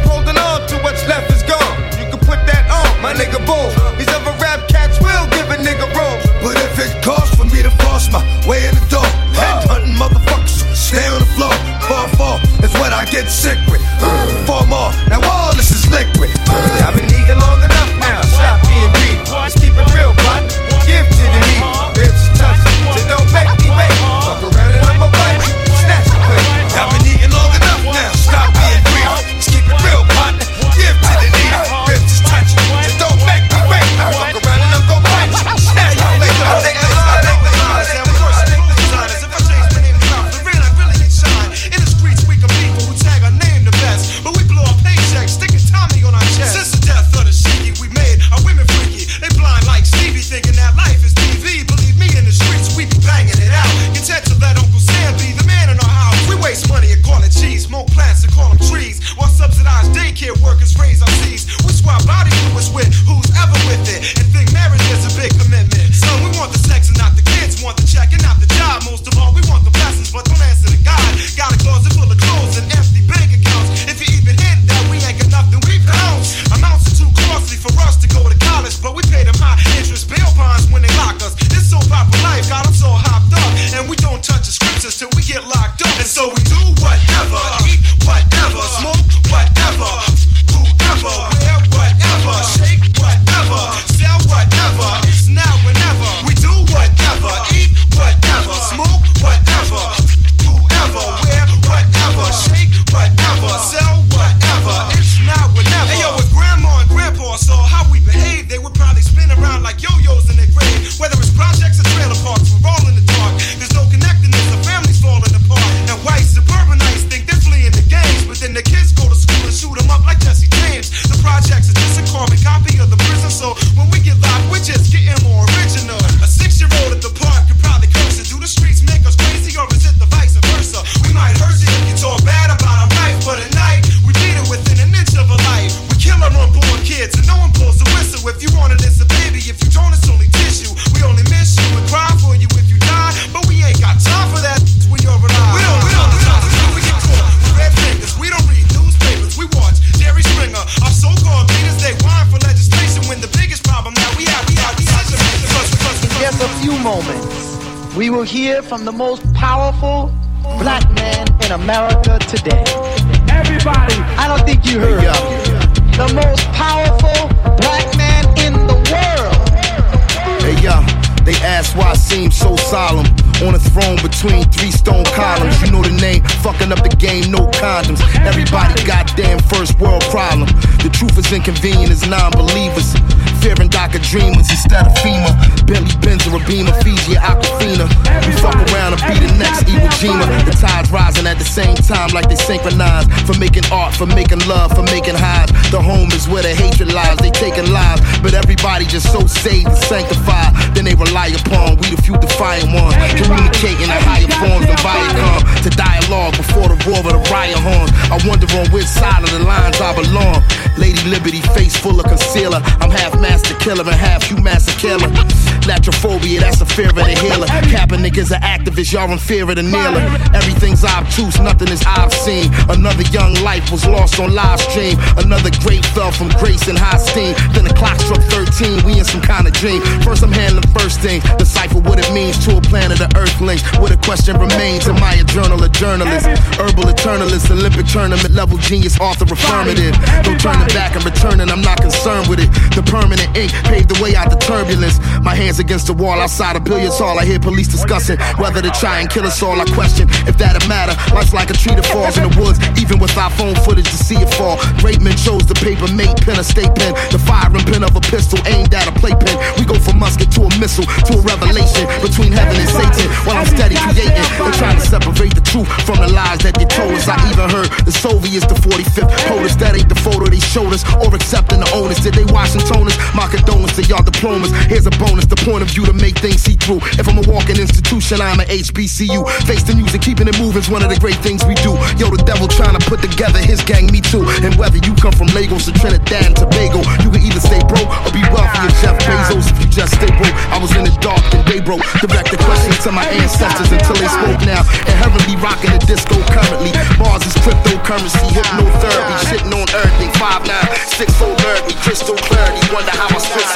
[218.80, 220.28] niggas y'all in fear of the kneeler.
[220.50, 222.50] Everything's obtuse, nothing is obscene.
[222.74, 224.98] Another young life was lost on live stream.
[225.22, 227.38] Another great fell from grace and high steam.
[227.54, 229.80] Then the clock struck 13, we in some kind of dream.
[230.02, 233.62] First, I'm handling first thing, decipher what it means to a planet of earthlings.
[233.78, 236.26] What a question remains, am I a journal, a journalist?
[236.58, 239.94] Herbal eternalist, Olympic tournament level genius, author affirmative.
[240.26, 242.50] Don't turn it back and return it, I'm not concerned with it.
[242.74, 244.98] The permanent ink paved the way out the turbulence.
[245.22, 247.20] My hands against the wall outside a billiards hall.
[247.20, 249.62] I hear police discussing whether to try and kill us all.
[249.62, 250.95] I question if that'll matter.
[251.14, 253.99] Life's like a tree that falls in the woods, even with our phone footage to
[253.99, 254.56] see it fall.
[254.80, 258.03] Great men chose the paper mate pen, a state pen, the firing pin of a
[258.07, 259.36] pistol aimed at a playpen.
[259.57, 263.07] We go from musket to a missile to a revelation between heaven and Satan.
[263.26, 266.70] While I'm steady creating, they're trying to separate the truth from the lies that they
[266.70, 267.10] told us.
[267.10, 269.57] I even heard the Soviets, the 45th, POTUS.
[269.60, 271.99] That ain't the photo they showed us, or accepting the onus.
[271.99, 272.95] Did they Washingtoners?
[273.18, 274.52] My condolences to y'all diplomas.
[274.68, 276.86] Here's a bonus, the point of view to make things see through.
[277.02, 279.26] If I'm a walking institution, I'm an HBCU.
[279.50, 281.74] Face the music, keeping it moving's one of the great things we do.
[281.98, 284.22] Yo, the devil trying to put together his gang, me too.
[284.46, 287.90] And whether you come from Lagos or Trinidad and Tobago, you can either stay broke
[288.06, 290.38] or be wealthy as Jeff Bezos if you just stay broke.
[290.54, 291.82] I was in the dark and they broke.
[292.06, 294.62] Direct the question to my ancestors until they spoke now.
[294.86, 296.70] Inherently rocking the disco currently.
[297.02, 300.14] Bars is cryptocurrency, hypnotherapy, shitting on everything.
[300.22, 300.54] 5 9
[300.86, 301.34] 6 4
[301.82, 302.62] crystal clarity.
[302.70, 303.48] Wonder how I spit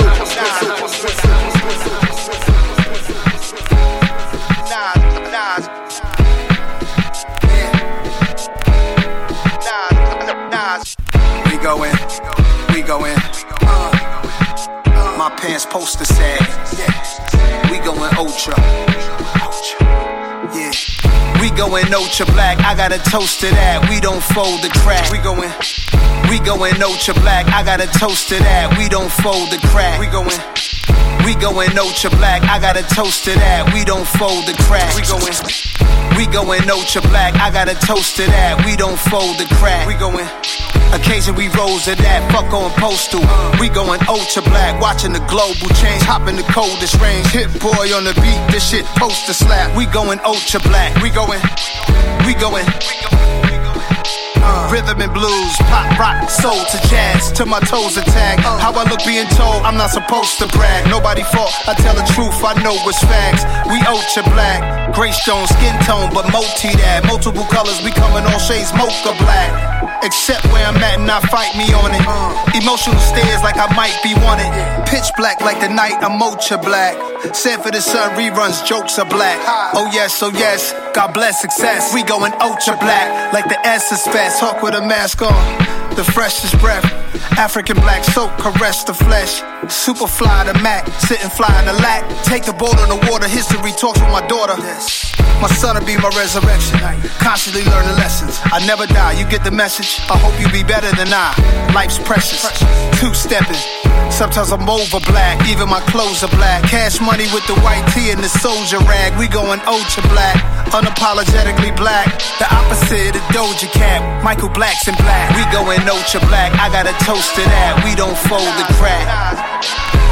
[2.49, 2.52] so.
[12.97, 13.19] We go.
[13.61, 16.39] Uh, my pants poster said,
[16.77, 18.53] yeah, we going ultra.
[20.53, 20.71] Yeah.
[21.41, 23.89] We going ultra black, I got a toast to that.
[23.89, 25.11] We don't fold the crack.
[25.11, 25.51] We going,
[26.29, 28.77] we going ultra black, I got a toast to that.
[28.77, 29.99] We don't fold the crack.
[29.99, 30.39] We going,
[31.25, 33.73] we going ultra black, I got a toast to that.
[33.73, 34.95] We don't fold the crack.
[34.95, 35.33] We going,
[36.17, 38.63] we going ultra black, I got a toast to that.
[38.65, 39.87] We don't fold the crack.
[39.87, 40.27] We going.
[40.93, 43.25] Occasion we rose to that, fuck on postal.
[43.57, 47.25] We going ultra black, watching the global change, hopping the coldest range.
[47.33, 49.75] Hit boy on the beat, this shit poster slap.
[49.75, 51.41] We going ultra black, we going,
[52.29, 52.69] we going.
[54.43, 58.39] Uh, rhythm and blues, pop, rock, soul to jazz, to my toes attack.
[58.43, 60.83] How I look being told, I'm not supposed to brag.
[60.91, 63.47] Nobody fault, I tell the truth, I know it's facts.
[63.71, 67.07] We ultra black, gray stone, skin tone, but multi that.
[67.07, 69.79] Multiple colors, we coming all shades mocha black.
[70.03, 72.03] Except where I'm at and I fight me on it.
[72.59, 74.51] Emotional stares like I might be wanted.
[74.91, 76.99] Pitch black like the night, I'm ultra black.
[77.31, 79.39] Said for the sun, reruns, jokes are black.
[79.73, 81.93] Oh yes, oh yes, God bless success.
[81.93, 84.03] We going ultra black like the S is
[84.39, 86.83] Hawk with a mask on, the freshest breath.
[87.37, 89.41] African black soap, caress the flesh.
[89.71, 92.03] Super fly the Mac, sitting fly in the lack.
[92.23, 94.55] Take the boat on the water, history talks with my daughter.
[95.41, 96.79] My son'll be my resurrection.
[97.19, 98.39] Constantly learning lessons.
[98.45, 99.99] I never die, you get the message.
[100.09, 101.33] I hope you be better than I.
[101.73, 102.41] Life's precious.
[102.99, 103.82] Two stepping.
[104.13, 106.63] Sometimes I'm over black, even my clothes are black.
[106.69, 109.17] Cash money with the white tee and the soldier rag.
[109.17, 110.37] We going ultra black,
[110.69, 112.07] unapologetically black.
[112.37, 114.23] The opposite of Doja Cat.
[114.23, 115.33] Michael Black's in black.
[115.33, 116.53] We going ultra black.
[116.61, 117.81] I got a toast to that.
[117.81, 119.09] We don't fold the crack.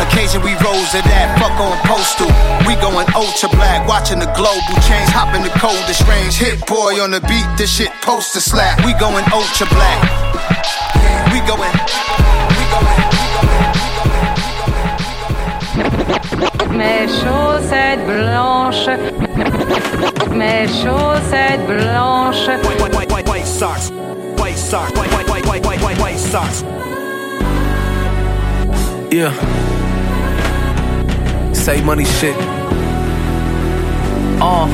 [0.10, 2.26] Occasion we rose to that, fuck on postal.
[2.66, 6.34] We going ultra black, watching the global change, hopping the coldest range.
[6.34, 8.82] Hit boy on the beat, this shit poster slap.
[8.84, 10.02] We going ultra black.
[11.30, 12.51] We going, we going.
[16.72, 19.00] Mes chaussettes blanches.
[20.30, 22.66] Mes chaussettes blanches.
[22.66, 23.92] White, white, white, white, socks.
[23.92, 24.92] White socks.
[24.98, 26.64] White, white, white, white, white, white, white socks.
[29.12, 29.32] Yeah.
[31.54, 32.36] Save money shit.
[34.42, 34.68] Uh.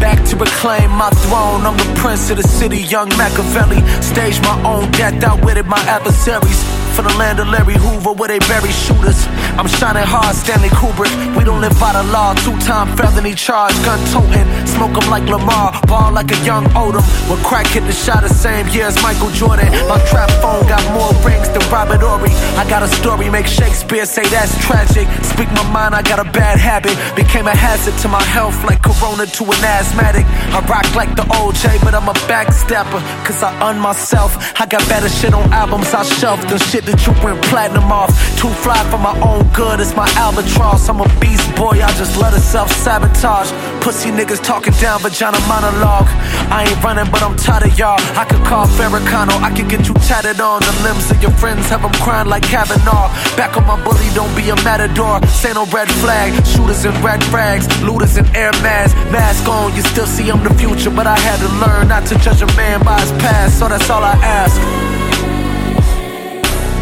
[0.00, 1.66] Back to reclaim my throne.
[1.66, 3.80] I'm the prince of the city, young Machiavelli.
[4.00, 6.81] Stage my own death, outwitted my adversaries.
[6.92, 9.26] For the land of Larry Hoover, where they bury shooters.
[9.58, 11.12] I'm shining hard, Stanley Kubrick.
[11.36, 12.34] We don't live by the law.
[12.34, 14.46] Two time felony charge, gun toting.
[14.66, 17.04] Smoke Smoke 'em like Lamar, ball like a young Odom.
[17.28, 19.70] When crack hit the shot the same year as Michael Jordan.
[19.88, 22.32] My trap phone got more rings than Robert Horry.
[22.60, 25.08] I got a story, make Shakespeare say that's tragic.
[25.22, 26.96] Speak my mind, I got a bad habit.
[27.16, 30.26] Became a hazard to my health, like Corona to an asthmatic.
[30.52, 33.00] I rock like the OJ, but I'm a backstepper.
[33.24, 34.30] Cause I un myself.
[34.60, 38.10] I got better shit on albums I shelved than shit that you went platinum off.
[38.38, 40.88] Too fly for my own good, it's my albatross.
[40.88, 43.50] I'm a beast boy, I just let it self sabotage.
[43.80, 46.08] Pussy niggas talking down vagina monologue.
[46.50, 48.00] I ain't running, but I'm tired of y'all.
[48.18, 50.60] I could call Farrakano, I could get you tatted on.
[50.62, 53.08] The limbs of your friends have them crying like Kavanaugh.
[53.36, 55.22] Back on my bully, don't be a matador.
[55.28, 58.94] Say no red flag, shooters in red frags, looters in air masks.
[59.10, 62.18] Mask on, you still see I'm the future, but I had to learn not to
[62.18, 64.91] judge a man by his past, so that's all I ask.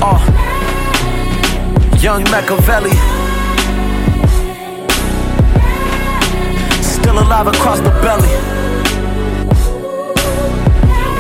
[0.03, 0.19] Uh,
[2.01, 2.91] young Machiavelli.
[6.83, 8.29] Still alive across the belly.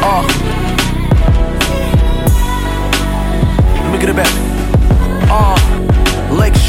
[0.02, 0.22] Uh,
[3.74, 4.32] let me get it back.
[5.30, 5.69] Uh,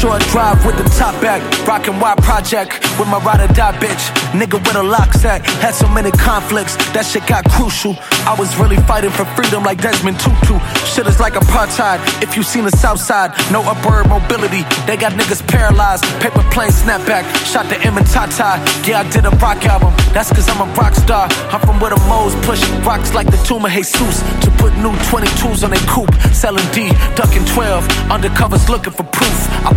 [0.02, 1.40] Lakeshore Drive with the top back.
[1.66, 4.02] Rockin' Y Project with my ride or die bitch.
[4.32, 5.46] Nigga with a lock at.
[5.62, 7.94] Had so many conflicts, that shit got crucial.
[8.26, 10.58] I was really fighting for freedom like Desmond Tutu.
[10.90, 12.00] Shit is like apartheid.
[12.22, 14.66] If you seen the south side, no upward mobility.
[14.86, 16.04] They got niggas paralyzed.
[16.18, 17.22] Paper plane snapback.
[17.46, 18.58] Shot the M and Tata.
[18.88, 19.94] Yeah, I did a rock album.
[20.12, 21.28] That's cause I'm a rock star.
[21.54, 24.18] I'm from where the moles push rocks like the of Jesus.
[24.42, 26.12] To put new 22s on their coupe.
[26.34, 27.86] Selling D, ducking 12.
[28.10, 29.38] Undercovers looking for proof.
[29.64, 29.72] I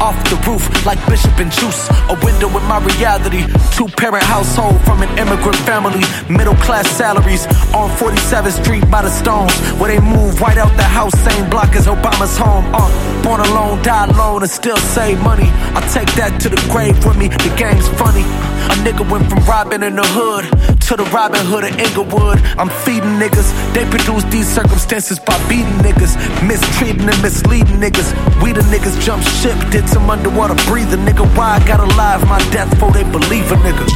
[0.00, 1.88] off the roof like Bishop and Juice.
[2.08, 3.44] A window in my reality.
[3.72, 6.02] Two parent household from an immigrant family.
[6.28, 7.46] Middle class salaries.
[7.72, 9.54] On 47th Street by the Stones.
[9.80, 11.12] Where they move right out the house.
[11.24, 12.64] Same block as Obama's home.
[12.74, 15.48] Uh, born alone, die alone, and still save money.
[15.74, 17.28] I take that to the grave with me.
[17.28, 18.24] The game's funny.
[18.72, 20.44] A nigga went from robbing in the hood
[20.88, 22.38] to the Robin Hood of Inglewood.
[22.58, 23.48] I'm feeding niggas.
[23.74, 26.16] They produce these circumstances by beating niggas,
[26.46, 28.08] mistreating and misleading niggas.
[28.42, 31.24] We the niggas jump ship, did some underwater breathing, nigga.
[31.36, 33.86] Why I gotta lie my death for they believe a nigga.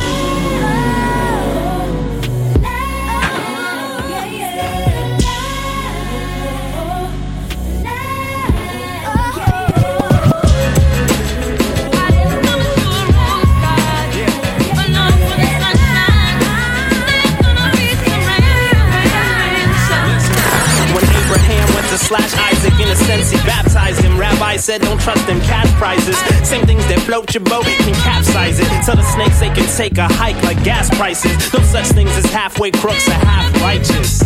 [24.38, 26.16] Rabbi said, Don't trust them cash prizes.
[26.48, 28.68] Same things that float your boat can capsize it.
[28.86, 31.34] Tell the snakes they can take a hike like gas prices.
[31.52, 34.22] No such things as halfway crooks or half righteous.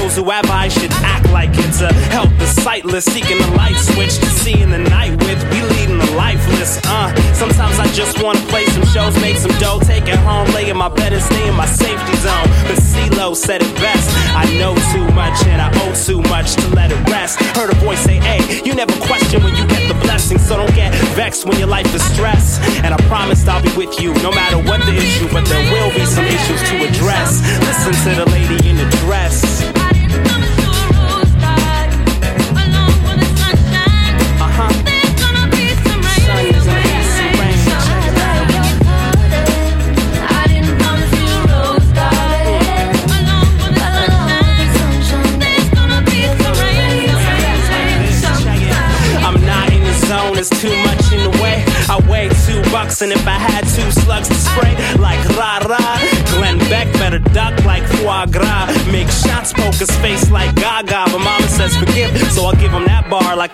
[0.00, 3.76] Those who have eyes should act like it's a help the sightless, seeking the light
[3.76, 5.40] switch to see in the night with.
[5.52, 7.12] We leading the lifeless, uh.
[7.34, 10.76] Sometimes I just wanna play some shows, make some dough, take it home, lay in
[10.76, 12.48] my bed and stay in my safety zone.
[12.64, 14.08] But CeeLo said it best.
[14.34, 17.40] I know too much and I owe too much to let it rest.
[17.56, 20.74] Heard a voice say, hey, you never question when you get the blessing, so don't
[20.74, 22.60] get vexed when your life is stressed.
[22.84, 25.92] And I promised I'll be with you no matter what the issue, but there will
[25.94, 27.40] be some issues to address.
[27.60, 29.73] Listen to the lady in the dress.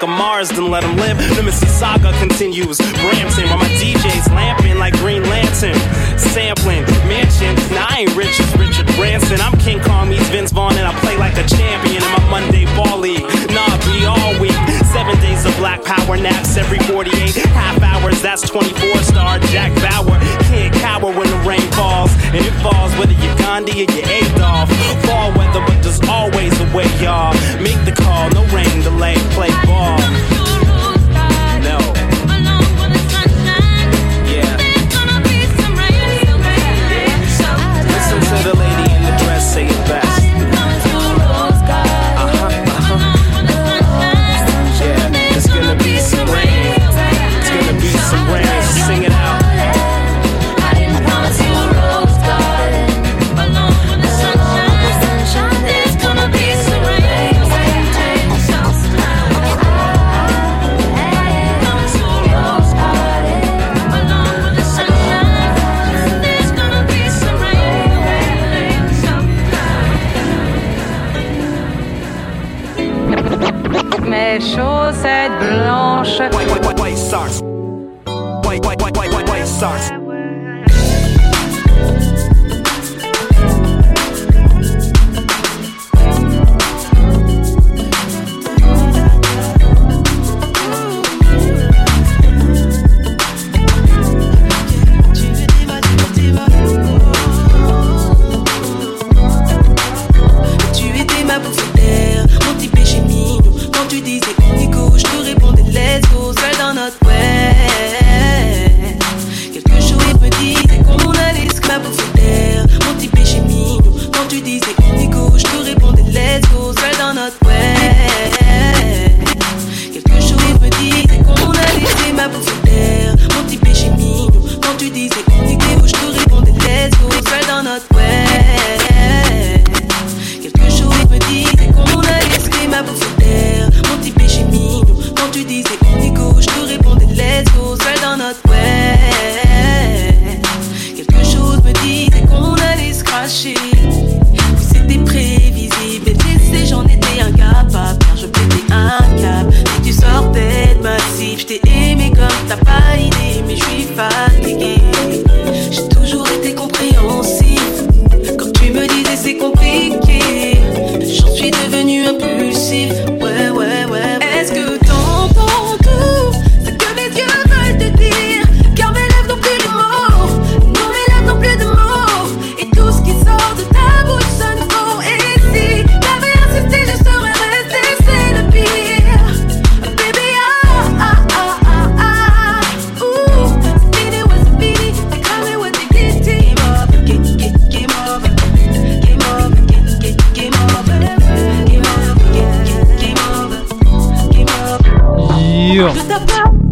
[0.00, 1.18] Like a Mars, then let him live.
[1.18, 5.76] The Mississauga continues, Brampton, while my DJ's lamping like Green Lantern.
[6.16, 9.40] Sampling, mansion, now I ain't rich as Richard Branson.
[9.40, 11.99] I'm King Kong meets Vince Vaughn, and I play like a champion
[15.84, 18.20] power naps every 48 half hours.
[18.22, 20.18] That's 24 star Jack Bauer.
[20.50, 22.10] Can't cower when the rain falls.
[22.34, 24.70] And it falls whether you're Gandhi or you're Adolf.
[25.06, 27.34] Fall weather, but there's always a way, y'all.
[27.62, 30.39] Make the call, no rain delay, play ball.
[75.50, 75.99] Chaussettes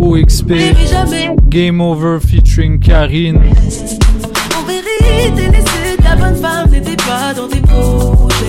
[0.00, 0.52] OXP.
[1.48, 3.40] Game Over featuring Karine.
[4.56, 8.46] En vérité, laisser ta bonne femme n'était pas dans tes projets.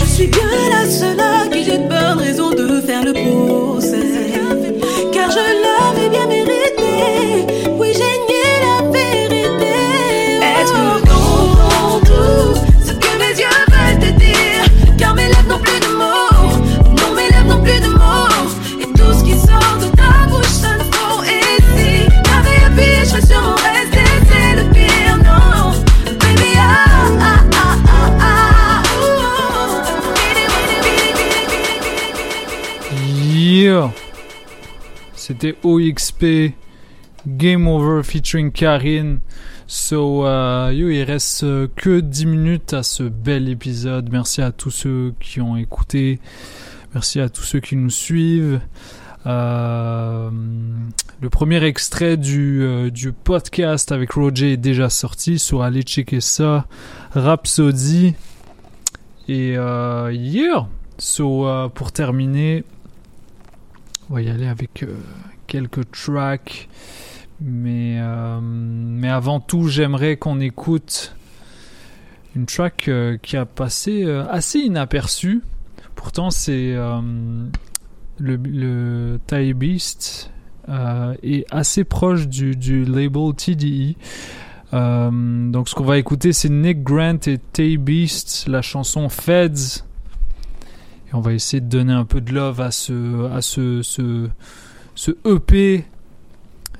[0.00, 0.40] Je suis bien
[0.70, 3.96] la seule à qui j'ai de bonnes raisons de faire le procès.
[5.12, 7.59] Car je l'avais bien mérité.
[35.14, 36.54] C'était OXP.
[37.26, 39.20] Game Over featuring Karine.
[39.66, 44.08] So, euh, yo, il reste euh, que 10 minutes à ce bel épisode.
[44.10, 46.18] Merci à tous ceux qui ont écouté.
[46.94, 48.60] Merci à tous ceux qui nous suivent.
[49.26, 50.30] Euh,
[51.20, 55.38] le premier extrait du, euh, du podcast avec Roger est déjà sorti.
[55.38, 56.66] So, allez checker ça.
[57.12, 58.14] Rhapsody.
[59.28, 60.66] Et euh, yeah.
[60.98, 62.64] So, pour terminer,
[64.10, 64.96] on va y aller avec euh,
[65.46, 66.68] quelques tracks.
[67.40, 71.16] Mais, euh, mais avant tout, j'aimerais qu'on écoute
[72.36, 75.42] une track euh, qui a passé assez inaperçue.
[75.94, 76.74] Pourtant, c'est
[78.18, 80.30] le, le Beast
[80.68, 83.94] euh, est assez proche du, label TDE.
[84.72, 89.84] Donc, ce qu'on va écouter, c'est Nick Grant et Tay Beast, la chanson Feds.
[91.12, 94.28] On va essayer de donner un peu de love à ce, à ce, ce,
[94.94, 95.84] ce EP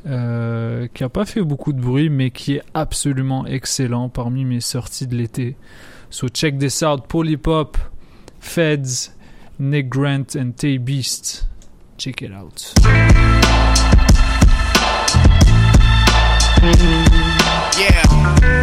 [0.07, 4.61] euh, qui a pas fait beaucoup de bruit, mais qui est absolument excellent parmi mes
[4.61, 5.57] sorties de l'été.
[6.11, 7.77] So check this out, Polypop,
[8.41, 9.13] Feds,
[9.59, 11.47] Nick Grant and Tay Beast.
[11.99, 12.73] Check it out.
[17.79, 18.41] Yeah.
[18.41, 18.60] Yeah.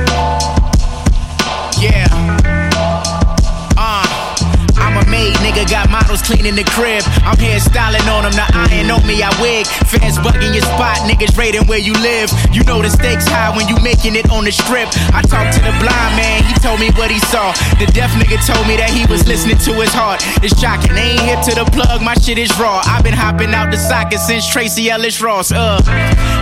[5.10, 5.68] Maid, nigga.
[5.70, 7.04] Got models cleaning the crib.
[7.24, 8.34] I'm here styling on them.
[8.34, 9.68] The iron on me, I wig.
[9.88, 12.32] Fans bugging your spot, niggas raiding where you live.
[12.52, 14.90] You know the stakes high when you making it on the strip.
[15.16, 17.54] I talked to the blind man, he told me what he saw.
[17.80, 20.22] The deaf nigga told me that he was listening to his heart.
[20.44, 22.82] It's shocking, they ain't hip to the plug, my shit is raw.
[22.86, 25.52] I've been hopping out the socket since Tracee Ellis Ross.
[25.52, 25.80] Uh,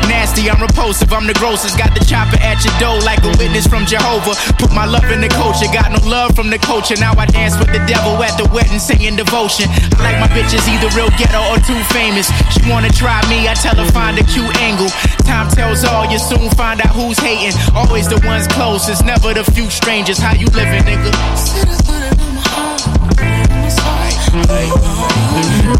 [0.09, 1.77] nasty, I'm repulsive, I'm the grossest.
[1.77, 4.35] Got the chopper at your door like a witness from Jehovah.
[4.57, 6.95] Put my love in the culture, got no love from the culture.
[6.97, 9.67] Now I dance with the devil at the wedding, singing devotion.
[9.99, 12.31] I like my bitches either real ghetto or too famous.
[12.55, 14.87] She wanna try me, I tell her find a cute angle.
[15.27, 17.53] Time tells all, you soon find out who's hating.
[17.75, 20.17] Always the ones closest, never the few strangers.
[20.17, 22.04] How you living, nigga?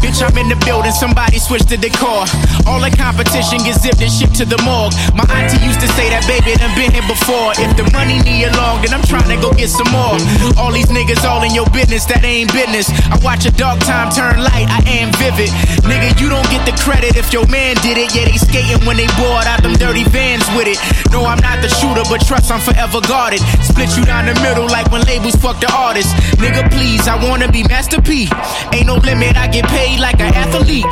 [0.00, 2.24] Bitch, I'm in the building, somebody switch the decor.
[2.66, 4.94] All the competition gets zipped and shipped to the morgue.
[5.12, 7.52] My auntie used to say that baby done been here before.
[7.60, 10.16] If the money need along, then I'm trying to go get some more.
[10.56, 12.88] All these niggas all in your business, that ain't business.
[13.10, 15.50] I watch a dark time turn light, I am vivid.
[15.84, 18.14] Nigga, you don't get the credit if your man did it.
[18.14, 20.78] Yeah, they skating when they bored out them dirty vans with it.
[21.12, 23.40] No, I'm not the shooter, but trust I'm forever guarded.
[23.62, 26.14] Split you down the middle like when labels fuck the artist.
[26.40, 28.28] Nigga, please, I wanna be Master P.
[28.72, 30.86] Ain't no limit, I get paid like an athlete.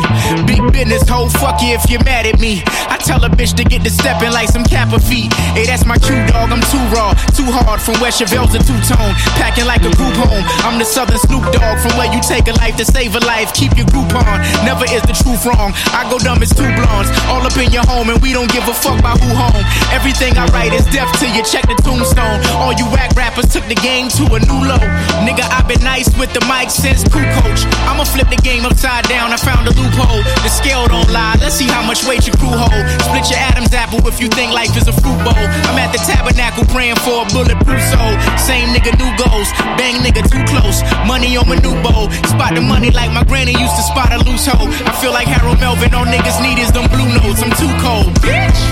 [0.46, 2.62] Big business, hoe, fuck you if you're mad at me.
[2.88, 5.32] I tell a bitch to get to stepping like some Kappa feet.
[5.54, 8.78] Hey, that's my cue dog, I'm too raw, too hard from where Chevelle's a two
[8.86, 9.12] tone.
[9.38, 10.44] Packing like a group home.
[10.64, 13.52] I'm the southern Snoop Dogg from where you take a life to save a life.
[13.52, 14.40] Keep your group on.
[14.64, 15.72] Never is the truth wrong.
[15.92, 17.10] I go dumb as two blondes.
[17.28, 19.64] All up in your home, and we don't give a fuck about who home.
[19.92, 22.40] Everything I write is death till you check the tombstone.
[22.56, 24.82] All you whack rappers took the game to a new low.
[25.26, 27.68] Nigga, I've been nice with the mic since cool coach.
[27.84, 29.32] I'ma flip the game upside down.
[29.32, 30.24] I found a loophole.
[30.40, 31.36] The scale don't lie.
[31.40, 32.72] Let's see how much weight your crew hold.
[33.04, 35.44] Split your Adam's apple if you think life is a fruit bowl.
[35.68, 38.12] I'm at the tabernacle praying for a bulletproof soul.
[38.40, 39.52] Same nigga, new goals.
[39.76, 40.80] Bang nigga, too close.
[41.04, 42.08] Money on my new bowl.
[42.24, 44.68] Spot the money like my granny used to spot a loose hoe.
[44.88, 45.92] I feel like Harold Melvin.
[45.94, 47.44] All niggas need is them blue notes.
[47.44, 48.62] I'm too cold, bitch.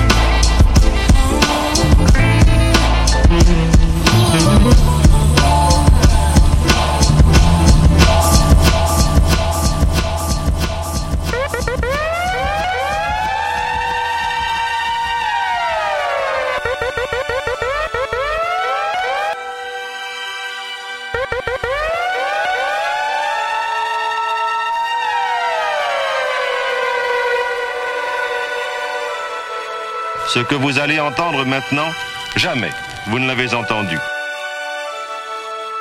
[30.33, 31.91] Ce que vous allez entendre maintenant,
[32.37, 32.71] jamais
[33.09, 33.99] vous ne l'avez entendu.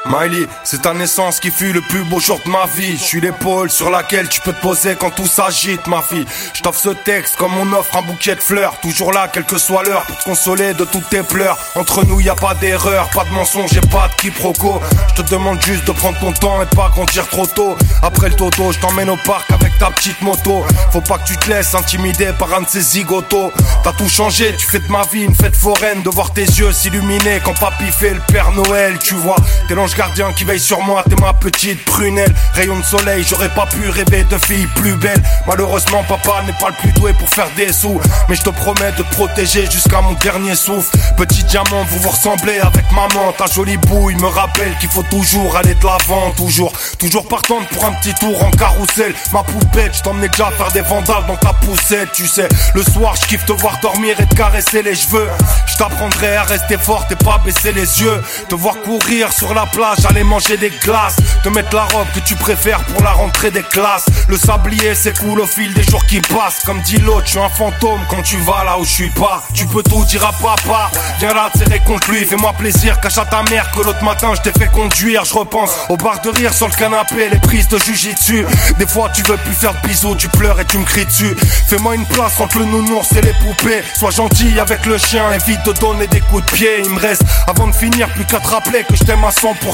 [0.05, 2.97] Miley, c'est ta naissance qui fut le plus beau jour de ma vie.
[2.97, 6.25] Je suis l'épaule sur laquelle tu peux te poser quand tout s'agite, ma fille.
[6.55, 8.79] Je t'offre ce texte comme on offre un bouquet de fleurs.
[8.81, 11.55] Toujours là, quelle que soit l'heure, pour te consoler de toutes tes pleurs.
[11.75, 14.81] Entre nous, y a pas d'erreur, pas de mensonge et pas de quiproquo.
[15.09, 17.77] Je te demande juste de prendre ton temps et pas grandir trop tôt.
[18.01, 20.65] Après le toto, je t'emmène au parc avec ta petite moto.
[20.91, 23.51] Faut pas que tu te laisses intimider par un de ces zigotos.
[23.83, 26.01] T'as tout changé, tu fais de ma vie une fête foraine.
[26.01, 29.35] De voir tes yeux s'illuminer quand papy fait le Père Noël, tu vois.
[29.67, 32.33] T'es gardien qui veille sur moi, t'es ma petite prunelle.
[32.53, 35.21] Rayon de soleil, j'aurais pas pu rêver de filles plus belles.
[35.47, 37.99] Malheureusement, papa n'est pas le plus doué pour faire des sous.
[38.29, 40.97] Mais je te promets de te protéger jusqu'à mon dernier souffle.
[41.17, 43.31] Petit diamant, vous vous ressemblez avec maman.
[43.37, 46.73] Ta jolie bouille me rappelle qu'il faut toujours aller de l'avant, toujours.
[46.99, 49.13] Toujours partante pour un petit tour en carrousel.
[49.33, 52.47] Ma poupette, je t'emmenais déjà faire des vandales dans ta poussette, tu sais.
[52.75, 55.29] Le soir, je kiffe te voir dormir et te caresser les cheveux.
[55.67, 58.21] Je t'apprendrai à rester forte et pas baisser les yeux.
[58.49, 61.17] Te voir courir sur la aller manger des glaces.
[61.43, 64.05] Te mettre la robe que tu préfères pour la rentrée des classes.
[64.27, 66.61] Le sablier s'écoule au fil des jours qui passent.
[66.65, 69.43] Comme dit l'autre, je suis un fantôme quand tu vas là où je suis pas.
[69.53, 70.91] Tu peux tout dire à papa.
[71.19, 72.99] Viens là, serrer contre lui, fais-moi plaisir.
[73.01, 75.25] Cache à ta mère que l'autre matin je t'ai fait conduire.
[75.25, 78.45] Je repense au bar de rire sur le canapé, les prises de jujitsu.
[78.77, 81.35] Des fois tu veux plus faire de bisous, tu pleures et tu me cries dessus.
[81.67, 83.81] Fais-moi une place entre le nounours et les poupées.
[83.97, 86.81] Sois gentil avec le chien, évite de donner des coups de pied.
[86.83, 89.70] Il me reste avant de finir plus qu'à te rappeler que je t'aime à 100%.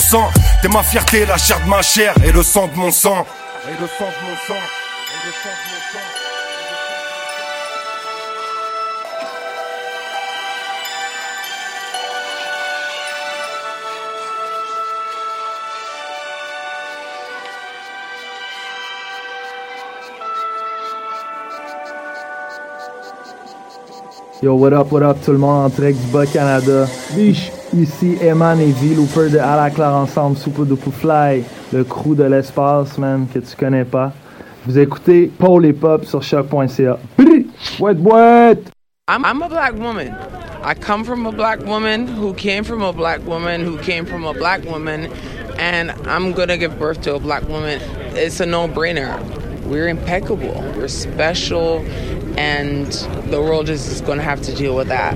[0.61, 3.25] T'es ma fierté, la chair de ma chair et le sang de mon sang.
[3.67, 4.53] Et le sang de mon sang.
[4.53, 5.99] Et le sang de mon sang.
[24.43, 25.65] Yo, what up, what up, tout le monde?
[25.65, 26.85] En direct du Bas-Canada.
[27.15, 27.56] Biche.
[27.73, 28.95] Ici, Eman et V,
[29.29, 33.83] de À la Ensemble, Super Duper Fly, le crew de l'espace, man, que tu connais
[33.83, 34.13] pas.
[34.65, 36.97] Vous écoutez Paul et Pop sur choc.ca.
[37.79, 38.71] Boîte, boîte!
[39.09, 40.13] I'm, I'm a black woman.
[40.63, 44.25] I come from a black woman who came from a black woman who came from
[44.25, 45.09] a black woman,
[45.57, 47.79] and I'm gonna give birth to a black woman.
[48.15, 49.17] It's a no brainer.
[49.65, 51.79] We're impeccable, we're special,
[52.37, 52.87] and
[53.29, 55.15] the world is gonna have to deal with that.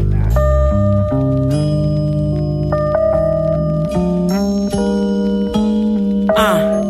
[6.37, 6.81] Uh,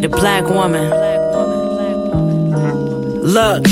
[0.00, 0.90] the black woman.
[3.22, 3.64] Look,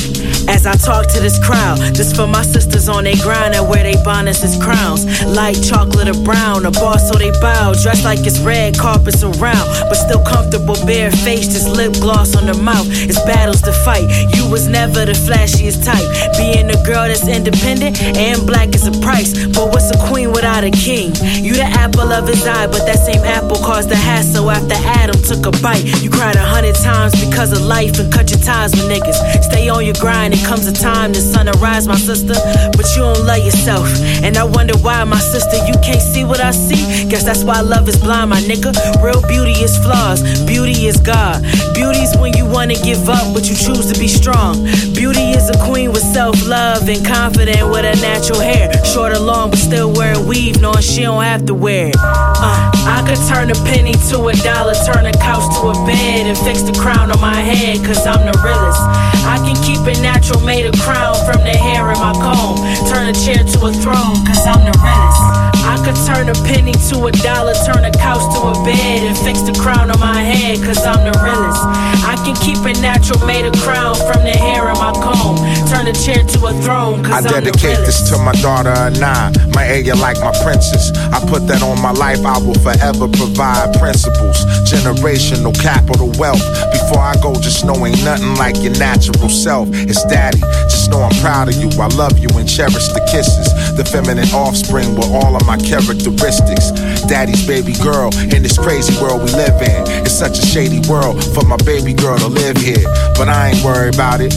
[0.49, 1.79] as I talk to this crowd.
[1.95, 5.05] This for my sisters on they grind and wear they bonnets as crowns.
[5.25, 7.75] Light chocolate or brown, a bar so they bow.
[7.83, 12.47] Dressed like it's red carpets around, but still comfortable, bare face, just lip gloss on
[12.47, 12.87] the mouth.
[12.89, 14.09] It's battles to fight.
[14.35, 16.09] You was never the flashiest type.
[16.37, 19.37] Being a girl that's independent and black is a price.
[19.49, 21.13] But what's a queen without a king?
[21.45, 25.21] You the apple of his eye, but that same apple caused the hassle after Adam
[25.23, 25.85] took a bite.
[26.03, 29.19] You cried a hundred times because of life and cut your ties with niggas.
[29.45, 32.35] Stay on your grind, comes a time the sun arise, my sister.
[32.77, 33.87] But you don't love yourself.
[34.23, 37.09] And I wonder why, my sister, you can't see what I see.
[37.09, 38.73] Guess that's why love is blind, my nigga.
[39.03, 41.43] Real beauty is flaws, beauty is God.
[41.75, 44.65] Beauty's when you wanna give up, but you choose to be strong.
[44.95, 48.73] Beauty is a queen with self love and confident with her natural hair.
[48.85, 51.97] Short or long, but still wearing weave, knowing she don't have to wear it.
[51.99, 56.27] Uh, I could turn a penny to a dollar, turn a couch to a bed,
[56.27, 58.81] and fix the crown on my head, cause I'm the realest.
[59.29, 62.57] I can keep it natural, made a crown from the hair in my comb.
[62.89, 65.38] Turn a chair to a throne, cause I'm the realest.
[65.69, 69.17] I could turn a penny to a dollar, turn a couch to a bed, and
[69.19, 71.61] fix the crown on my head, cause I'm the realest.
[72.09, 75.37] I can keep it natural, made a crown from the hair in my comb.
[75.69, 78.73] Turn a chair to a throne, cause I I'm the dedicate this to my daughter
[78.73, 80.89] Anna, my area like my princess.
[81.13, 86.41] I put that on my life, I will forever provide principles, generational capital wealth.
[86.73, 89.69] Before I go, just know ain't nothing like your natural self.
[89.73, 90.41] It's daddy,
[90.89, 91.69] know I'm proud of you.
[91.81, 93.49] I love you and cherish the kisses.
[93.77, 96.73] The feminine offspring with all of my characteristics.
[97.07, 99.83] Daddy's baby girl in this crazy world we live in.
[100.05, 102.85] It's such a shady world for my baby girl to live here.
[103.15, 104.35] But I ain't worried about it.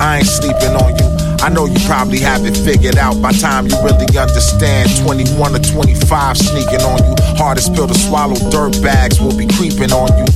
[0.00, 1.08] I ain't sleeping on you.
[1.42, 4.90] I know you probably have it figured out by time you really understand.
[5.02, 7.14] 21 or 25 sneaking on you.
[7.34, 10.26] Hardest pill to swallow, dirt bags will be creeping on you.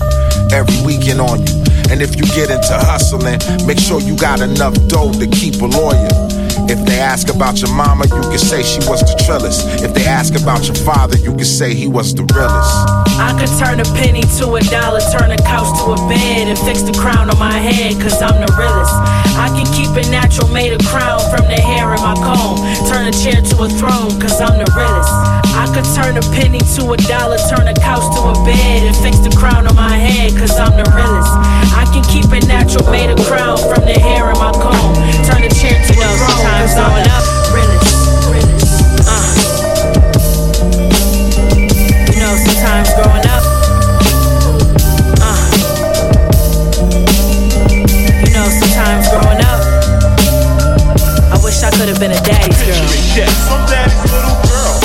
[0.50, 1.65] Every weekend on you.
[1.90, 5.66] And if you get into hustling, make sure you got enough dough to keep a
[5.66, 6.08] lawyer.
[6.66, 9.84] If they ask about your mama, you can say she was the trillest.
[9.86, 12.74] If they ask about your father, you can say he was the realest.
[13.22, 16.58] I could turn a penny to a dollar, turn a couch to a bed, and
[16.58, 18.90] fix the crown on my head, cause I'm the realest.
[19.38, 22.58] I can keep it natural, made a crown from the hair in my comb.
[22.90, 25.14] Turn a chair to a throne, cause I'm the realest.
[25.54, 28.96] I could turn a penny to a dollar, turn a couch to a bed, and
[28.98, 31.30] fix the crown on my head, cause I'm the realest.
[31.96, 34.94] Can keep it natural, made a crown from the hair in my comb.
[35.24, 37.08] Turn a chair to a throne, cause I'm the.
[39.08, 39.32] Uh.
[42.12, 43.44] You know, sometimes growing up,
[45.24, 45.40] uh,
[48.20, 49.64] you know, sometimes growing up,
[51.32, 52.76] I wish I could have been a daddy's girl.
[53.48, 54.76] Some daddy's little girl.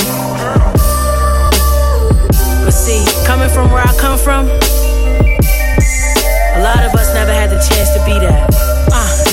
[2.64, 4.48] But see, coming from where I come from,
[7.62, 8.50] chance to be that.
[8.92, 9.32] Uh.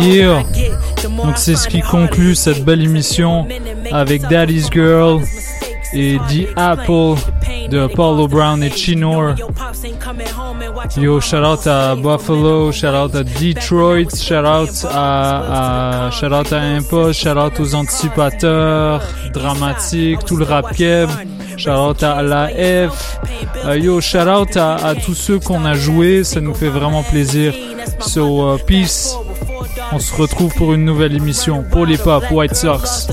[0.00, 0.42] Yeah.
[1.02, 3.46] Donc c'est ce qui conclut cette belle émission
[3.92, 5.22] avec Daddy's Girl
[5.92, 7.16] et The Apple
[7.70, 9.34] de Apollo Brown et Chinor.
[10.96, 16.52] Yo, shout out à Buffalo, shout out à Detroit, shout out à, à shout out
[16.52, 21.08] à Impost, shout out aux anticipateurs, dramatiques, tout le rap keb.
[21.58, 23.18] Shout out à la F.
[23.66, 27.52] Euh, yo, shout out à, tous ceux qu'on a joué, ça nous fait vraiment plaisir.
[28.00, 29.16] So, uh, peace.
[29.90, 33.08] On se retrouve pour une nouvelle émission pour les pop White Sox.